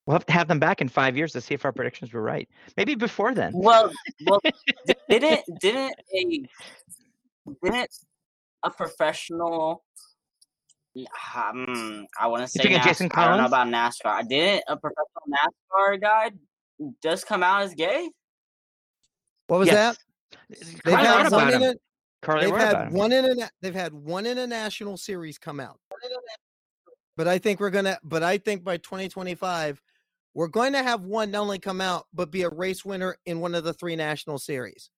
We'll 0.07 0.15
have 0.15 0.27
to 0.27 0.33
have 0.33 0.49
them 0.49 0.59
back 0.59 0.81
in 0.81 0.89
five 0.89 1.19
years 1.19 1.33
to 1.33 1.41
see 1.43 1.53
if 1.53 1.67
our 1.67 1.73
predictions 1.73 2.15
were 2.15 2.23
right. 2.23 2.49
Maybe 2.79 2.95
before 2.95 3.35
then. 3.35 3.53
Well, 3.55 3.93
well, 4.27 4.41
didn't 5.11 5.43
didn't 5.61 5.95
a 6.15 6.43
didn't 7.63 7.91
a 8.63 8.71
professional? 8.71 9.85
Um, 10.97 12.07
I 12.19 12.27
want 12.27 12.43
to 12.43 12.49
say 12.49 12.63
thinking 12.63 12.81
Jason 12.83 13.11
NASCAR. 13.11 13.19
I 13.19 13.29
don't 13.29 13.39
know 13.39 13.47
about 13.47 13.69
NASCAR. 13.69 14.27
Didn't 14.29 14.65
a 14.67 14.77
professional 14.79 15.23
NASCAR 15.29 16.01
guy 16.01 16.31
just 17.03 17.27
come 17.27 17.43
out 17.43 17.63
as 17.63 17.75
gay? 17.75 18.09
What 19.49 19.61
was 19.61 19.69
that? 19.69 19.99
They've 20.49 20.95
had 20.95 21.31
one 21.31 21.53
in 21.53 21.63
a. 21.63 21.75
They've 22.41 22.55
had 22.55 22.93
one 22.93 23.13
in 23.13 23.25
a. 23.25 23.51
They've 23.61 23.75
had 23.75 23.93
one 23.93 24.27
in 24.27 24.39
a 24.39 24.47
national 24.47 24.97
series 24.97 25.39
come 25.39 25.61
out. 25.61 25.79
But 27.17 27.29
I 27.29 27.39
think 27.39 27.61
we're 27.61 27.71
gonna. 27.71 27.99
But 28.03 28.23
I 28.23 28.39
think 28.39 28.65
by 28.65 28.79
2025, 28.79 29.81
we're 30.35 30.49
going 30.49 30.73
to 30.73 30.83
have 30.83 31.03
one 31.03 31.33
not 31.33 31.41
only 31.41 31.59
come 31.59 31.81
out 31.81 32.07
but 32.13 32.31
be 32.31 32.43
a 32.43 32.49
race 32.49 32.85
winner 32.85 33.17
in 33.27 33.41
one 33.41 33.55
of 33.55 33.65
the 33.65 33.73
three 33.73 33.97
national 33.97 34.39
series. 34.39 34.91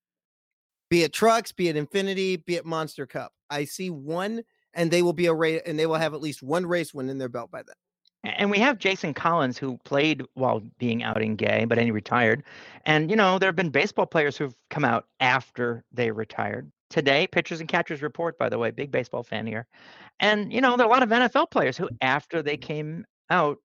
Be 0.90 1.03
it 1.03 1.12
trucks, 1.12 1.53
be 1.53 1.68
it 1.68 1.76
Xfinity, 1.76 2.44
be 2.44 2.57
it 2.57 2.66
Monster 2.66 3.07
Cup. 3.07 3.32
I 3.48 3.64
see 3.64 3.90
one, 3.90 4.42
and 4.74 4.90
they 4.90 5.03
will 5.03 5.12
be 5.12 5.26
a 5.26 5.34
race, 5.34 5.62
and 5.64 5.78
they 5.78 5.86
will 5.86 5.94
have 5.94 6.14
at 6.14 6.20
least 6.20 6.42
one 6.42 6.66
race 6.66 6.92
win 6.92 7.09
in 7.09 7.18
their 7.18 7.28
belt 7.28 7.51
by 7.51 7.62
then. 7.62 7.76
And 8.23 8.51
we 8.51 8.59
have 8.59 8.79
Jason 8.79 9.14
Collins, 9.14 9.57
who 9.57 9.79
played 9.79 10.23
while 10.35 10.61
being 10.79 11.03
out 11.03 11.23
in 11.23 11.37
gay, 11.37 11.64
but 11.64 11.77
then 11.77 11.87
he 11.87 11.91
retired. 11.91 12.43
And, 12.85 13.09
you 13.11 13.16
know, 13.16 13.39
there 13.39 13.49
have 13.49 13.57
been 13.57 13.71
baseball 13.71 14.07
players 14.07 14.37
who've 14.37 14.55
come 14.68 14.85
out 14.85 15.07
after 15.21 15.85
they 15.93 16.11
retired. 16.11 16.71
Today, 16.91 17.27
Pitchers 17.27 17.61
and 17.61 17.68
Catchers 17.68 18.03
Report, 18.03 18.37
by 18.37 18.49
the 18.49 18.59
way, 18.59 18.73
big 18.73 18.91
baseball 18.91 19.23
fan 19.23 19.47
here. 19.47 19.66
And, 20.18 20.53
you 20.53 20.61
know, 20.61 20.77
there 20.77 20.87
are 20.87 20.91
a 20.91 20.93
lot 20.93 21.03
of 21.03 21.09
NFL 21.09 21.51
players 21.51 21.79
who, 21.79 21.89
after 22.03 22.43
they 22.43 22.59
came 22.59 23.07
out, 23.31 23.59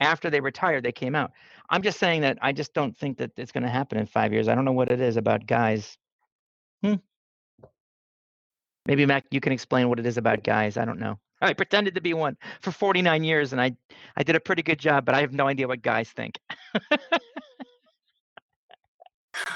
after 0.00 0.30
they 0.30 0.40
retired, 0.40 0.82
they 0.82 0.92
came 0.92 1.14
out. 1.14 1.30
I'm 1.68 1.82
just 1.82 2.00
saying 2.00 2.22
that 2.22 2.38
I 2.42 2.52
just 2.52 2.74
don't 2.74 2.96
think 2.96 3.18
that 3.18 3.32
it's 3.36 3.52
going 3.52 3.62
to 3.62 3.70
happen 3.70 3.98
in 3.98 4.06
five 4.06 4.32
years. 4.32 4.48
I 4.48 4.54
don't 4.54 4.64
know 4.64 4.72
what 4.72 4.90
it 4.90 5.00
is 5.00 5.16
about 5.16 5.46
guys. 5.46 5.96
Hmm. 6.82 6.94
Maybe, 8.86 9.06
Mack, 9.06 9.26
you 9.30 9.40
can 9.40 9.52
explain 9.52 9.88
what 9.88 10.00
it 10.00 10.06
is 10.06 10.16
about 10.16 10.42
guys. 10.42 10.76
I 10.76 10.86
don't 10.86 10.98
know. 10.98 11.20
I 11.40 11.52
pretended 11.54 11.94
to 11.94 12.00
be 12.00 12.14
one 12.14 12.36
for 12.60 12.70
49 12.70 13.24
years, 13.24 13.52
and 13.52 13.60
I 13.60 13.72
I 14.16 14.22
did 14.22 14.36
a 14.36 14.40
pretty 14.40 14.62
good 14.62 14.78
job, 14.78 15.04
but 15.04 15.14
I 15.14 15.20
have 15.20 15.32
no 15.32 15.46
idea 15.46 15.68
what 15.68 15.82
guys 15.82 16.10
think. 16.10 16.38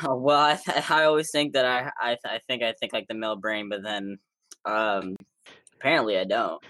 well, 0.04 0.58
I 0.66 0.84
I 0.88 1.04
always 1.04 1.30
think 1.30 1.52
that 1.54 1.64
I 1.64 1.90
I, 2.00 2.16
I 2.24 2.40
think 2.48 2.62
I 2.62 2.72
think 2.72 2.92
like 2.92 3.06
the 3.08 3.14
male 3.14 3.36
brain, 3.36 3.68
but 3.68 3.82
then 3.82 4.18
um 4.64 5.16
apparently 5.74 6.18
I 6.18 6.24
don't. 6.24 6.62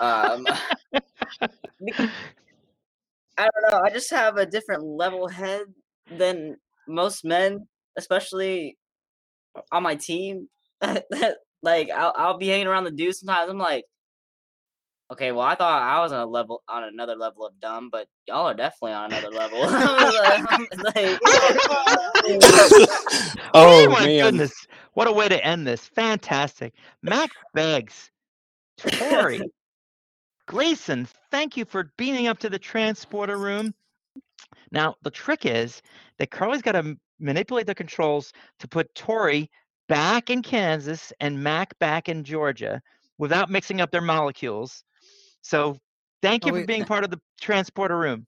Um, 0.00 0.46
I 3.38 3.48
don't 3.50 3.70
know. 3.70 3.80
I 3.84 3.90
just 3.90 4.10
have 4.10 4.38
a 4.38 4.46
different 4.46 4.82
level 4.82 5.28
head 5.28 5.64
than 6.10 6.56
most 6.88 7.24
men, 7.24 7.66
especially 7.98 8.78
on 9.72 9.82
my 9.82 9.94
team. 9.96 10.48
like 11.62 11.90
I'll, 11.90 12.14
I'll 12.16 12.38
be 12.38 12.48
hanging 12.48 12.66
around 12.66 12.84
the 12.84 12.90
dudes 12.90 13.20
sometimes. 13.20 13.50
I'm 13.50 13.58
like, 13.58 13.84
Okay, 15.10 15.30
well, 15.30 15.42
I 15.46 15.54
thought 15.54 15.82
I 15.82 16.00
was 16.00 16.10
on 16.10 16.20
a 16.20 16.26
level 16.26 16.62
on 16.68 16.82
another 16.82 17.14
level 17.14 17.46
of 17.46 17.58
dumb, 17.60 17.90
but 17.90 18.08
y'all 18.26 18.46
are 18.46 18.54
definitely 18.54 18.92
on 18.92 19.12
another 19.12 19.30
level. 19.30 19.60
Like- 20.84 21.20
oh, 23.54 23.84
oh 23.84 23.88
my 23.88 24.06
man. 24.06 24.24
goodness. 24.24 24.66
What 24.94 25.06
a 25.06 25.12
way 25.12 25.28
to 25.28 25.44
end 25.44 25.66
this. 25.66 25.86
Fantastic. 25.86 26.74
Mack 27.02 27.30
Beggs, 27.54 28.10
Tori, 28.78 29.40
Gleason, 30.46 31.06
thank 31.30 31.56
you 31.56 31.64
for 31.64 31.92
beaming 31.96 32.26
up 32.26 32.38
to 32.38 32.48
the 32.48 32.58
transporter 32.58 33.36
room. 33.36 33.74
Now, 34.72 34.96
the 35.02 35.10
trick 35.10 35.46
is 35.46 35.82
that 36.18 36.30
Carly's 36.30 36.62
got 36.62 36.72
to 36.72 36.96
manipulate 37.20 37.66
the 37.66 37.74
controls 37.74 38.32
to 38.58 38.68
put 38.68 38.94
Tori 38.94 39.50
back 39.88 40.30
in 40.30 40.42
Kansas 40.42 41.12
and 41.20 41.42
Mack 41.42 41.78
back 41.78 42.08
in 42.08 42.24
Georgia 42.24 42.80
without 43.18 43.50
mixing 43.50 43.80
up 43.80 43.90
their 43.90 44.00
molecules. 44.00 44.84
So, 45.46 45.78
thank 46.22 46.44
Oh, 46.44 46.48
you 46.48 46.52
for 46.54 46.58
wait. 46.58 46.66
being 46.66 46.84
part 46.84 47.04
of 47.04 47.10
the 47.10 47.20
transporter 47.40 47.96
room. 47.96 48.26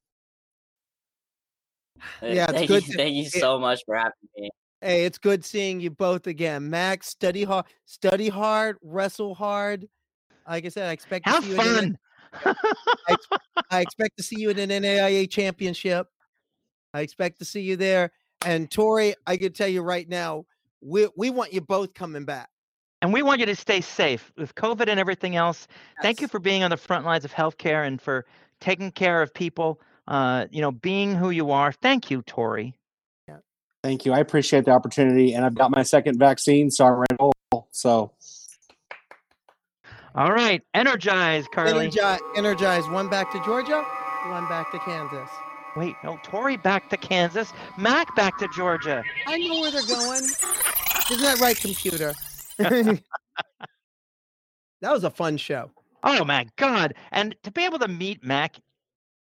Yeah, 2.23 2.45
it's 2.45 2.53
thank 2.53 2.69
good 2.69 2.87
You, 2.87 2.93
to- 2.93 2.97
thank 2.97 3.15
you 3.17 3.23
it- 3.25 3.33
so 3.33 3.59
much 3.59 3.81
for 3.85 3.97
having 3.97 4.13
me. 4.37 4.51
Hey, 4.81 5.05
it's 5.05 5.19
good 5.19 5.45
seeing 5.45 5.81
you 5.81 5.91
both 5.91 6.29
again. 6.29 6.71
Max, 6.71 7.09
study 7.09 7.43
hard, 7.43 7.65
study 7.87 8.29
hard, 8.29 8.77
wrestle 8.81 9.35
hard. 9.35 9.89
Like 10.49 10.65
I 10.65 10.69
said, 10.69 10.89
I 10.89 10.93
expect 10.93 11.27
to 11.27 11.33
Have 11.33 11.43
see 11.45 11.51
you 11.51 11.61
in 11.61 11.77
an, 11.79 11.99
fun. 12.45 12.55
I 13.73 13.81
expect 13.81 14.17
to 14.19 14.23
see 14.23 14.41
you 14.41 14.51
in 14.51 14.59
an 14.61 14.71
NAIA 14.71 15.29
championship. 15.29 16.07
I 16.95 17.01
expect 17.01 17.41
to 17.41 17.45
see 17.45 17.63
you 17.63 17.75
there. 17.75 18.13
And 18.47 18.71
Tori, 18.71 19.17
I 19.27 19.37
can 19.37 19.53
tell 19.53 19.67
you 19.67 19.83
right 19.83 20.09
now, 20.09 20.45
we 20.81 21.09
we 21.17 21.31
want 21.31 21.53
you 21.53 21.61
both 21.61 21.93
coming 21.93 22.25
back. 22.25 22.49
And 23.01 23.13
we 23.13 23.23
want 23.23 23.41
you 23.41 23.47
to 23.47 23.57
stay 23.57 23.81
safe 23.81 24.33
with 24.37 24.55
COVID 24.55 24.89
and 24.89 24.99
everything 24.99 25.37
else. 25.37 25.69
Thank 26.03 26.21
you 26.21 26.29
for 26.29 26.41
being 26.41 26.63
on 26.65 26.71
the 26.71 26.77
front 26.77 27.05
lines 27.05 27.25
of 27.25 27.33
healthcare 27.33 27.87
and 27.87 28.01
for 28.01 28.27
taking 28.61 28.91
care 28.91 29.23
of 29.23 29.33
people. 29.33 29.81
Uh, 30.09 30.47
you 30.51 30.63
know, 30.63 30.73
being 30.73 31.15
who 31.15 31.31
you 31.31 31.51
are. 31.51 31.71
Thank 31.71 32.11
you, 32.11 32.23
Tori. 32.23 32.75
Thank 33.85 34.05
you. 34.05 34.13
I 34.13 34.19
appreciate 34.19 34.65
the 34.65 34.73
opportunity, 34.73 35.35
and 35.35 35.45
I've 35.45 35.55
got 35.55 35.71
my 35.71 35.83
second 35.83 36.19
vaccine, 36.19 36.71
so 36.71 36.87
I'm 36.87 36.95
ready. 36.95 37.65
So 37.71 38.13
All 40.15 40.33
right, 40.33 40.63
energize, 40.75 41.47
Carly. 41.53 41.87
Energize, 41.87 42.21
energize. 42.37 42.89
One 42.89 43.09
back 43.09 43.31
to 43.33 43.43
Georgia, 43.45 43.85
one 44.27 44.49
back 44.49 44.73
to 44.73 44.79
Kansas. 44.81 45.31
Wait, 45.77 45.95
no, 46.03 46.19
Tori 46.25 46.57
back 46.57 46.91
to 46.91 46.97
Kansas, 46.97 47.53
Mack 47.77 48.15
back 48.17 48.37
to 48.39 48.49
Georgia. 48.49 49.05
I 49.29 49.39
know 49.39 49.61
where 49.61 49.71
they're 49.71 49.83
going. 49.83 50.25
Isn't 50.25 51.23
that 51.23 51.39
right, 51.41 51.57
computer? 51.57 52.15
that 54.81 54.93
was 54.93 55.05
a 55.05 55.11
fun 55.11 55.37
show. 55.37 55.73
Oh 56.03 56.25
my 56.25 56.47
God! 56.57 56.95
And 57.13 57.37
to 57.43 57.51
be 57.53 57.65
able 57.65 57.79
to 57.81 57.89
meet 57.89 58.23
Mack 58.25 58.57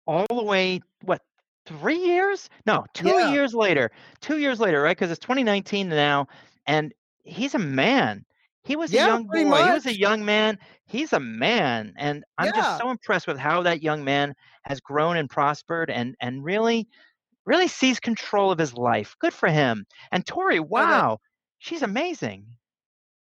all 0.07 0.25
the 0.29 0.43
way, 0.43 0.81
what, 1.01 1.21
three 1.65 1.97
years? 1.99 2.49
No, 2.65 2.85
two 2.93 3.19
Yeah. 3.19 3.21
years 3.21 3.53
later. 3.55 3.91
Two 4.21 4.37
years 4.39 4.59
later, 4.59 4.81
right? 4.81 4.97
Because 4.97 5.11
it's 5.11 5.19
2019 5.19 5.89
now, 5.89 6.27
and 6.67 6.93
he's 7.23 7.55
a 7.55 7.59
man. 7.59 8.25
He 8.63 8.75
was 8.75 8.93
Yeah, 8.93 9.17
a 9.17 9.19
young 9.19 9.27
boy. 9.27 9.63
pretty 9.63 9.63
He 9.63 9.71
was 9.71 9.85
a 9.85 9.97
young 9.97 10.25
man. 10.25 10.59
He's 10.85 11.13
a 11.13 11.19
man, 11.19 11.93
and 11.97 12.23
I'm 12.37 12.53
Yeah. 12.53 12.53
just 12.53 12.75
so 12.77 12.89
impressed 12.91 13.27
with 13.27 13.37
how 13.39 13.63
that 13.63 13.83
young 13.83 14.03
man 14.03 14.35
has 14.63 14.81
grown 14.81 15.17
and 15.17 15.29
prospered, 15.29 15.89
and 15.91 16.15
and 16.21 16.43
really, 16.43 16.87
really 17.45 17.69
sees 17.69 17.99
control 17.99 18.51
of 18.51 18.59
his 18.59 18.73
life. 18.75 19.15
Good 19.19 19.33
for 19.33 19.49
him. 19.49 19.85
And 20.11 20.25
Tori, 20.25 20.59
wow, 20.59 21.19
she's 21.59 21.83
amazing. 21.83 22.56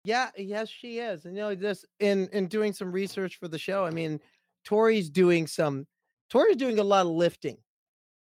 Yeah, 0.06 0.30
yes, 0.36 0.68
she 0.68 1.00
is. 1.00 1.24
And 1.24 1.34
you 1.36 1.42
know, 1.42 1.54
just 1.56 1.84
in 1.98 2.28
in 2.32 2.46
doing 2.46 2.72
some 2.72 2.92
research 2.92 3.40
for 3.40 3.48
the 3.48 3.58
show, 3.58 3.84
I 3.84 3.90
mean, 3.90 4.20
Tori's 4.64 5.10
doing 5.10 5.48
some 5.48 5.84
Tori's 6.30 6.54
doing 6.56 6.78
a 6.78 6.84
lot 6.84 7.06
of 7.06 7.12
lifting 7.12 7.58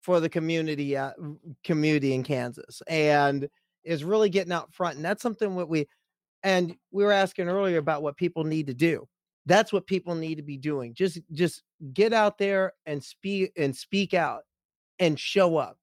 for 0.02 0.18
the 0.18 0.28
community 0.28 0.96
uh, 0.96 1.12
community 1.62 2.12
in 2.12 2.24
Kansas 2.24 2.82
and 2.88 3.48
is 3.84 4.02
really 4.02 4.28
getting 4.30 4.52
out 4.52 4.74
front. 4.74 4.96
And 4.96 5.04
that's 5.04 5.22
something 5.22 5.54
what 5.54 5.68
we 5.68 5.86
and 6.42 6.74
we 6.90 7.04
were 7.04 7.12
asking 7.12 7.48
earlier 7.48 7.78
about 7.78 8.02
what 8.02 8.16
people 8.16 8.42
need 8.42 8.66
to 8.66 8.74
do. 8.74 9.06
That's 9.46 9.72
what 9.72 9.86
people 9.86 10.16
need 10.16 10.34
to 10.38 10.42
be 10.42 10.56
doing. 10.56 10.92
Just 10.92 11.20
just 11.30 11.62
get 11.94 12.12
out 12.12 12.36
there 12.36 12.72
and 12.86 13.02
speak 13.02 13.52
and 13.56 13.76
speak 13.76 14.12
out 14.12 14.42
and 14.98 15.20
show 15.20 15.56
up. 15.56 15.78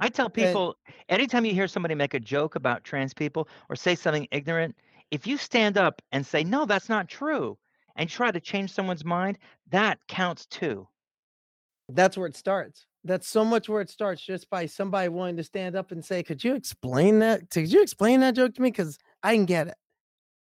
I 0.00 0.08
tell 0.08 0.26
And- 0.26 0.34
people 0.34 0.76
anytime 1.08 1.44
you 1.44 1.54
hear 1.54 1.68
somebody 1.68 1.94
make 1.94 2.14
a 2.14 2.20
joke 2.20 2.56
about 2.56 2.82
trans 2.82 3.14
people 3.14 3.48
or 3.68 3.76
say 3.76 3.94
something 3.94 4.26
ignorant, 4.32 4.74
if 5.10 5.26
you 5.26 5.36
stand 5.36 5.76
up 5.76 6.00
and 6.12 6.24
say, 6.24 6.44
no, 6.44 6.64
that's 6.64 6.88
not 6.88 7.08
true, 7.08 7.58
and 7.96 8.08
try 8.08 8.30
to 8.30 8.40
change 8.40 8.72
someone's 8.72 9.04
mind, 9.04 9.38
that 9.70 9.98
counts 10.08 10.46
too. 10.46 10.88
That's 11.88 12.16
where 12.16 12.26
it 12.26 12.36
starts. 12.36 12.86
That's 13.02 13.28
so 13.28 13.44
much 13.44 13.68
where 13.68 13.80
it 13.80 13.90
starts 13.90 14.22
just 14.22 14.48
by 14.50 14.66
somebody 14.66 15.08
wanting 15.08 15.38
to 15.38 15.44
stand 15.44 15.74
up 15.74 15.90
and 15.90 16.04
say, 16.04 16.22
Could 16.22 16.44
you 16.44 16.54
explain 16.54 17.18
that? 17.20 17.50
Could 17.50 17.72
you 17.72 17.82
explain 17.82 18.20
that 18.20 18.36
joke 18.36 18.54
to 18.54 18.62
me? 18.62 18.70
Because 18.70 18.98
I 19.22 19.34
can 19.34 19.46
get 19.46 19.68
it. 19.68 19.74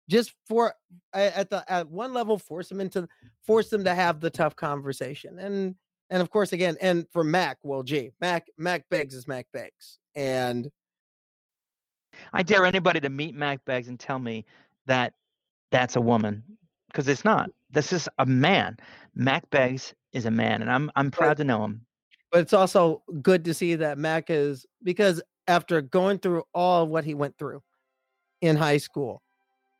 Just 0.08 0.32
for 0.48 0.72
at 1.12 1.50
the 1.50 1.64
at 1.70 1.90
one 1.90 2.14
level, 2.14 2.38
force 2.38 2.68
them 2.68 2.80
into 2.80 3.06
force 3.46 3.68
them 3.68 3.84
to 3.84 3.94
have 3.94 4.20
the 4.20 4.30
tough 4.30 4.56
conversation. 4.56 5.38
And 5.38 5.74
and 6.08 6.22
of 6.22 6.30
course, 6.30 6.52
again, 6.52 6.76
and 6.80 7.06
for 7.12 7.24
Mack, 7.24 7.58
well, 7.62 7.82
gee, 7.82 8.12
Mack 8.20 8.46
Mack 8.56 8.88
Beggs 8.88 9.14
is 9.14 9.28
Mack 9.28 9.46
Beggs, 9.52 9.98
And 10.14 10.70
I 12.32 12.42
dare 12.42 12.64
anybody 12.66 13.00
to 13.00 13.08
meet 13.08 13.34
Mack 13.34 13.64
Beggs 13.64 13.88
and 13.88 13.98
tell 13.98 14.18
me 14.18 14.44
that 14.86 15.14
that's 15.70 15.96
a 15.96 16.00
woman 16.00 16.42
because 16.88 17.08
it's 17.08 17.24
not. 17.24 17.50
This 17.70 17.92
is 17.92 18.08
a 18.18 18.26
man. 18.26 18.76
Mack 19.14 19.48
Beggs 19.50 19.94
is 20.12 20.26
a 20.26 20.30
man, 20.30 20.62
and 20.62 20.70
I'm 20.70 20.90
I'm 20.96 21.10
proud 21.10 21.36
to 21.38 21.44
know 21.44 21.64
him. 21.64 21.82
but 22.30 22.40
it's 22.40 22.52
also 22.52 23.02
good 23.22 23.44
to 23.44 23.54
see 23.54 23.74
that 23.76 23.98
Mack 23.98 24.30
is 24.30 24.66
because 24.82 25.22
after 25.48 25.80
going 25.80 26.18
through 26.18 26.44
all 26.54 26.84
of 26.84 26.88
what 26.88 27.04
he 27.04 27.14
went 27.14 27.36
through 27.38 27.62
in 28.40 28.56
high 28.56 28.78
school, 28.78 29.22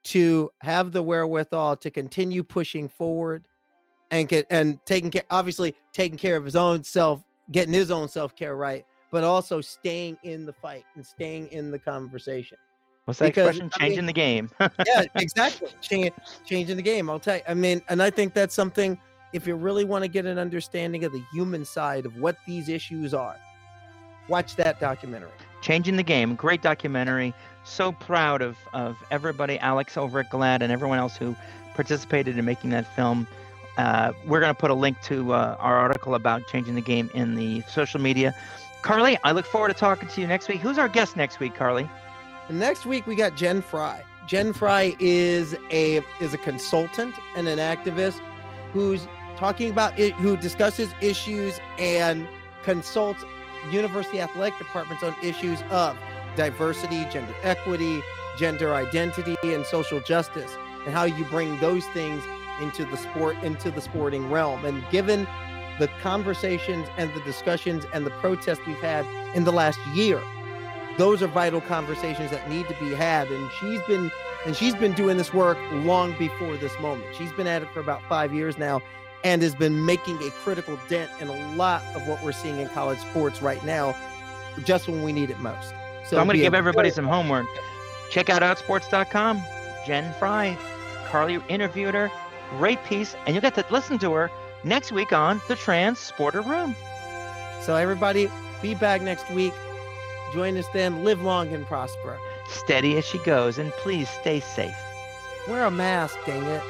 to 0.06 0.50
have 0.60 0.92
the 0.92 1.02
wherewithal 1.02 1.76
to 1.76 1.90
continue 1.90 2.44
pushing 2.44 2.88
forward 2.88 3.44
and 4.12 4.28
get 4.28 4.46
and 4.50 4.78
taking 4.86 5.10
care, 5.10 5.24
obviously 5.30 5.74
taking 5.92 6.16
care 6.16 6.36
of 6.36 6.44
his 6.44 6.54
own 6.54 6.84
self, 6.84 7.24
getting 7.50 7.74
his 7.74 7.90
own 7.90 8.08
self 8.08 8.36
care 8.36 8.54
right, 8.54 8.86
but 9.16 9.24
also 9.24 9.62
staying 9.62 10.18
in 10.24 10.44
the 10.44 10.52
fight 10.52 10.84
and 10.94 11.06
staying 11.06 11.46
in 11.46 11.70
the 11.70 11.78
conversation. 11.78 12.58
What's 13.06 13.18
that 13.20 13.28
Because, 13.28 13.46
expression? 13.56 13.70
I 13.80 13.82
mean- 13.84 13.88
Changing 13.88 14.04
the 14.06 14.12
game. 14.12 14.50
yeah, 14.60 15.04
exactly. 15.14 15.70
Change, 15.80 16.12
changing 16.44 16.76
the 16.76 16.82
game. 16.82 17.08
I'll 17.08 17.18
tell 17.18 17.36
you. 17.36 17.42
I 17.48 17.54
mean, 17.54 17.80
and 17.88 18.02
I 18.02 18.10
think 18.10 18.34
that's 18.34 18.54
something. 18.54 18.98
If 19.32 19.46
you 19.46 19.54
really 19.56 19.84
want 19.86 20.04
to 20.04 20.08
get 20.08 20.26
an 20.26 20.38
understanding 20.38 21.02
of 21.04 21.12
the 21.12 21.22
human 21.32 21.64
side 21.64 22.04
of 22.04 22.14
what 22.18 22.36
these 22.46 22.68
issues 22.68 23.14
are, 23.14 23.36
watch 24.28 24.54
that 24.56 24.80
documentary. 24.80 25.30
Changing 25.62 25.96
the 25.96 26.02
Game, 26.02 26.34
great 26.34 26.60
documentary. 26.60 27.32
So 27.64 27.92
proud 27.92 28.42
of 28.42 28.58
of 28.74 28.98
everybody, 29.10 29.58
Alex 29.60 29.96
over 29.96 30.20
at 30.20 30.30
GLAAD, 30.30 30.60
and 30.60 30.70
everyone 30.70 30.98
else 30.98 31.16
who 31.16 31.34
participated 31.74 32.36
in 32.36 32.44
making 32.44 32.68
that 32.68 32.86
film. 32.94 33.26
Uh, 33.78 34.12
we're 34.26 34.40
going 34.40 34.54
to 34.54 34.60
put 34.60 34.70
a 34.70 34.74
link 34.74 35.00
to 35.04 35.32
uh, 35.32 35.56
our 35.58 35.78
article 35.78 36.14
about 36.14 36.46
changing 36.48 36.74
the 36.74 36.82
game 36.82 37.08
in 37.14 37.34
the 37.34 37.62
social 37.62 37.98
media. 37.98 38.34
Carly, 38.86 39.18
I 39.24 39.32
look 39.32 39.46
forward 39.46 39.66
to 39.66 39.74
talking 39.74 40.08
to 40.08 40.20
you 40.20 40.28
next 40.28 40.46
week. 40.46 40.60
Who's 40.60 40.78
our 40.78 40.88
guest 40.88 41.16
next 41.16 41.40
week, 41.40 41.56
Carly? 41.56 41.90
Next 42.48 42.86
week 42.86 43.04
we 43.04 43.16
got 43.16 43.36
Jen 43.36 43.60
Fry. 43.60 44.04
Jen 44.28 44.52
Fry 44.52 44.94
is 45.00 45.56
a 45.72 46.04
is 46.20 46.32
a 46.32 46.38
consultant 46.38 47.12
and 47.36 47.48
an 47.48 47.58
activist 47.58 48.20
who's 48.72 49.08
talking 49.36 49.72
about 49.72 49.98
it, 49.98 50.12
who 50.12 50.36
discusses 50.36 50.94
issues 51.00 51.58
and 51.80 52.28
consults 52.62 53.24
university 53.72 54.20
athletic 54.20 54.56
departments 54.56 55.02
on 55.02 55.16
issues 55.20 55.60
of 55.70 55.98
diversity, 56.36 57.04
gender 57.06 57.34
equity, 57.42 58.00
gender 58.38 58.72
identity, 58.72 59.34
and 59.42 59.66
social 59.66 59.98
justice, 59.98 60.56
and 60.84 60.94
how 60.94 61.02
you 61.02 61.24
bring 61.24 61.58
those 61.58 61.84
things 61.86 62.22
into 62.60 62.84
the 62.84 62.96
sport 62.96 63.36
into 63.42 63.72
the 63.72 63.80
sporting 63.80 64.30
realm. 64.30 64.64
And 64.64 64.88
given 64.92 65.26
the 65.78 65.88
conversations 66.00 66.88
and 66.96 67.12
the 67.14 67.20
discussions 67.20 67.84
and 67.92 68.06
the 68.06 68.10
protests 68.10 68.60
we've 68.66 68.76
had 68.78 69.04
in 69.34 69.44
the 69.44 69.52
last 69.52 69.78
year, 69.94 70.22
those 70.98 71.22
are 71.22 71.26
vital 71.26 71.60
conversations 71.60 72.30
that 72.30 72.48
need 72.48 72.66
to 72.68 72.74
be 72.80 72.94
had. 72.94 73.28
And 73.28 73.50
she's 73.60 73.82
been 73.82 74.10
and 74.46 74.56
she's 74.56 74.74
been 74.76 74.92
doing 74.92 75.16
this 75.16 75.34
work 75.34 75.58
long 75.72 76.16
before 76.18 76.56
this 76.56 76.78
moment. 76.78 77.04
She's 77.16 77.32
been 77.32 77.48
at 77.48 77.62
it 77.62 77.68
for 77.70 77.80
about 77.80 78.00
five 78.08 78.32
years 78.32 78.56
now 78.56 78.80
and 79.24 79.42
has 79.42 79.56
been 79.56 79.84
making 79.84 80.22
a 80.22 80.30
critical 80.30 80.78
dent 80.88 81.10
in 81.20 81.28
a 81.28 81.56
lot 81.56 81.82
of 81.96 82.06
what 82.06 82.22
we're 82.22 82.32
seeing 82.32 82.60
in 82.60 82.68
college 82.68 83.00
sports 83.00 83.42
right 83.42 83.64
now, 83.64 83.96
just 84.62 84.86
when 84.86 85.02
we 85.02 85.12
need 85.12 85.30
it 85.30 85.40
most. 85.40 85.74
So 86.06 86.18
I'm 86.18 86.26
going 86.26 86.36
to 86.36 86.42
give 86.42 86.54
everybody 86.54 86.90
some 86.90 87.06
homework. 87.06 87.46
Check 88.10 88.30
out 88.30 88.42
outsports.com. 88.42 89.42
Jen 89.84 90.14
Fry, 90.14 90.56
Carly 91.08 91.40
interviewed 91.48 91.94
her. 91.94 92.10
Great 92.58 92.82
piece. 92.84 93.16
And 93.26 93.34
you'll 93.34 93.42
get 93.42 93.56
to 93.56 93.64
listen 93.70 93.98
to 93.98 94.12
her 94.12 94.30
next 94.66 94.92
week 94.92 95.12
on 95.12 95.40
the 95.48 95.56
Transporter 95.56 96.42
Room. 96.42 96.76
So 97.62 97.76
everybody, 97.76 98.28
be 98.60 98.74
back 98.74 99.00
next 99.00 99.30
week. 99.30 99.54
Join 100.34 100.56
us 100.56 100.66
then. 100.72 101.04
Live 101.04 101.22
long 101.22 101.52
and 101.54 101.64
prosper. 101.66 102.18
Steady 102.48 102.98
as 102.98 103.04
she 103.04 103.18
goes, 103.18 103.58
and 103.58 103.72
please 103.72 104.08
stay 104.08 104.40
safe. 104.40 104.76
Wear 105.48 105.64
a 105.64 105.70
mask, 105.70 106.18
dang 106.26 106.42
it. 106.42 106.62